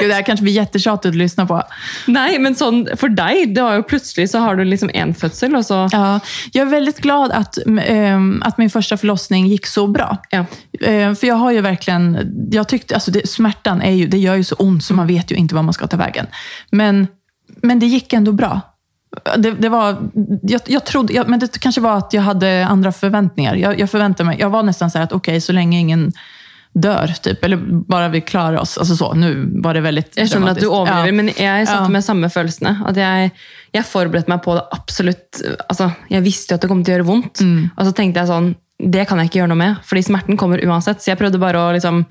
Gud, 0.00 0.10
det 0.10 0.14
här 0.14 0.22
kanske 0.22 0.42
blir 0.42 0.52
jättetjatigt 0.52 1.10
att 1.10 1.14
lyssna 1.14 1.46
på. 1.46 1.62
Nej, 2.06 2.38
men 2.38 2.54
sån, 2.54 2.88
för 2.96 3.08
dig, 3.08 3.46
det 3.46 3.60
har 3.60 3.74
ju 3.74 3.82
plötsligt 3.82 4.30
så 4.30 4.38
har 4.38 4.56
du 4.56 4.64
liksom 4.64 4.90
en 4.94 5.14
födsel 5.14 5.56
och 5.56 5.66
så... 5.66 5.88
Ja, 5.92 6.20
jag 6.52 6.66
är 6.66 6.70
väldigt 6.70 6.98
glad 6.98 7.32
att, 7.32 7.58
ähm, 7.84 8.42
att 8.44 8.58
min 8.58 8.70
första 8.70 8.96
förlossning 8.96 9.46
gick 9.46 9.66
så 9.66 9.86
bra. 9.86 10.16
Ja. 10.30 10.44
Äh, 10.80 11.14
för 11.14 11.26
jag 11.26 11.34
har 11.34 11.52
ju 11.52 11.60
verkligen, 11.60 12.18
jag 12.50 12.68
tyckte, 12.68 12.94
alltså 12.94 13.10
det, 13.10 13.28
smärtan 13.28 13.82
är 13.82 13.92
ju, 13.92 14.06
det 14.06 14.18
gör 14.18 14.34
ju 14.34 14.44
så 14.44 14.54
ont 14.54 14.84
så 14.84 14.94
man 14.94 15.06
vet 15.06 15.30
ju 15.30 15.36
inte 15.36 15.54
var 15.54 15.62
man 15.62 15.74
ska 15.74 15.86
ta 15.86 15.96
vägen. 15.96 16.26
Men, 16.70 17.06
men 17.62 17.78
det 17.78 17.86
gick 17.86 18.12
ändå 18.12 18.32
bra. 18.32 18.60
Det, 19.36 19.50
det, 19.50 19.68
var, 19.68 19.96
jag, 20.42 20.60
jag 20.66 20.84
trodde, 20.84 21.12
jag, 21.12 21.28
men 21.28 21.38
det 21.38 21.58
kanske 21.58 21.80
var 21.80 21.98
att 21.98 22.12
jag 22.12 22.22
hade 22.22 22.66
andra 22.66 22.92
förväntningar. 22.92 23.54
Jag, 23.54 23.80
jag 23.80 23.90
förväntade 23.90 24.26
mig, 24.26 24.36
jag 24.40 24.50
var 24.50 24.62
nästan 24.62 24.90
så 24.90 24.98
här 24.98 25.04
att 25.04 25.12
okej, 25.12 25.32
okay, 25.32 25.40
så 25.40 25.52
länge 25.52 25.78
ingen 25.78 26.12
dör, 26.80 27.06
typ. 27.22 27.44
Eller 27.44 27.56
bara 27.88 28.08
vi 28.08 28.20
klarar 28.20 28.58
oss. 28.58 28.78
Alltså 28.78 28.96
så, 28.96 29.14
nu 29.14 29.48
var 29.52 29.74
det 29.74 29.80
väldigt 29.80 30.12
Jag 30.16 30.28
känner 30.28 30.50
att 30.50 30.60
du 30.60 30.66
överdriver, 30.66 31.06
ja. 31.06 31.12
men 31.12 31.26
jag 31.26 31.68
satt 31.68 31.80
ja. 31.80 31.88
med 31.88 32.04
samma 32.04 32.30
känslor. 32.30 32.76
Att 32.86 32.96
jag, 32.96 33.30
jag 33.72 33.86
förberedde 33.86 34.28
mig 34.28 34.38
på 34.38 34.54
det 34.54 34.64
absolut. 34.70 35.42
Alltså, 35.68 35.90
jag 36.08 36.20
visste 36.20 36.54
att 36.54 36.60
det 36.60 36.68
kommer 36.68 36.82
att 36.82 36.88
göra 36.88 37.02
ont. 37.02 37.40
Mm. 37.40 37.68
Och 37.76 37.86
så 37.86 37.92
tänkte 37.92 38.20
jag 38.20 38.28
sån, 38.28 38.54
det 38.78 39.04
kan 39.04 39.18
jag 39.18 39.24
inte 39.24 39.38
göra 39.38 39.46
något 39.46 39.58
med, 39.58 39.74
för 39.84 40.02
smärtan 40.02 40.36
kommer 40.36 40.68
oavsett. 40.68 41.02
Så 41.02 41.10
jag 41.10 41.18
försökte 41.18 41.38
bara 41.38 41.68
att 41.68 41.74
liksom, 41.74 42.04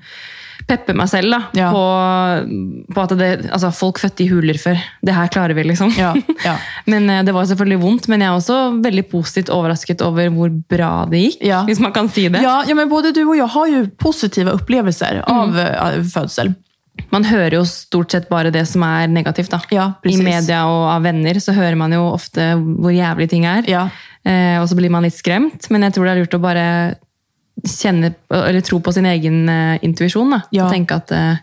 peppe 0.66 0.94
meg 0.98 1.08
selv 1.10 1.30
da, 1.30 1.38
ja. 1.54 1.68
på, 1.70 1.82
på, 2.90 3.04
at 3.04 3.14
det, 3.18 3.30
altså, 3.54 3.70
folk 3.74 4.00
fødte 4.02 4.24
i 4.24 4.28
huler 4.30 4.58
før. 4.58 4.80
Det 5.06 5.14
her 5.14 5.30
klarer 5.32 5.54
vi, 5.54 5.62
liksom. 5.68 5.92
Ja, 5.98 6.10
ja. 6.42 6.56
men 6.90 7.08
eh, 7.12 7.22
Det 7.26 7.34
var 7.36 7.46
selvfølgelig 7.46 7.80
vondt, 7.84 8.08
men 8.10 8.24
jeg 8.24 8.30
er 8.30 8.40
også 8.40 8.58
veldig 8.84 9.06
positivt 9.12 9.52
overrasket 9.54 10.02
over 10.06 10.30
hvor 10.34 10.52
bra 10.70 10.90
det 11.10 11.22
gikk. 11.22 11.46
Hvis 11.70 11.82
man 11.82 11.94
kan 11.94 12.10
si 12.10 12.26
det. 12.32 12.42
Ja, 12.44 12.60
men 12.74 12.90
Både 12.90 13.14
du 13.14 13.22
og 13.24 13.36
jeg 13.38 13.50
har 13.54 13.72
jo 13.72 13.82
positive 14.00 14.54
opplevelser 14.58 15.22
av 15.26 15.54
mm. 15.54 16.06
fødsel. 16.12 16.54
Man 17.12 17.26
hører 17.28 17.58
jo 17.58 17.64
stort 17.68 18.14
sett 18.14 18.28
bare 18.30 18.50
det 18.54 18.64
som 18.68 18.82
er 18.86 19.08
negativt. 19.10 19.52
da. 19.52 19.60
I 20.06 20.16
media 20.18 20.64
og 20.68 20.86
av 20.94 21.06
venner 21.06 21.38
så 21.42 21.54
hører 21.56 21.76
man 21.78 21.94
jo 21.94 22.06
ofte 22.08 22.54
hvor 22.56 22.94
jævlig 22.94 23.28
ting 23.30 23.46
er. 23.48 23.68
Eh, 24.26 24.56
og 24.58 24.66
så 24.70 24.78
blir 24.78 24.90
man 24.90 25.06
litt 25.06 25.16
skremt, 25.16 25.68
men 25.70 25.86
jeg 25.86 25.96
tror 25.96 26.08
det 26.08 26.14
er 26.14 26.24
lurt 26.24 26.38
å 26.38 26.42
bare 26.42 26.66
känna, 27.64 28.10
eller 28.30 28.60
tro 28.60 28.80
på 28.80 28.92
sin 28.92 29.06
egen 29.06 29.48
uh, 29.48 29.84
intuition. 29.84 30.40
Ja. 30.50 30.64
Och 30.64 30.72
tänka 30.72 30.94
att 30.94 31.12
uh, 31.12 31.34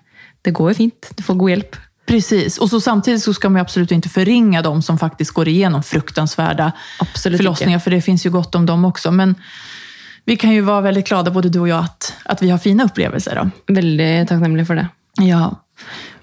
det 0.41 0.51
går 0.51 0.69
ju 0.69 0.75
fint, 0.75 1.11
du 1.15 1.23
får 1.23 1.33
god 1.33 1.49
hjälp. 1.49 1.75
Precis, 2.05 2.57
och 2.57 2.69
så 2.69 2.81
samtidigt 2.81 3.23
så 3.23 3.33
ska 3.33 3.49
man 3.49 3.61
absolut 3.61 3.91
inte 3.91 4.09
förringa 4.09 4.61
de 4.61 4.81
som 4.81 4.97
faktiskt 4.97 5.31
går 5.31 5.47
igenom 5.47 5.83
fruktansvärda 5.83 6.71
absolut 6.99 7.37
förlossningar, 7.37 7.73
inte. 7.73 7.83
för 7.83 7.91
det 7.91 8.01
finns 8.01 8.25
ju 8.25 8.29
gott 8.29 8.55
om 8.55 8.65
dem 8.65 8.85
också. 8.85 9.11
Men 9.11 9.35
vi 10.25 10.35
kan 10.35 10.51
ju 10.51 10.61
vara 10.61 10.81
väldigt 10.81 11.07
glada, 11.07 11.31
både 11.31 11.49
du 11.49 11.59
och 11.59 11.67
jag, 11.67 11.83
att, 11.83 12.13
att 12.25 12.41
vi 12.41 12.49
har 12.49 12.57
fina 12.57 12.83
upplevelser. 12.83 13.35
Då. 13.35 13.73
Väldigt 13.73 14.29
tacknämlig 14.29 14.67
för 14.67 14.75
det. 14.75 14.87
Ja. 15.21 15.63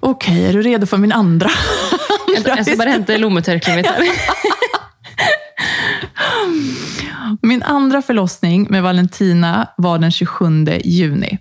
Okej, 0.01 0.35
okay, 0.35 0.49
är 0.49 0.53
du 0.53 0.63
redo 0.63 0.87
för 0.87 0.97
min 0.97 1.13
andra? 1.13 1.51
andra 2.37 2.57
jag 2.57 2.67
ska 2.67 2.77
bara 2.77 2.91
hämta 2.91 3.15
mitt 3.31 3.47
här. 3.47 3.61
Min 7.43 7.63
andra 7.63 8.03
förlossning 8.03 8.67
med 8.71 8.83
Valentina 8.83 9.69
var 9.77 9.99
den 9.99 10.11
27 10.11 10.67
juni. 10.85 11.39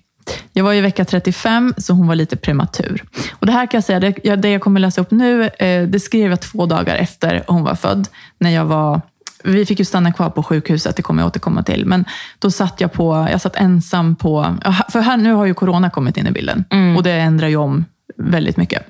Jag 0.53 0.63
var 0.63 0.73
i 0.73 0.81
vecka 0.81 1.05
35, 1.05 1.73
så 1.77 1.93
hon 1.93 2.07
var 2.07 2.15
lite 2.15 2.35
prematur. 2.35 3.03
Och 3.31 3.45
det 3.45 3.51
här 3.51 3.65
kan 3.65 3.77
jag 3.77 3.83
säga, 3.83 3.99
det, 3.99 4.35
det 4.35 4.49
jag 4.49 4.61
kommer 4.61 4.79
läsa 4.79 5.01
upp 5.01 5.11
nu, 5.11 5.43
eh, 5.43 5.87
det 5.87 5.99
skrev 5.99 6.29
jag 6.29 6.41
två 6.41 6.65
dagar 6.65 6.95
efter 6.95 7.43
hon 7.47 7.63
var 7.63 7.75
född. 7.75 8.07
När 8.39 8.49
jag 8.49 8.65
var 8.65 9.01
vi 9.43 9.65
fick 9.65 9.79
ju 9.79 9.85
stanna 9.85 10.13
kvar 10.13 10.29
på 10.29 10.43
sjukhuset, 10.43 10.95
det 10.95 11.01
kommer 11.01 11.21
jag 11.21 11.27
återkomma 11.27 11.63
till. 11.63 11.85
Men 11.85 12.05
då 12.39 12.51
satt 12.51 12.81
jag 12.81 12.93
på, 12.93 13.27
jag 13.31 13.41
satt 13.41 13.55
ensam 13.55 14.15
på, 14.15 14.57
för 14.91 14.99
här 14.99 15.17
nu 15.17 15.33
har 15.33 15.45
ju 15.45 15.53
corona 15.53 15.89
kommit 15.89 16.17
in 16.17 16.27
i 16.27 16.31
bilden 16.31 16.65
mm. 16.69 16.97
och 16.97 17.03
det 17.03 17.11
ändrar 17.11 17.47
ju 17.47 17.55
om 17.55 17.85
väldigt 18.17 18.57
mycket. 18.57 18.83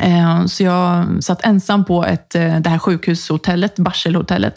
Eh, 0.00 0.46
så 0.46 0.62
jag 0.62 1.06
satt 1.20 1.44
ensam 1.44 1.84
på 1.84 2.04
ett, 2.04 2.34
eh, 2.34 2.60
det 2.60 2.70
här 2.70 2.78
sjukhushotellet, 2.78 3.76
Barselhotellet 3.76 4.56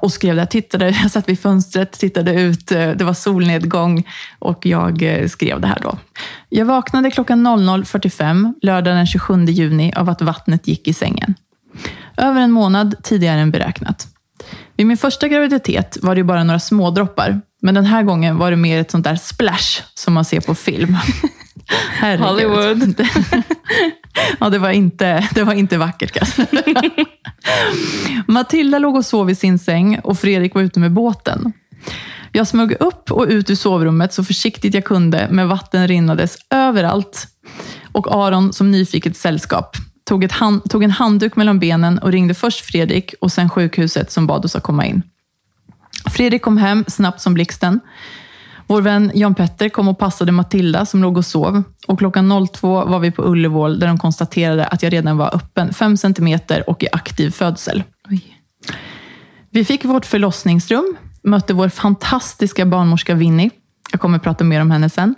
och 0.00 0.12
skrev 0.12 0.36
där, 0.36 0.46
tittade, 0.46 0.90
jag 1.02 1.10
satt 1.10 1.28
vid 1.28 1.40
fönstret, 1.40 1.92
tittade 1.92 2.32
ut, 2.32 2.72
eh, 2.72 2.90
det 2.90 3.04
var 3.04 3.14
solnedgång 3.14 4.08
och 4.38 4.66
jag 4.66 5.02
eh, 5.02 5.28
skrev 5.28 5.60
det 5.60 5.66
här 5.66 5.78
då. 5.82 5.98
Jag 6.48 6.66
vaknade 6.66 7.10
klockan 7.10 7.46
00.45 7.46 8.54
lördag 8.62 8.96
den 8.96 9.06
27 9.06 9.44
juni 9.44 9.92
av 9.96 10.08
att 10.08 10.22
vattnet 10.22 10.66
gick 10.66 10.88
i 10.88 10.92
sängen. 10.92 11.34
Över 12.16 12.40
en 12.40 12.50
månad 12.50 12.94
tidigare 13.02 13.40
än 13.40 13.50
beräknat. 13.50 14.06
Vid 14.76 14.86
min 14.86 14.96
första 14.96 15.28
graviditet 15.28 15.98
var 16.02 16.14
det 16.14 16.24
bara 16.24 16.44
några 16.44 16.60
smådroppar, 16.60 17.40
men 17.62 17.74
den 17.74 17.84
här 17.84 18.02
gången 18.02 18.38
var 18.38 18.50
det 18.50 18.56
mer 18.56 18.80
ett 18.80 18.90
sånt 18.90 19.04
där 19.04 19.16
splash 19.16 19.82
som 19.94 20.14
man 20.14 20.24
ser 20.24 20.40
på 20.40 20.54
film. 20.54 20.96
Herregud. 21.90 22.26
Hollywood. 22.26 22.94
ja, 24.40 24.50
det 24.50 24.58
var 24.58 24.70
inte, 24.70 25.28
det 25.34 25.44
var 25.44 25.52
inte 25.52 25.78
vackert 25.78 26.12
kanske. 26.12 26.46
Matilda 28.26 28.78
låg 28.78 28.96
och 28.96 29.04
sov 29.04 29.30
i 29.30 29.34
sin 29.34 29.58
säng 29.58 29.98
och 29.98 30.18
Fredrik 30.18 30.54
var 30.54 30.62
ute 30.62 30.80
med 30.80 30.92
båten. 30.92 31.52
Jag 32.32 32.46
smög 32.46 32.76
upp 32.80 33.10
och 33.10 33.26
ut 33.28 33.50
ur 33.50 33.54
sovrummet 33.54 34.12
så 34.12 34.24
försiktigt 34.24 34.74
jag 34.74 34.84
kunde, 34.84 35.28
med 35.30 35.48
vatten 35.48 35.88
rinnades 35.88 36.36
överallt. 36.50 37.26
Och 37.92 38.14
Aron, 38.14 38.52
som 38.52 38.70
nyfiket 38.70 39.16
sällskap, 39.16 39.76
tog, 40.04 40.24
ett 40.24 40.32
hand, 40.32 40.70
tog 40.70 40.82
en 40.82 40.90
handduk 40.90 41.36
mellan 41.36 41.58
benen 41.58 41.98
och 41.98 42.12
ringde 42.12 42.34
först 42.34 42.64
Fredrik 42.64 43.14
och 43.20 43.32
sen 43.32 43.50
sjukhuset 43.50 44.12
som 44.12 44.26
bad 44.26 44.44
oss 44.44 44.56
att 44.56 44.62
komma 44.62 44.86
in. 44.86 45.02
Fredrik 46.10 46.42
kom 46.42 46.56
hem 46.56 46.84
snabbt 46.88 47.20
som 47.20 47.34
blixten. 47.34 47.80
Vår 48.70 48.82
vän 48.82 49.10
Jan 49.14 49.34
Petter 49.34 49.68
kom 49.68 49.88
och 49.88 49.98
passade 49.98 50.32
Matilda 50.32 50.86
som 50.86 51.02
låg 51.02 51.16
och 51.16 51.24
sov. 51.24 51.62
Och 51.86 51.98
klockan 51.98 52.46
02 52.52 52.84
var 52.84 52.98
vi 52.98 53.10
på 53.10 53.22
Ullevål 53.22 53.78
där 53.78 53.86
de 53.86 53.98
konstaterade 53.98 54.66
att 54.66 54.82
jag 54.82 54.92
redan 54.92 55.16
var 55.16 55.34
öppen 55.34 55.74
5 55.74 55.96
centimeter 55.96 56.70
och 56.70 56.82
i 56.82 56.88
aktiv 56.92 57.30
födsel. 57.30 57.82
Oj. 58.10 58.36
Vi 59.50 59.64
fick 59.64 59.84
vårt 59.84 60.06
förlossningsrum, 60.06 60.96
mötte 61.22 61.54
vår 61.54 61.68
fantastiska 61.68 62.66
barnmorska 62.66 63.14
Winnie. 63.14 63.50
Jag 63.92 64.00
kommer 64.00 64.18
prata 64.18 64.44
mer 64.44 64.60
om 64.60 64.70
henne 64.70 64.90
sen. 64.90 65.14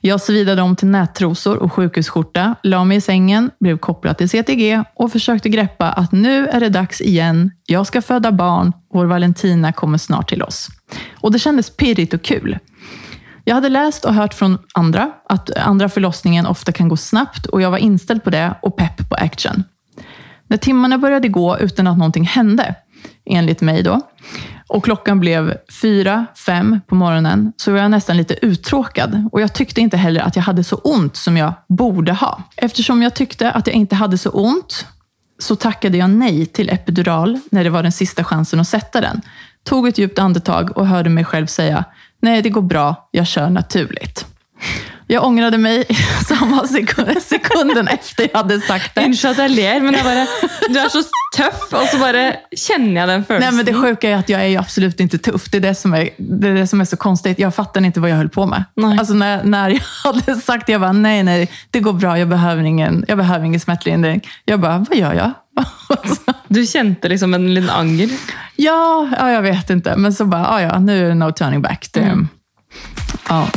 Jag 0.00 0.20
svidade 0.20 0.62
om 0.62 0.76
till 0.76 0.88
nättrosor 0.88 1.56
och 1.56 1.72
sjukhusskjorta, 1.72 2.54
la 2.62 2.84
mig 2.84 2.96
i 2.96 3.00
sängen, 3.00 3.50
blev 3.60 3.78
kopplad 3.78 4.18
till 4.18 4.28
CTG 4.28 4.82
och 4.94 5.12
försökte 5.12 5.48
greppa 5.48 5.92
att 5.92 6.12
nu 6.12 6.46
är 6.46 6.60
det 6.60 6.68
dags 6.68 7.00
igen. 7.00 7.50
Jag 7.66 7.86
ska 7.86 8.02
föda 8.02 8.32
barn. 8.32 8.72
Vår 8.92 9.06
Valentina 9.06 9.72
kommer 9.72 9.98
snart 9.98 10.28
till 10.28 10.42
oss. 10.42 10.68
Och 11.20 11.32
det 11.32 11.38
kändes 11.38 11.76
pirrigt 11.76 12.14
och 12.14 12.22
kul. 12.22 12.58
Jag 13.44 13.54
hade 13.54 13.68
läst 13.68 14.04
och 14.04 14.14
hört 14.14 14.34
från 14.34 14.58
andra 14.74 15.12
att 15.28 15.56
andra 15.56 15.88
förlossningen 15.88 16.46
ofta 16.46 16.72
kan 16.72 16.88
gå 16.88 16.96
snabbt 16.96 17.46
och 17.46 17.62
jag 17.62 17.70
var 17.70 17.78
inställd 17.78 18.24
på 18.24 18.30
det 18.30 18.54
och 18.62 18.76
pepp 18.76 19.08
på 19.08 19.14
action. 19.14 19.64
När 20.48 20.56
timmarna 20.56 20.98
började 20.98 21.28
gå 21.28 21.58
utan 21.58 21.86
att 21.86 21.98
någonting 21.98 22.24
hände, 22.24 22.74
enligt 23.26 23.60
mig 23.60 23.82
då, 23.82 24.00
och 24.68 24.84
klockan 24.84 25.20
blev 25.20 25.56
fyra, 25.82 26.26
fem 26.46 26.80
på 26.86 26.94
morgonen, 26.94 27.52
så 27.56 27.72
var 27.72 27.78
jag 27.78 27.90
nästan 27.90 28.16
lite 28.16 28.46
uttråkad. 28.46 29.28
Och 29.32 29.40
jag 29.40 29.52
tyckte 29.52 29.80
inte 29.80 29.96
heller 29.96 30.20
att 30.20 30.36
jag 30.36 30.42
hade 30.42 30.64
så 30.64 30.76
ont 30.76 31.16
som 31.16 31.36
jag 31.36 31.52
borde 31.68 32.12
ha. 32.12 32.42
Eftersom 32.56 33.02
jag 33.02 33.14
tyckte 33.14 33.50
att 33.50 33.66
jag 33.66 33.76
inte 33.76 33.94
hade 33.96 34.18
så 34.18 34.30
ont, 34.30 34.86
så 35.38 35.56
tackade 35.56 35.98
jag 35.98 36.10
nej 36.10 36.46
till 36.46 36.70
epidural 36.70 37.40
när 37.50 37.64
det 37.64 37.70
var 37.70 37.82
den 37.82 37.92
sista 37.92 38.24
chansen 38.24 38.60
att 38.60 38.68
sätta 38.68 39.00
den. 39.00 39.20
Tog 39.64 39.88
ett 39.88 39.98
djupt 39.98 40.18
andetag 40.18 40.76
och 40.76 40.86
hörde 40.86 41.10
mig 41.10 41.24
själv 41.24 41.46
säga, 41.46 41.84
nej 42.24 42.42
det 42.42 42.48
går 42.48 42.62
bra, 42.62 43.08
jag 43.10 43.26
kör 43.26 43.50
naturligt. 43.50 44.26
Jag 45.06 45.24
ångrade 45.24 45.58
mig 45.58 45.86
samma 46.28 46.66
sekund, 46.66 47.22
sekunden 47.22 47.88
efter 47.88 48.28
jag 48.32 48.38
hade 48.38 48.60
sagt 48.60 48.94
det. 48.94 49.04
Unnskyld 49.04 49.30
att 49.32 49.38
jag 49.38 49.50
ler, 49.50 49.80
men 49.80 49.94
jag 49.94 50.04
bara, 50.04 50.26
du 50.68 50.78
är 50.78 50.88
så 50.88 51.02
tuff 51.36 51.72
och 51.72 51.88
så 51.88 51.98
bara 51.98 52.32
känner 52.56 53.00
jag 53.00 53.08
den 53.08 53.20
känslan. 53.20 53.40
Nej, 53.40 53.52
men 53.52 53.64
det 53.64 53.74
sjuka 53.74 54.10
är 54.10 54.16
att 54.16 54.28
jag 54.28 54.40
är 54.40 54.46
ju 54.46 54.56
absolut 54.56 55.00
inte 55.00 55.18
tuff. 55.18 55.50
Det 55.50 55.56
är 55.56 55.60
det 55.60 55.74
som 55.74 55.94
är, 55.94 56.08
det 56.16 56.48
är, 56.48 56.54
det 56.54 56.66
som 56.66 56.80
är 56.80 56.84
så 56.84 56.96
konstigt. 56.96 57.38
Jag 57.38 57.54
fattar 57.54 57.84
inte 57.84 58.00
vad 58.00 58.10
jag 58.10 58.16
höll 58.16 58.28
på 58.28 58.46
med. 58.46 58.64
Nej. 58.74 58.98
Alltså 58.98 59.14
när, 59.14 59.44
när 59.44 59.70
jag 59.70 59.80
hade 60.04 60.34
sagt, 60.34 60.68
jag 60.68 60.80
bara, 60.80 60.92
nej, 60.92 61.22
nej, 61.22 61.50
det 61.70 61.80
går 61.80 61.92
bra, 61.92 62.18
jag 62.18 62.28
behöver 62.28 62.62
ingen, 62.62 63.04
jag 63.08 63.18
behöver 63.18 63.46
ingen 63.46 63.60
smärtlindring. 63.60 64.28
Jag 64.44 64.60
bara, 64.60 64.78
vad 64.78 64.98
gör 64.98 65.14
jag? 65.14 65.30
Du 66.48 66.66
kände 66.66 67.08
liksom 67.08 67.34
en 67.34 67.54
liten 67.54 67.70
anger? 67.70 68.10
Ja, 68.56 69.08
ja, 69.18 69.30
jag 69.30 69.42
vet 69.42 69.70
inte. 69.70 69.96
Men 69.96 70.12
så 70.12 70.24
bara, 70.24 70.42
ja, 70.42 70.60
ja, 70.60 70.78
nu 70.78 71.04
är 71.04 71.08
det 71.08 71.14
no 71.14 71.32
turning 71.32 71.62
back. 71.62 71.88
Det, 71.92 72.00
mm. 72.00 72.28
ja. 73.28 73.48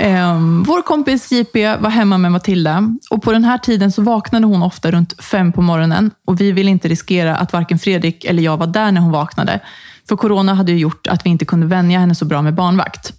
Um, 0.00 0.62
vår 0.62 0.82
kompis 0.82 1.32
JP 1.32 1.76
var 1.76 1.90
hemma 1.90 2.18
med 2.18 2.32
Matilda 2.32 2.88
och 3.10 3.22
på 3.22 3.32
den 3.32 3.44
här 3.44 3.58
tiden 3.58 3.92
så 3.92 4.02
vaknade 4.02 4.46
hon 4.46 4.62
ofta 4.62 4.90
runt 4.90 5.22
fem 5.22 5.52
på 5.52 5.62
morgonen 5.62 6.10
och 6.26 6.40
vi 6.40 6.52
ville 6.52 6.70
inte 6.70 6.88
riskera 6.88 7.36
att 7.36 7.52
varken 7.52 7.78
Fredrik 7.78 8.24
eller 8.24 8.42
jag 8.42 8.56
var 8.56 8.66
där 8.66 8.92
när 8.92 9.00
hon 9.00 9.12
vaknade. 9.12 9.60
För 10.08 10.16
corona 10.16 10.54
hade 10.54 10.72
ju 10.72 10.78
gjort 10.78 11.06
att 11.06 11.26
vi 11.26 11.30
inte 11.30 11.44
kunde 11.44 11.66
vänja 11.66 11.98
henne 11.98 12.14
så 12.14 12.24
bra 12.24 12.42
med 12.42 12.54
barnvakt. 12.54 13.12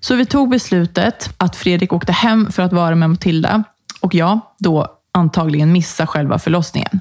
Så 0.00 0.14
vi 0.14 0.26
tog 0.26 0.50
beslutet 0.50 1.34
att 1.36 1.56
Fredrik 1.56 1.92
åkte 1.92 2.12
hem 2.12 2.52
för 2.52 2.62
att 2.62 2.72
vara 2.72 2.94
med 2.94 3.10
Matilda 3.10 3.64
och 4.00 4.14
jag 4.14 4.40
då 4.58 4.95
antagligen 5.16 5.72
missa 5.72 6.06
själva 6.06 6.38
förlossningen. 6.38 7.00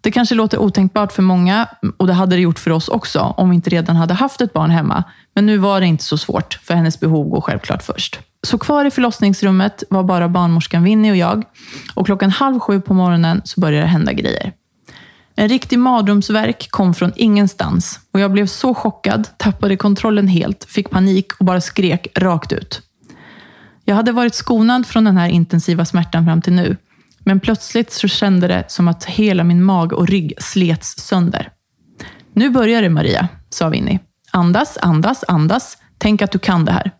Det 0.00 0.10
kanske 0.10 0.34
låter 0.34 0.58
otänkbart 0.58 1.12
för 1.12 1.22
många 1.22 1.68
och 1.96 2.06
det 2.06 2.12
hade 2.12 2.36
det 2.36 2.42
gjort 2.42 2.58
för 2.58 2.70
oss 2.70 2.88
också 2.88 3.20
om 3.20 3.50
vi 3.50 3.56
inte 3.56 3.70
redan 3.70 3.96
hade 3.96 4.14
haft 4.14 4.40
ett 4.40 4.52
barn 4.52 4.70
hemma. 4.70 5.04
Men 5.34 5.46
nu 5.46 5.58
var 5.58 5.80
det 5.80 5.86
inte 5.86 6.04
så 6.04 6.18
svårt, 6.18 6.58
för 6.62 6.74
hennes 6.74 7.00
behov 7.00 7.28
går 7.28 7.40
självklart 7.40 7.82
först. 7.82 8.20
Så 8.42 8.58
kvar 8.58 8.84
i 8.84 8.90
förlossningsrummet 8.90 9.82
var 9.90 10.02
bara 10.02 10.28
barnmorskan 10.28 10.84
Winnie 10.84 11.10
och 11.10 11.16
jag. 11.16 11.44
Och 11.94 12.06
klockan 12.06 12.30
halv 12.30 12.60
sju 12.60 12.80
på 12.80 12.94
morgonen 12.94 13.42
så 13.44 13.60
började 13.60 13.84
det 13.84 13.90
hända 13.90 14.12
grejer. 14.12 14.52
En 15.34 15.48
riktig 15.48 15.78
mardrömsverk 15.78 16.70
kom 16.70 16.94
från 16.94 17.12
ingenstans 17.16 18.00
och 18.12 18.20
jag 18.20 18.32
blev 18.32 18.46
så 18.46 18.74
chockad, 18.74 19.28
tappade 19.36 19.76
kontrollen 19.76 20.28
helt, 20.28 20.64
fick 20.64 20.90
panik 20.90 21.32
och 21.38 21.44
bara 21.44 21.60
skrek 21.60 22.08
rakt 22.14 22.52
ut. 22.52 22.82
Jag 23.84 23.94
hade 23.94 24.12
varit 24.12 24.34
skonad 24.34 24.86
från 24.86 25.04
den 25.04 25.16
här 25.16 25.28
intensiva 25.28 25.84
smärtan 25.84 26.24
fram 26.24 26.42
till 26.42 26.52
nu. 26.52 26.76
Men 27.24 27.40
plötsligt 27.40 27.92
så 27.92 28.08
kände 28.08 28.48
det 28.48 28.64
som 28.68 28.88
att 28.88 29.04
hela 29.04 29.44
min 29.44 29.64
mag 29.64 29.92
och 29.92 30.08
rygg 30.08 30.34
slets 30.38 30.94
sönder. 30.98 31.52
Nu 32.32 32.50
börjar 32.50 32.82
det 32.82 32.90
Maria, 32.90 33.28
sa 33.50 33.68
Winnie. 33.68 33.98
Andas, 34.30 34.78
andas, 34.82 35.24
andas. 35.28 35.78
Tänk 35.98 36.22
att 36.22 36.32
du 36.32 36.38
kan 36.38 36.64
det 36.64 36.72
här. 36.72 36.90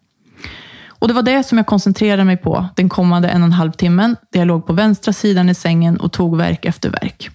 Och 0.89 1.09
Det 1.09 1.15
var 1.15 1.23
det 1.23 1.43
som 1.43 1.59
jag 1.59 1.67
koncentrerade 1.67 2.25
mig 2.25 2.37
på 2.37 2.69
den 2.77 2.89
kommande 2.89 3.29
en 3.29 3.43
och 3.43 3.47
en 3.47 3.53
halv 3.53 3.73
timmen, 3.73 4.17
där 4.33 4.41
jag 4.41 4.47
låg 4.47 4.67
på 4.67 4.73
vänstra 4.73 5.13
sidan 5.13 5.49
i 5.49 5.55
sängen 5.55 5.97
och 5.97 6.13
tog 6.13 6.37
verk 6.37 6.65
efter 6.65 6.91
verk. 6.91 7.31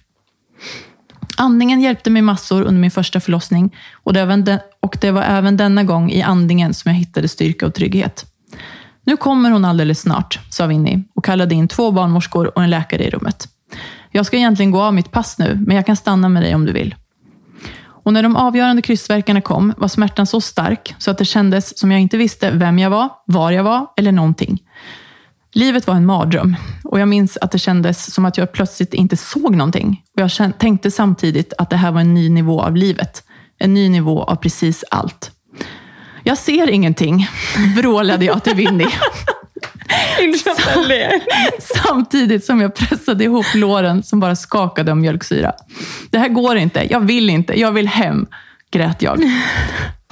Andningen 1.36 1.80
hjälpte 1.80 2.10
mig 2.10 2.22
massor 2.22 2.62
under 2.62 2.80
min 2.80 2.90
första 2.90 3.20
förlossning 3.20 3.76
och 3.92 4.12
det, 4.12 4.60
och 4.80 4.98
det 5.00 5.10
var 5.10 5.22
även 5.22 5.56
denna 5.56 5.84
gång 5.84 6.10
i 6.10 6.22
andningen 6.22 6.74
som 6.74 6.90
jag 6.90 6.98
hittade 6.98 7.28
styrka 7.28 7.66
och 7.66 7.74
trygghet. 7.74 8.26
Nu 9.06 9.16
kommer 9.16 9.50
hon 9.50 9.64
alldeles 9.64 10.00
snart, 10.00 10.38
sa 10.50 10.66
Winnie 10.66 11.04
och 11.14 11.24
kallade 11.24 11.54
in 11.54 11.68
två 11.68 11.90
barnmorskor 11.90 12.56
och 12.56 12.62
en 12.62 12.70
läkare 12.70 13.04
i 13.04 13.10
rummet. 13.10 13.48
Jag 14.10 14.26
ska 14.26 14.36
egentligen 14.36 14.70
gå 14.70 14.82
av 14.82 14.94
mitt 14.94 15.10
pass 15.10 15.38
nu, 15.38 15.62
men 15.66 15.76
jag 15.76 15.86
kan 15.86 15.96
stanna 15.96 16.28
med 16.28 16.42
dig 16.42 16.54
om 16.54 16.66
du 16.66 16.72
vill. 16.72 16.94
Och 18.06 18.12
när 18.12 18.22
de 18.22 18.36
avgörande 18.36 18.82
krystvärkarna 18.82 19.40
kom 19.40 19.74
var 19.76 19.88
smärtan 19.88 20.26
så 20.26 20.40
stark 20.40 20.94
så 20.98 21.10
att 21.10 21.18
det 21.18 21.24
kändes 21.24 21.78
som 21.78 21.92
jag 21.92 22.00
inte 22.00 22.16
visste 22.16 22.50
vem 22.50 22.78
jag 22.78 22.90
var, 22.90 23.08
var 23.26 23.50
jag 23.50 23.64
var 23.64 23.86
eller 23.96 24.12
någonting. 24.12 24.62
Livet 25.52 25.86
var 25.86 25.94
en 25.94 26.06
mardröm 26.06 26.56
och 26.84 27.00
jag 27.00 27.08
minns 27.08 27.36
att 27.36 27.50
det 27.50 27.58
kändes 27.58 28.14
som 28.14 28.24
att 28.24 28.38
jag 28.38 28.52
plötsligt 28.52 28.94
inte 28.94 29.16
såg 29.16 29.56
någonting. 29.56 30.02
Och 30.14 30.20
jag 30.20 30.58
tänkte 30.58 30.90
samtidigt 30.90 31.52
att 31.58 31.70
det 31.70 31.76
här 31.76 31.90
var 31.90 32.00
en 32.00 32.14
ny 32.14 32.30
nivå 32.30 32.62
av 32.62 32.76
livet. 32.76 33.22
En 33.58 33.74
ny 33.74 33.88
nivå 33.88 34.22
av 34.22 34.36
precis 34.36 34.84
allt. 34.90 35.35
Jag 36.26 36.38
ser 36.38 36.70
ingenting, 36.70 37.28
vrålade 37.76 38.24
jag 38.24 38.44
till 38.44 38.54
Winnie. 38.54 38.88
Samtidigt 41.58 42.44
som 42.44 42.60
jag 42.60 42.74
pressade 42.74 43.24
ihop 43.24 43.46
låren 43.54 44.02
som 44.02 44.20
bara 44.20 44.36
skakade 44.36 44.90
av 44.90 44.96
mjölksyra. 44.96 45.52
Det 46.10 46.18
här 46.18 46.28
går 46.28 46.56
inte, 46.56 46.86
jag 46.90 47.00
vill 47.00 47.30
inte, 47.30 47.60
jag 47.60 47.72
vill 47.72 47.88
hem, 47.88 48.26
grät 48.70 49.02
jag. 49.02 49.22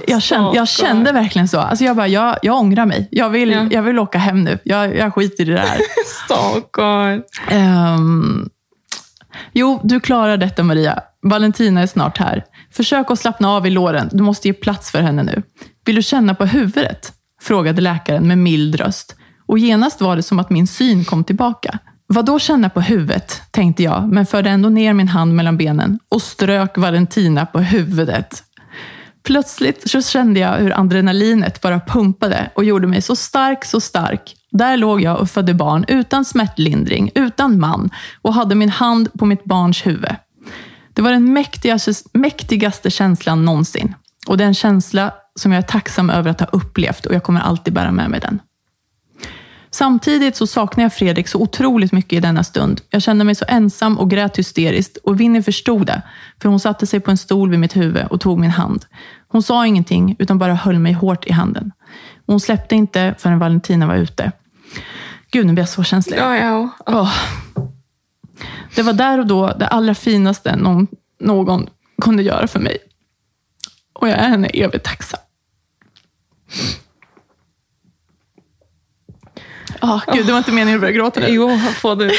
Jag 0.06 0.22
kände, 0.22 0.56
jag 0.56 0.68
kände 0.68 1.12
verkligen 1.12 1.48
så. 1.48 1.60
Alltså 1.60 1.84
jag, 1.84 1.96
bara, 1.96 2.08
jag, 2.08 2.38
jag 2.42 2.56
ångrar 2.56 2.86
mig. 2.86 3.08
Jag 3.10 3.30
vill, 3.30 3.50
ja. 3.50 3.68
jag 3.70 3.82
vill 3.82 3.98
åka 3.98 4.18
hem 4.18 4.44
nu. 4.44 4.58
Jag, 4.64 4.96
jag 4.96 5.14
skiter 5.14 5.42
i 5.42 5.46
det 5.46 5.52
där. 5.52 5.78
Stackar. 6.24 7.22
Um, 7.94 8.50
jo, 9.52 9.80
du 9.84 10.00
klarar 10.00 10.36
detta 10.36 10.62
Maria. 10.62 11.00
Valentina 11.22 11.82
är 11.82 11.86
snart 11.86 12.18
här. 12.18 12.44
Försök 12.72 13.10
att 13.10 13.18
slappna 13.18 13.50
av 13.50 13.66
i 13.66 13.70
låren. 13.70 14.08
Du 14.12 14.22
måste 14.22 14.48
ge 14.48 14.54
plats 14.54 14.90
för 14.90 15.00
henne 15.00 15.22
nu. 15.22 15.42
Vill 15.84 15.96
du 15.96 16.02
känna 16.02 16.34
på 16.34 16.44
huvudet? 16.44 17.12
Frågade 17.40 17.80
läkaren 17.80 18.28
med 18.28 18.38
mild 18.38 18.74
röst. 18.74 19.16
Och 19.46 19.58
genast 19.58 20.00
var 20.00 20.16
det 20.16 20.22
som 20.22 20.38
att 20.38 20.50
min 20.50 20.66
syn 20.66 21.04
kom 21.04 21.24
tillbaka. 21.24 21.78
Vad 22.06 22.26
då 22.26 22.38
känna 22.38 22.70
på 22.70 22.80
huvudet, 22.80 23.42
tänkte 23.50 23.82
jag, 23.82 24.08
men 24.08 24.26
förde 24.26 24.50
ändå 24.50 24.68
ner 24.68 24.92
min 24.92 25.08
hand 25.08 25.34
mellan 25.34 25.56
benen 25.56 25.98
och 26.08 26.22
strök 26.22 26.78
Valentina 26.78 27.46
på 27.46 27.58
huvudet. 27.58 28.42
Plötsligt 29.22 29.90
så 29.90 30.02
kände 30.02 30.40
jag 30.40 30.58
hur 30.58 30.80
adrenalinet 30.80 31.60
bara 31.60 31.80
pumpade 31.80 32.50
och 32.54 32.64
gjorde 32.64 32.86
mig 32.86 33.02
så 33.02 33.16
stark, 33.16 33.64
så 33.64 33.80
stark. 33.80 34.36
Där 34.50 34.76
låg 34.76 35.00
jag 35.00 35.20
och 35.20 35.30
födde 35.30 35.54
barn 35.54 35.84
utan 35.88 36.24
smärtlindring, 36.24 37.10
utan 37.14 37.60
man 37.60 37.90
och 38.22 38.34
hade 38.34 38.54
min 38.54 38.68
hand 38.68 39.12
på 39.12 39.26
mitt 39.26 39.44
barns 39.44 39.86
huvud. 39.86 40.16
Det 40.92 41.02
var 41.02 41.10
den 41.10 41.32
mäktigaste, 41.32 41.92
mäktigaste 42.12 42.90
känslan 42.90 43.44
någonsin. 43.44 43.94
Och 44.26 44.36
det 44.36 44.44
är 44.44 44.48
en 44.48 44.54
känsla 44.54 45.12
som 45.40 45.52
jag 45.52 45.58
är 45.58 45.68
tacksam 45.68 46.10
över 46.10 46.30
att 46.30 46.40
ha 46.40 46.46
upplevt 46.46 47.06
och 47.06 47.14
jag 47.14 47.22
kommer 47.22 47.40
alltid 47.40 47.74
bära 47.74 47.92
med 47.92 48.10
mig 48.10 48.20
den. 48.20 48.40
Samtidigt 49.70 50.36
så 50.36 50.46
saknar 50.46 50.84
jag 50.84 50.92
Fredrik 50.92 51.28
så 51.28 51.38
otroligt 51.38 51.92
mycket 51.92 52.12
i 52.12 52.20
denna 52.20 52.44
stund. 52.44 52.80
Jag 52.90 53.02
kände 53.02 53.24
mig 53.24 53.34
så 53.34 53.44
ensam 53.48 53.98
och 53.98 54.10
grät 54.10 54.38
hysteriskt 54.38 54.96
och 54.96 55.20
Winnie 55.20 55.42
förstod 55.42 55.86
det, 55.86 56.02
för 56.42 56.48
hon 56.48 56.60
satte 56.60 56.86
sig 56.86 57.00
på 57.00 57.10
en 57.10 57.16
stol 57.16 57.50
vid 57.50 57.58
mitt 57.58 57.76
huvud 57.76 58.06
och 58.06 58.20
tog 58.20 58.38
min 58.38 58.50
hand. 58.50 58.86
Hon 59.28 59.42
sa 59.42 59.66
ingenting, 59.66 60.16
utan 60.18 60.38
bara 60.38 60.54
höll 60.54 60.78
mig 60.78 60.92
hårt 60.92 61.26
i 61.26 61.32
handen. 61.32 61.72
Hon 62.26 62.40
släppte 62.40 62.74
inte 62.74 63.14
förrän 63.18 63.38
Valentina 63.38 63.86
var 63.86 63.94
ute. 63.94 64.32
Gud, 65.30 65.46
nu 65.46 65.52
blir 65.52 65.62
jag 65.62 65.68
så 65.68 65.82
känslig. 65.82 66.18
Ja, 66.18 66.36
ja. 66.36 66.68
Åh. 66.86 67.12
Det 68.74 68.82
var 68.82 68.92
där 68.92 69.18
och 69.18 69.26
då 69.26 69.52
det 69.58 69.66
allra 69.66 69.94
finaste 69.94 70.56
någon, 70.56 70.86
någon 71.20 71.68
kunde 72.02 72.22
göra 72.22 72.46
för 72.46 72.60
mig. 72.60 72.78
Och 73.92 74.08
jag 74.08 74.18
är 74.18 74.28
henne 74.28 74.46
evigt 74.46 74.84
tacksam. 74.84 75.20
Oh, 79.82 80.02
Gud, 80.12 80.26
det 80.26 80.32
var 80.32 80.38
inte 80.38 80.52
meningen 80.52 80.76
att 80.76 80.80
börja 80.80 80.92
gråta 80.92 81.20
nu. 81.20 81.26
Jo, 81.28 81.58
få 81.80 81.94
det. 81.94 82.12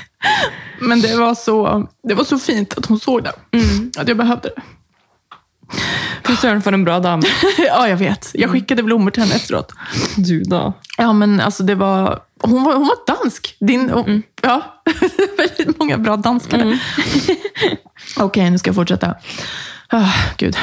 Men 0.80 1.00
det 1.00 1.16
var, 1.16 1.34
så, 1.34 1.86
det 2.08 2.14
var 2.14 2.24
så 2.24 2.38
fint 2.38 2.78
att 2.78 2.86
hon 2.86 3.00
såg 3.00 3.24
det. 3.24 3.32
Att 3.98 4.08
jag 4.08 4.16
behövde 4.16 4.48
det. 4.56 4.62
Fy 6.24 6.36
søren 6.36 6.62
for 6.62 6.72
en 6.72 6.84
bra 6.84 6.98
dame. 7.00 7.22
ja, 7.58 7.88
jag 7.88 7.96
vet. 7.96 8.30
Jag 8.34 8.50
skickade 8.50 8.82
blommor 8.82 9.10
till 9.10 9.22
henne 9.22 9.34
efteråt. 9.34 9.72
Du, 10.16 10.42
da. 10.42 10.72
Ja, 10.98 11.12
men 11.12 11.40
alltså 11.40 11.62
det 11.62 11.74
var... 11.74 12.20
Hon 12.42 12.64
var, 12.64 12.74
hon 12.74 12.86
var 12.86 13.16
dansk. 13.16 13.56
Din, 13.60 13.90
Mm. 13.90 14.22
Ja, 14.42 14.82
väldigt 15.38 15.78
många 15.78 15.98
bra 15.98 16.16
danskar. 16.16 16.78
Okej, 18.16 18.50
nu 18.50 18.58
ska 18.58 18.68
jag 18.68 18.74
fortsätta. 18.74 19.14
Ah, 19.88 20.12
Gud. 20.36 20.56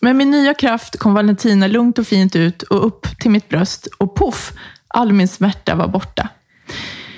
Med 0.00 0.16
min 0.16 0.30
nya 0.30 0.54
kraft 0.54 0.98
kom 0.98 1.14
Valentina 1.14 1.66
lugnt 1.66 1.98
och 1.98 2.06
fint 2.06 2.36
ut 2.36 2.62
och 2.62 2.86
upp 2.86 3.18
till 3.18 3.30
mitt 3.30 3.48
bröst 3.48 3.88
och 3.98 4.14
poff, 4.14 4.52
all 4.88 5.12
min 5.12 5.28
smärta 5.28 5.74
var 5.74 5.88
borta. 5.88 6.28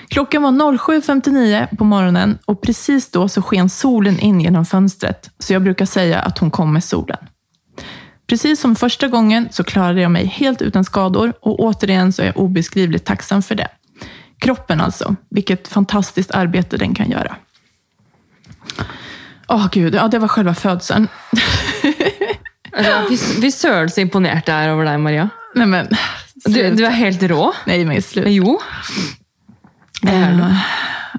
Klockan 0.09 0.43
var 0.43 0.53
07.59 0.53 1.77
på 1.77 1.85
morgonen 1.85 2.39
och 2.45 2.63
precis 2.63 3.11
då 3.11 3.29
så 3.29 3.43
sken 3.43 3.69
solen 3.69 4.19
in 4.19 4.41
genom 4.41 4.65
fönstret, 4.65 5.31
så 5.39 5.53
jag 5.53 5.63
brukar 5.63 5.87
säga 5.87 6.21
att 6.21 6.39
hon 6.39 6.51
kom 6.51 6.73
med 6.73 6.85
solen. 6.85 7.19
Precis 8.27 8.61
som 8.61 8.77
första 8.77 9.09
gången 9.09 9.49
så 9.51 9.65
klarade 9.65 10.01
jag 10.01 10.11
mig 10.11 10.27
helt 10.27 10.63
utan 10.63 10.85
skador 10.85 11.33
och 11.41 11.61
återigen 11.61 12.13
så 12.13 12.23
är 12.23 12.27
jag 12.27 12.37
obeskrivligt 12.37 13.05
tacksam 13.05 13.43
för 13.43 13.55
det. 13.55 13.69
Kroppen 14.39 14.81
alltså, 14.81 15.17
vilket 15.31 15.69
fantastiskt 15.69 16.31
arbete 16.31 16.77
den 16.77 16.95
kan 16.95 17.11
göra. 17.11 17.37
Åh 19.49 19.69
gud, 19.73 19.95
ja 19.95 20.09
det 20.09 20.19
var 20.19 20.29
själva 20.29 20.55
födseln. 20.55 21.09
Fy 23.43 23.51
søren 23.51 23.91
så 23.91 24.01
imponert 24.01 24.49
jeg 24.49 24.67
er 24.69 24.73
over 24.75 24.85
deg, 24.89 25.01
Maria. 25.01 25.29
Nej 25.57 25.67
men, 25.67 25.89
Du, 26.47 26.55
du 26.77 26.85
er 26.87 26.91
helt 26.95 27.23
rå. 27.23 27.53
nej 27.67 27.85
men 27.85 28.03
slut. 28.03 28.27
Jo. 28.31 28.59
Det 30.03 30.13
er 30.15 30.37
du. 30.37 30.43
Eh, 30.43 30.61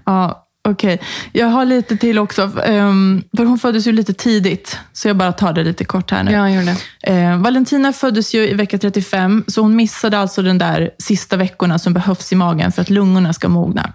Ja, 0.06 0.46
okej. 0.68 1.00
Jag 1.34 1.48
har 1.48 1.66
lite 1.66 1.98
till 1.98 2.20
också, 2.20 2.52
ehm, 2.66 3.24
för 3.38 3.46
hon 3.46 3.60
föddes 3.60 3.88
ju 3.88 3.92
lite 3.92 4.14
tidigt, 4.14 4.80
så 4.94 5.08
jag 5.08 5.18
bara 5.18 5.32
tar 5.34 5.54
det 5.54 5.64
lite 5.64 5.86
kort 5.86 6.12
här 6.12 6.24
nu. 6.24 6.32
Ja, 6.32 6.50
gjør 6.50 6.64
det. 6.66 6.76
Eh, 7.14 7.38
Valentina 7.38 7.94
föddes 7.94 8.34
ju 8.36 8.48
i 8.50 8.54
vecka 8.54 8.78
35, 8.78 9.44
så 9.48 9.62
hon 9.62 9.76
missade 9.76 10.18
alltså 10.18 10.42
den 10.42 10.58
där 10.58 10.90
sista 11.00 11.38
veckorna 11.38 11.80
som 11.80 11.94
behövs 11.94 12.32
i 12.32 12.36
magen 12.36 12.72
för 12.72 12.82
att 12.82 12.90
lungorna 12.90 13.34
ska 13.34 13.50
mogna. 13.50 13.94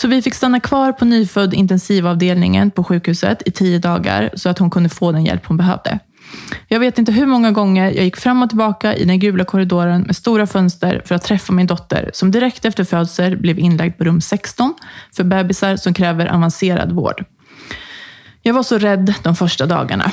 Så 0.00 0.08
vi 0.08 0.22
fick 0.22 0.34
stanna 0.34 0.60
kvar 0.60 0.92
på 0.92 1.04
nyfödd 1.04 1.54
intensivavdelningen 1.54 2.70
på 2.70 2.84
sjukhuset 2.84 3.42
i 3.46 3.50
tio 3.50 3.78
dagar, 3.78 4.30
så 4.34 4.48
att 4.48 4.58
hon 4.58 4.70
kunde 4.70 4.88
få 4.88 5.12
den 5.12 5.24
hjälp 5.24 5.46
hon 5.46 5.56
behövde. 5.56 5.98
Jag 6.68 6.80
vet 6.80 6.98
inte 6.98 7.12
hur 7.12 7.26
många 7.26 7.50
gånger 7.50 7.84
jag 7.84 8.04
gick 8.04 8.16
fram 8.16 8.42
och 8.42 8.48
tillbaka 8.48 8.94
i 8.94 9.04
den 9.04 9.18
gula 9.18 9.44
korridoren 9.44 10.02
med 10.02 10.16
stora 10.16 10.46
fönster 10.46 11.02
för 11.04 11.14
att 11.14 11.22
träffa 11.22 11.52
min 11.52 11.66
dotter, 11.66 12.10
som 12.14 12.30
direkt 12.30 12.64
efter 12.64 12.84
födsel 12.84 13.36
blev 13.36 13.58
inlagd 13.58 13.98
på 13.98 14.04
rum 14.04 14.20
16 14.20 14.74
för 15.16 15.24
bebisar 15.24 15.76
som 15.76 15.94
kräver 15.94 16.26
avancerad 16.26 16.92
vård. 16.92 17.24
Jag 18.42 18.54
var 18.54 18.62
så 18.62 18.78
rädd 18.78 19.14
de 19.22 19.36
första 19.36 19.66
dagarna. 19.66 20.12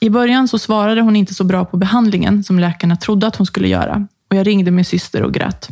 I 0.00 0.10
början 0.10 0.48
så 0.48 0.58
svarade 0.58 1.00
hon 1.00 1.16
inte 1.16 1.34
så 1.34 1.44
bra 1.44 1.64
på 1.64 1.76
behandlingen 1.76 2.44
som 2.44 2.58
läkarna 2.58 2.96
trodde 2.96 3.26
att 3.26 3.36
hon 3.36 3.46
skulle 3.46 3.68
göra. 3.68 4.08
Och 4.30 4.36
jag 4.36 4.46
ringde 4.46 4.70
min 4.70 4.84
syster 4.84 5.22
och 5.22 5.34
grät. 5.34 5.68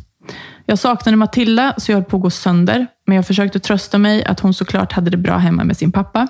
Jag 0.67 0.79
saknade 0.79 1.17
Matilda 1.17 1.75
så 1.77 1.93
jag 1.93 1.97
höll 1.97 2.05
på 2.05 2.17
att 2.17 2.23
gå 2.23 2.31
sönder. 2.31 2.87
Men 3.07 3.17
jag 3.17 3.27
försökte 3.27 3.61
trösta 3.61 3.99
mig 3.99 4.25
att 4.25 4.41
hon 4.41 4.55
såklart 4.55 4.93
hade 4.93 5.11
det 5.11 5.17
bra 5.17 5.37
hemma 5.37 5.65
med 5.65 5.77
sin 5.77 5.93
pappa. 5.93 6.29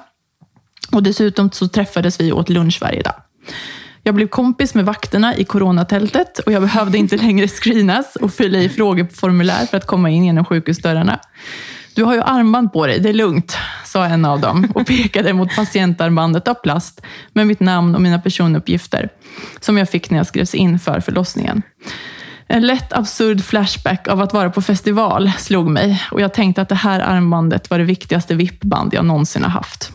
Och 0.93 1.03
dessutom 1.03 1.51
så 1.51 1.69
träffades 1.69 2.21
vi 2.21 2.33
och 2.33 2.39
åt 2.39 2.49
lunch 2.49 2.79
varje 2.81 3.03
dag. 3.03 3.15
Jag 4.03 4.15
blev 4.15 4.29
kompis 4.29 4.75
med 4.75 4.85
vakterna 4.85 5.37
i 5.37 5.45
coronatältet 5.45 6.39
och 6.39 6.53
jag 6.53 6.63
behövde 6.63 6.99
inte 6.99 7.17
längre 7.17 7.49
screenas 7.49 8.17
och 8.17 8.35
fylla 8.35 8.59
i 8.59 8.69
frågeformulär 8.69 9.67
för 9.67 9.77
att 9.77 9.87
komma 9.87 10.11
in 10.11 10.25
genom 10.25 10.45
sjukhusdörrarna. 10.45 11.21
Du 11.95 12.05
har 12.05 12.15
ju 12.15 12.21
armband 12.21 12.73
på 12.73 12.87
dig, 12.87 13.01
det 13.01 13.09
är 13.09 13.13
lugnt, 13.13 13.57
sa 13.85 14.05
en 14.05 14.25
av 14.25 14.41
dem 14.41 14.69
och 14.75 14.87
pekade 14.87 15.33
mot 15.33 15.57
patientarmbandet 15.57 16.49
av 16.49 16.55
plast 16.55 17.01
med 17.33 17.47
mitt 17.47 17.61
namn 17.61 17.95
och 17.95 18.03
mina 18.03 18.19
personuppgifter 18.19 19.09
som 19.61 19.79
jag 19.79 19.89
fick 19.89 20.11
när 20.11 20.19
jag 20.19 20.27
skrevs 20.27 20.55
in 20.55 20.79
för 20.79 21.01
förlossningen. 21.01 21.63
En 22.47 22.67
lätt 22.67 22.93
absurd 22.93 23.45
flashback 23.45 24.09
av 24.09 24.21
att 24.21 24.33
vara 24.33 24.51
på 24.51 24.63
festival 24.63 25.33
slog 25.39 25.71
mig 25.71 26.03
och 26.11 26.21
jag 26.21 26.35
tänkte 26.35 26.63
att 26.63 26.69
det 26.69 26.75
här 26.75 27.01
armbandet 27.01 27.71
var 27.71 27.79
det 27.79 27.85
viktigaste 27.85 28.35
vippband 28.35 28.95
jag 28.95 29.05
någonsin 29.05 29.43
har 29.43 29.51
haft. 29.51 29.93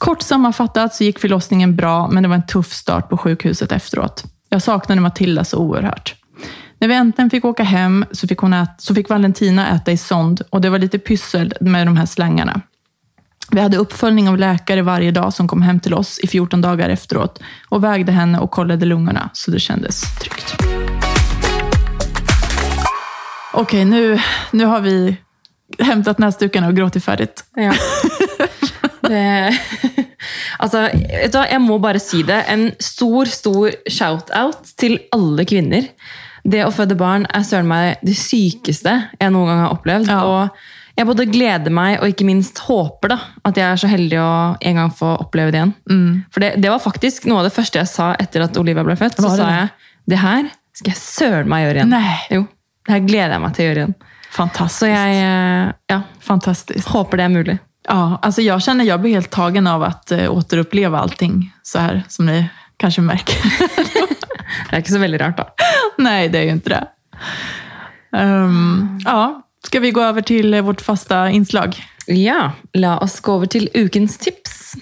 Kort 0.00 0.22
sammanfattat 0.22 0.94
så 0.94 1.04
gick 1.04 1.18
förlossningen 1.18 1.76
bra, 1.76 2.08
men 2.08 2.22
det 2.22 2.28
var 2.28 2.36
en 2.36 2.46
tuff 2.46 2.72
start 2.72 3.08
på 3.08 3.16
sjukhuset 3.16 3.72
efteråt. 3.72 4.24
Jag 4.48 4.62
saknade 4.62 5.00
Matilda 5.00 5.44
så 5.44 5.58
oerhört. 5.58 6.14
När 6.78 6.88
vi 6.88 6.94
äntligen 6.94 7.30
fick 7.30 7.44
åka 7.44 7.62
hem 7.62 8.04
så 8.12 8.28
fick, 8.28 8.38
hon 8.38 8.52
ät, 8.52 8.70
så 8.78 8.94
fick 8.94 9.08
Valentina 9.08 9.68
äta 9.68 9.92
i 9.92 9.96
sond 9.96 10.42
och 10.50 10.60
det 10.60 10.70
var 10.70 10.78
lite 10.78 10.98
pyssel 10.98 11.54
med 11.60 11.86
de 11.86 11.96
här 11.96 12.06
slangarna. 12.06 12.60
Vi 13.50 13.60
hade 13.60 13.76
uppföljning 13.76 14.28
av 14.28 14.38
läkare 14.38 14.82
varje 14.82 15.10
dag 15.10 15.32
som 15.32 15.48
kom 15.48 15.62
hem 15.62 15.80
till 15.80 15.94
oss 15.94 16.18
i 16.18 16.26
14 16.26 16.60
dagar 16.60 16.88
efteråt 16.88 17.42
och 17.68 17.84
vägde 17.84 18.12
henne 18.12 18.38
och 18.38 18.50
kollade 18.50 18.86
lungorna, 18.86 19.30
så 19.32 19.50
det 19.50 19.60
kändes 19.60 20.18
tryggt. 20.18 20.56
Okej, 23.52 23.84
nu, 23.84 24.20
nu 24.50 24.64
har 24.64 24.80
vi 24.80 25.16
hämtat 25.78 26.18
näsdukarna 26.18 26.66
och 26.68 26.76
gråtit 26.76 27.04
färdigt. 27.04 27.44
Ja. 27.54 27.72
Det, 29.10 29.58
altså, 30.62 30.86
vet 30.92 31.32
du 31.32 31.38
hva, 31.38 31.46
jeg 31.50 31.62
må 31.64 31.78
bare 31.82 32.02
si 32.02 32.24
det. 32.26 32.42
En 32.52 32.68
stor, 32.82 33.30
stor 33.30 33.76
shout-out 33.90 34.74
til 34.80 34.98
alle 35.16 35.46
kvinner. 35.48 35.88
Det 36.40 36.62
å 36.64 36.72
føde 36.72 36.96
barn 36.96 37.26
er 37.36 37.44
søren 37.44 37.68
meg 37.68 38.00
det 38.06 38.16
sykeste 38.16 38.94
jeg 39.20 39.32
noen 39.32 39.50
gang 39.50 39.64
har 39.66 39.74
opplevd. 39.74 40.08
Ja. 40.08 40.20
Og 40.24 40.96
jeg 41.00 41.08
både 41.08 41.26
gleder 41.32 41.72
meg 41.72 41.98
og 42.00 42.12
ikke 42.12 42.26
minst 42.28 42.60
håper 42.66 43.12
da, 43.14 43.18
at 43.48 43.56
jeg 43.60 43.66
er 43.66 43.80
så 43.80 43.88
heldig 43.88 44.20
å 44.20 44.30
en 44.70 44.80
gang 44.80 44.94
få 44.96 45.14
oppleve 45.22 45.52
det 45.52 45.60
igjen. 45.60 45.74
For 46.32 46.44
det, 46.44 46.54
det 46.60 46.72
var 46.72 46.82
faktisk 46.82 47.28
noe 47.30 47.42
av 47.42 47.48
det 47.48 47.54
første 47.56 47.80
jeg 47.80 47.88
sa 47.92 48.12
etter 48.20 48.44
at 48.44 48.56
Olivia 48.60 48.84
ble 48.86 48.96
født. 49.00 49.20
Så 49.20 49.34
sa 49.36 49.50
jeg 49.52 49.70
det 50.10 50.20
her 50.20 50.48
skal 50.76 50.94
jeg 50.94 51.00
søren 51.00 51.50
meg 51.50 51.66
gjøre 51.66 51.82
igjen. 51.82 51.92
Nei. 51.92 52.16
Jo, 52.32 52.44
det 52.86 52.94
her 52.96 53.02
gleder 53.04 53.36
jeg 53.36 53.44
meg 53.44 53.56
til 53.56 53.64
å 53.64 53.68
gjøre 53.68 53.84
igjen. 53.84 53.96
Fantastiskt. 54.30 54.78
Så 54.80 54.90
jeg 54.90 55.16
eh, 55.24 55.72
ja, 55.90 55.98
Fantastiskt. 56.24 56.88
håper 56.92 57.20
det 57.20 57.26
er 57.26 57.32
mulig. 57.34 57.56
Ja, 57.88 58.18
alltså 58.22 58.42
jag 58.42 58.62
känner 58.62 58.84
jag 58.84 59.00
blir 59.00 59.12
helt 59.12 59.30
tagen 59.30 59.66
av 59.66 59.82
att 59.82 60.10
eh, 60.12 60.30
återuppleva 60.32 60.98
allting 60.98 61.52
så 61.62 61.78
här 61.78 62.02
som 62.08 62.26
ni 62.26 62.48
kanske 62.76 63.00
märker. 63.00 63.36
Det 64.70 64.76
er 64.76 64.80
ikke 64.82 64.92
så 64.92 64.98
veldig 64.98 65.20
rart, 65.20 65.36
da. 65.36 65.44
Nej, 65.98 66.28
det 66.28 66.38
är 66.38 66.42
ju 66.42 66.50
inte 66.50 66.68
det. 66.70 66.86
Ehm, 68.16 68.98
ja, 69.04 69.42
ska 69.66 69.80
vi 69.80 69.90
gå 69.90 70.00
över 70.02 70.22
till 70.22 70.54
eh, 70.54 70.62
vårt 70.62 70.80
fasta 70.80 71.30
inslag? 71.30 71.76
Ja, 72.06 72.52
la 72.74 72.98
oss 72.98 73.20
gå 73.20 73.34
over 73.34 73.46
til 73.46 73.68
ukens 73.74 74.18
tips. 74.18 74.74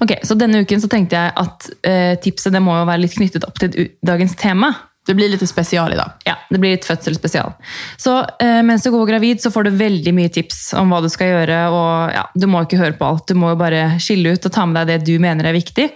Ok, 0.00 0.12
så 0.22 0.34
Denne 0.34 0.58
uken 0.58 0.80
så 0.80 0.88
tenkte 0.88 1.16
jeg 1.16 1.32
at 1.36 1.68
eh, 1.86 2.14
tipset 2.22 2.52
det 2.54 2.60
må 2.62 2.74
jo 2.78 2.84
være 2.88 3.02
litt 3.04 3.14
knyttet 3.16 3.44
opp 3.46 3.58
til 3.62 3.70
u- 3.78 3.88
dagens 4.06 4.34
tema. 4.36 4.72
Det 5.06 5.14
blir 5.14 5.28
lite 5.28 5.46
special 5.46 5.92
idag. 5.92 6.10
Ja, 6.24 6.36
Det 6.50 6.58
blir 6.58 6.74
ett 6.74 6.84
födselspecial. 6.84 7.52
Så 7.96 8.18
eh, 8.18 8.26
medan 8.40 8.80
du 8.84 8.90
går 8.90 9.06
gravid, 9.06 9.40
så 9.40 9.50
får 9.50 9.62
du 9.62 9.70
väldigt 9.70 10.14
mycket 10.14 10.32
tips 10.32 10.72
om 10.72 10.90
vad 10.90 11.02
du 11.02 11.08
ska 11.08 11.26
göra. 11.26 11.70
Och, 11.70 12.12
ja, 12.14 12.30
Du 12.34 12.46
måste 12.46 12.62
inte 12.62 12.76
höra 12.76 12.92
på 12.92 13.04
allt, 13.04 13.26
du 13.26 13.34
måste 13.34 13.56
bara 13.56 13.98
skilja 13.98 14.32
ut 14.32 14.44
och 14.46 14.52
ta 14.52 14.66
med 14.66 14.86
dig 14.86 14.98
det 14.98 15.04
du 15.04 15.18
menar 15.18 15.44
är 15.44 15.52
viktigt. 15.52 15.92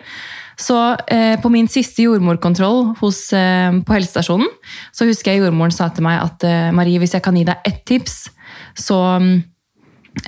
Så 0.56 0.96
eh, 1.06 1.40
på 1.40 1.48
min 1.48 1.68
sista 1.68 2.02
jordmorkontroll 2.02 2.94
hos, 3.00 3.32
eh, 3.32 3.82
på 3.82 3.92
hälsostationen 3.92 4.48
så 4.92 5.04
husker 5.04 5.30
jag 5.30 5.38
jordmorn 5.38 5.72
sa 5.72 5.88
till 5.88 6.02
mig 6.02 6.18
att 6.18 6.44
eh, 6.44 6.72
Marie, 6.72 6.98
om 6.98 7.06
jag 7.12 7.22
kan 7.22 7.36
ge 7.36 7.44
dig 7.44 7.61
ett 7.64 7.84
tips, 7.84 8.30
så 8.74 9.02
mm, 9.02 9.42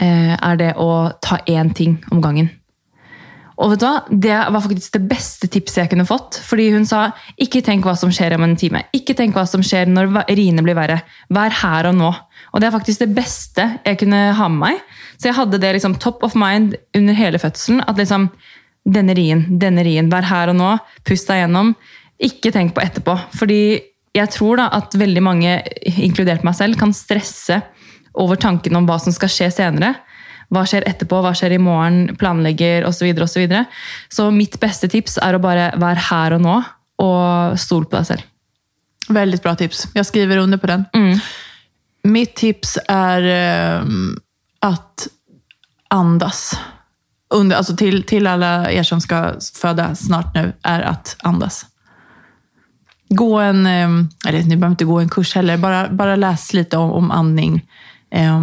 eh, 0.00 0.48
är 0.48 0.56
det 0.56 0.70
att 0.70 1.22
ta 1.22 1.36
en 1.36 1.74
ting 1.74 2.04
om 2.10 2.20
gången. 2.20 2.48
Og 3.60 3.74
vet 3.74 3.82
du 3.82 3.84
hva? 3.84 3.96
Det 4.08 4.36
var 4.54 4.62
faktisk 4.64 4.94
det 4.96 5.02
beste 5.10 5.48
tipset 5.52 5.82
jeg 5.82 5.90
kunne 5.92 6.08
fått. 6.08 6.38
Fordi 6.46 6.70
hun 6.72 6.86
sa 6.88 7.10
ikke 7.40 7.60
tenk 7.66 7.84
hva 7.84 7.92
som 7.98 8.12
skjer 8.14 8.34
om 8.36 8.46
en 8.46 8.56
time. 8.60 8.86
Ikke 8.96 9.16
tenk 9.18 9.36
hva 9.36 9.44
som 9.48 9.64
skjer 9.64 9.90
når 9.90 10.14
riene 10.32 10.64
blir 10.64 10.78
verre. 10.78 11.02
Vær 11.28 11.52
her 11.60 11.90
og 11.90 11.98
nå. 11.98 12.08
Og 12.50 12.62
det 12.62 12.70
er 12.70 12.74
faktisk 12.74 13.04
det 13.04 13.12
beste 13.18 13.66
jeg 13.84 14.00
kunne 14.00 14.22
ha 14.38 14.48
med 14.48 14.62
meg. 14.64 14.80
Så 15.20 15.28
jeg 15.28 15.36
hadde 15.36 15.60
det 15.60 15.74
liksom 15.76 15.98
top 16.00 16.24
of 16.24 16.36
mind 16.38 16.78
under 16.96 17.18
hele 17.18 17.40
fødselen. 17.42 17.84
At 17.86 18.00
liksom 18.00 18.30
Denne 18.90 19.12
rien, 19.12 19.42
denne 19.60 19.82
rien. 19.84 20.06
Vær 20.08 20.24
her 20.24 20.50
og 20.50 20.56
nå. 20.56 20.70
Pust 21.04 21.28
deg 21.28 21.42
gjennom. 21.42 21.74
Ikke 22.16 22.48
tenk 22.54 22.72
på 22.72 22.80
etterpå. 22.80 23.12
Fordi 23.36 23.76
jeg 24.16 24.32
tror 24.32 24.56
da 24.56 24.70
at 24.72 24.96
veldig 24.96 25.22
mange, 25.22 25.58
inkludert 26.00 26.46
meg 26.48 26.56
selv, 26.56 26.78
kan 26.80 26.94
stresse 26.96 27.60
over 28.18 28.40
tanken 28.40 28.78
om 28.80 28.88
hva 28.88 28.96
som 29.02 29.12
skal 29.14 29.30
skje 29.30 29.50
senere. 29.52 29.92
Hva 30.50 30.64
skjer 30.66 30.86
etterpå, 30.88 31.20
hva 31.22 31.30
skjer 31.36 31.54
i 31.54 31.62
morgen, 31.62 32.16
planlegger 32.18 32.86
osv. 32.88 32.98
Så, 32.98 33.06
videre, 33.06 33.26
og 33.26 33.30
så, 33.30 33.40
videre. 33.40 33.64
så 34.10 34.30
mitt 34.34 34.58
beste 34.60 34.90
tips 34.90 35.18
er 35.22 35.38
å 35.38 35.42
bare 35.42 35.70
være 35.78 36.08
her 36.10 36.36
og 36.36 36.42
nå, 36.46 36.56
og 37.00 37.58
stol 37.60 37.86
på 37.86 38.00
deg 38.00 38.08
selv. 38.10 38.26
Väldigt 39.08 39.42
bra 39.42 39.54
tips. 39.56 39.88
Jag 39.94 40.06
skriver 40.06 40.36
under 40.36 40.58
på 40.58 40.66
den. 40.66 40.84
Mm. 40.92 41.18
Mitt 42.02 42.34
tips 42.34 42.78
är 42.88 43.22
eh, 43.22 43.84
att 44.60 45.08
andas. 45.88 46.58
Under, 47.34 47.56
alltså 47.56 47.76
till, 47.76 48.02
till 48.02 48.26
alla 48.26 48.70
er 48.70 48.82
som 48.82 49.00
ska 49.00 49.34
föda 49.54 49.94
snart 49.94 50.34
nu, 50.34 50.52
är 50.62 50.80
att 50.80 51.16
andas. 51.22 51.66
Gå 53.08 53.38
en, 53.38 53.66
eh, 53.66 53.88
eller 54.28 54.42
ni 54.42 54.56
behöver 54.56 54.70
inte 54.70 54.84
gå 54.84 55.00
en 55.00 55.08
kurs 55.08 55.34
heller, 55.34 55.56
bara, 55.56 55.88
bara 55.88 56.16
läs 56.16 56.52
lite 56.52 56.76
om, 56.76 56.90
om 56.90 57.10
andning. 57.10 57.66
Eh, 58.10 58.40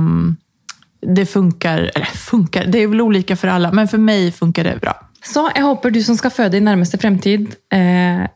det 1.01 1.25
funkar, 1.25 1.91
eller 1.95 2.05
funkar, 2.05 2.65
det 2.65 2.83
är 2.83 2.87
väl 2.87 3.01
olika 3.01 3.35
för 3.35 3.47
alla, 3.47 3.71
men 3.71 3.87
för 3.87 3.97
mig 3.97 4.31
funkar 4.31 4.63
det 4.63 4.81
bra. 4.81 4.95
Så 5.23 5.49
jeg 5.55 5.63
håper 5.63 5.91
du 5.91 6.03
som 6.03 6.17
skal 6.17 6.31
føde 6.31 6.57
i 6.57 6.63
nærmeste 6.63 6.97
fremtid, 6.97 7.55
eh, 7.73 8.27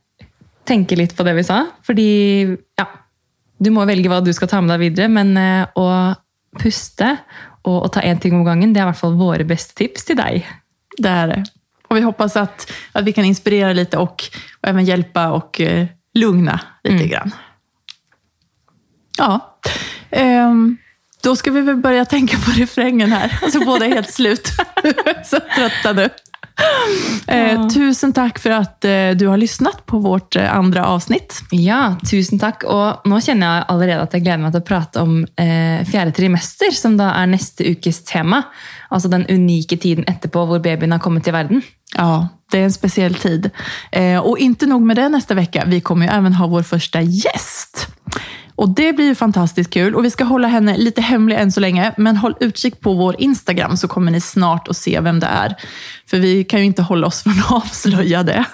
tenker 0.68 0.99
litt 0.99 1.16
på 1.18 1.24
det 1.24 1.34
vi 1.38 1.43
sa. 1.43 1.66
Fordi 1.88 2.09
ja, 2.78 2.88
du 3.57 3.70
må 3.72 3.86
velge 3.86 4.09
hva 4.12 4.20
du 4.22 4.34
skal 4.34 4.49
ta 4.51 4.62
med 4.62 4.74
deg 4.74 4.84
videre, 4.89 5.07
men 5.07 5.38
eh, 5.38 5.70
å 5.76 5.88
puste 6.59 7.16
og 7.64 7.86
å 7.86 7.91
ta 7.93 8.01
én 8.01 8.20
ting 8.20 8.34
om 8.36 8.43
gangen, 8.45 8.74
det 8.74 8.82
er 8.82 8.88
i 8.88 8.91
hvert 8.91 8.99
fall 8.99 9.16
våre 9.20 9.45
beste 9.47 9.78
tips 9.78 10.09
til 10.09 10.20
deg. 10.20 10.45
Det 10.97 11.09
är 11.09 11.28
det. 11.28 11.43
Och 11.88 11.97
vi 11.97 12.01
hoppas 12.01 12.36
att, 12.36 12.72
att 12.91 13.05
vi 13.05 13.14
kan 13.14 13.26
inspirera 13.26 13.74
lite 13.74 13.97
och, 13.97 14.24
och 14.62 14.70
även 14.70 14.86
hjälpa 14.86 15.32
och 15.32 15.62
eh, 15.62 15.88
lugna 16.14 16.59
lite 16.84 17.07
grann. 17.07 17.32
Ja. 19.18 19.59
Ehm, 20.09 20.78
då 21.24 21.36
ska 21.36 21.52
vi 21.52 21.62
väl 21.62 21.76
börja 21.76 22.06
tänka 22.06 22.38
på 22.38 22.52
refrängen 22.52 23.12
här. 23.12 23.40
Alltså 23.44 23.60
båda 23.60 23.86
är 23.86 23.90
helt 23.90 24.14
slut. 24.14 24.52
Så 25.26 25.40
trötta 25.56 25.94
nu. 25.94 26.10
Eh, 27.28 27.68
tusen 27.68 28.14
tack 28.14 28.40
för 28.40 28.50
att 28.50 28.86
eh, 28.86 29.10
du 29.16 29.28
har 29.28 29.38
lyssnat 29.38 29.86
på 29.86 30.00
vårt 30.00 30.36
eh, 30.36 30.58
andra 30.58 30.86
avsnitt. 30.86 31.42
Ja, 31.52 31.96
tusen 32.12 32.40
takk. 32.40 32.66
Og 32.68 33.08
nå 33.10 33.22
kjenner 33.24 33.56
jeg 33.56 33.66
allerede 33.74 34.06
at 34.06 34.16
jeg 34.16 34.26
gleder 34.26 34.44
meg 34.44 34.56
til 34.56 34.64
å 34.64 34.68
prate 34.68 35.02
om 35.02 35.16
eh, 35.40 35.82
fjerde 35.88 36.14
trimester, 36.18 36.74
som 36.76 36.98
da 37.00 37.12
er 37.22 37.32
neste 37.32 37.66
ukes 37.72 38.04
tema. 38.08 38.44
Altså 38.92 39.12
den 39.12 39.26
unike 39.30 39.80
tiden 39.82 40.08
etterpå 40.12 40.46
hvor 40.50 40.62
babyen 40.64 40.94
har 40.94 41.02
kommet 41.04 41.26
til 41.26 41.38
verden. 41.38 41.64
Ja, 41.96 42.28
det 42.52 42.60
är 42.60 42.64
en 42.64 42.74
speciell 42.74 43.16
tid. 43.16 43.50
Eh, 43.92 44.20
och 44.20 44.38
inte 44.38 44.66
nog 44.66 44.82
med 44.82 44.98
det 44.98 45.10
nästa 45.10 45.34
vecka, 45.34 45.64
vi 45.68 45.82
kommer 45.82 46.06
ju 46.06 46.12
även 46.12 46.34
ha 46.34 46.48
vår 46.48 46.64
första 46.64 47.02
gäst. 47.02 47.88
Och 48.62 48.70
det 48.70 48.93
blir 48.93 49.05
ju 49.05 49.16
fantastiskt 49.16 49.74
kul 49.74 49.95
och 49.95 50.05
vi 50.05 50.12
ska 50.12 50.24
hålla 50.24 50.47
henne 50.47 50.78
lite 50.78 51.01
hemlig 51.01 51.36
än 51.36 51.51
så 51.51 51.59
länge, 51.59 51.93
men 51.97 52.18
håll 52.18 52.36
utkik 52.39 52.82
på 52.82 52.93
vår 52.93 53.16
Instagram 53.20 53.78
så 53.78 53.88
kommer 53.88 54.12
ni 54.12 54.22
snart 54.22 54.68
att 54.68 54.78
se 54.78 54.99
vem 54.99 55.20
det 55.20 55.28
är. 55.28 55.55
För 56.09 56.20
vi 56.20 56.43
kan 56.43 56.59
ju 56.59 56.66
inte 56.66 56.82
hålla 56.82 57.07
oss 57.07 57.24
från 57.24 57.34
att 57.39 57.51
avslöja 57.64 58.24
det. 58.24 58.45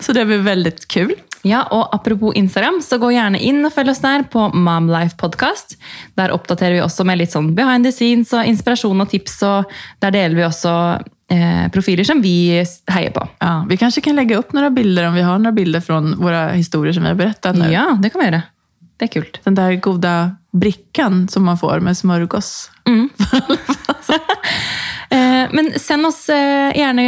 Så 0.00 0.12
det 0.12 0.24
blir 0.24 0.38
väldigt 0.38 0.88
kul. 0.88 1.14
Ja, 1.42 1.62
og 1.70 1.94
Apropos 1.94 2.34
Instagram, 2.34 2.82
så 2.82 2.98
gå 2.98 3.10
gjerne 3.12 3.40
inn 3.40 3.64
og 3.64 3.72
følg 3.72 3.94
oss 3.94 4.04
der 4.04 4.28
på 4.28 4.48
Mom 4.48 4.92
Life 4.92 5.16
Podcast. 5.16 5.78
Der 6.20 6.32
oppdaterer 6.32 6.76
vi 6.76 6.84
også 6.84 7.04
med 7.08 7.20
litt 7.20 7.32
sånn 7.32 7.54
behind 7.56 7.88
the 7.88 7.92
scenes 7.92 8.32
og 8.36 8.44
inspirasjon 8.44 9.00
og 9.00 9.08
tips. 9.08 9.42
og 9.42 9.72
Der 10.04 10.12
deler 10.12 10.36
vi 10.36 10.44
også 10.44 10.74
eh, 11.32 11.68
profiler 11.72 12.04
som 12.04 12.20
vi 12.20 12.60
heier 12.92 13.12
på. 13.16 13.24
Ja, 13.40 13.62
vi 13.68 13.80
kanske 13.80 14.04
kan 14.04 14.16
lägga 14.16 14.36
upp 14.36 14.52
några 14.52 14.70
bilder 14.70 15.08
om 15.08 15.14
vi 15.14 15.22
har 15.24 15.38
några 15.38 15.52
bilder 15.52 15.80
från 15.80 16.16
våra 16.20 16.48
historier 16.48 16.92
som 16.92 17.02
vi 17.02 17.08
har 17.08 17.16
berättat 17.16 17.56
nu. 17.56 17.72
Ja, 17.72 17.96
det 18.02 18.10
kan 18.10 18.20
vi 18.20 18.28
gjøre. 18.28 18.42
Det 18.96 19.08
er 19.08 19.12
kult. 19.20 19.40
Den 19.44 19.54
där 19.54 19.74
goda 19.74 20.36
brickan 20.52 21.28
som 21.28 21.44
man 21.44 21.58
får 21.58 21.80
med 21.80 21.96
smörgås. 21.96 22.70
Eh, 25.10 25.46
Men 25.52 25.78
send 25.78 26.06
oss 26.06 26.28
eh, 26.28 26.72
gjerne 26.76 27.02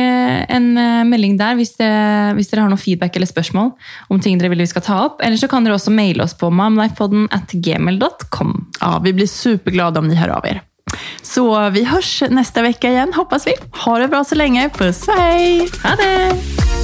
en 0.48 0.78
eh, 0.78 1.04
melding 1.04 1.36
det, 1.40 1.48
hvis 1.58 1.72
dere 1.80 2.60
har 2.60 2.70
noe 2.70 2.78
feedback 2.78 3.16
eller 3.16 3.26
spørsmål 3.26 3.72
om 4.12 4.20
ting 4.22 4.38
dere 4.38 4.52
vil 4.52 4.62
vi 4.62 4.68
skal 4.70 4.84
ta 4.86 5.00
opp. 5.08 5.24
Eller 5.26 5.40
så 5.40 5.48
kan 5.50 5.66
dere 5.66 5.74
også 5.74 5.90
maile 5.90 6.22
oss 6.22 6.36
på 6.38 6.52
at 6.52 7.50
gmail.com. 7.50 8.52
Ja, 8.80 9.00
vi 9.02 9.12
blir 9.12 9.26
superglada 9.26 9.98
om 10.00 10.08
ni 10.08 10.14
hör 10.14 10.36
av 10.38 10.46
er. 10.46 10.62
Så 11.22 11.70
vi 11.70 11.84
hörs 11.84 12.22
nästa 12.30 12.62
vecka 12.62 12.90
igen, 12.90 13.12
hoppas 13.16 13.46
vi. 13.46 13.54
Ha 13.72 13.98
det 13.98 14.08
bra 14.08 14.24
så 14.24 14.34
länge. 14.34 14.68
Puss 14.68 15.08
och 15.08 15.14
hej! 15.14 15.68
Ha 15.82 15.96
det! 15.96 16.75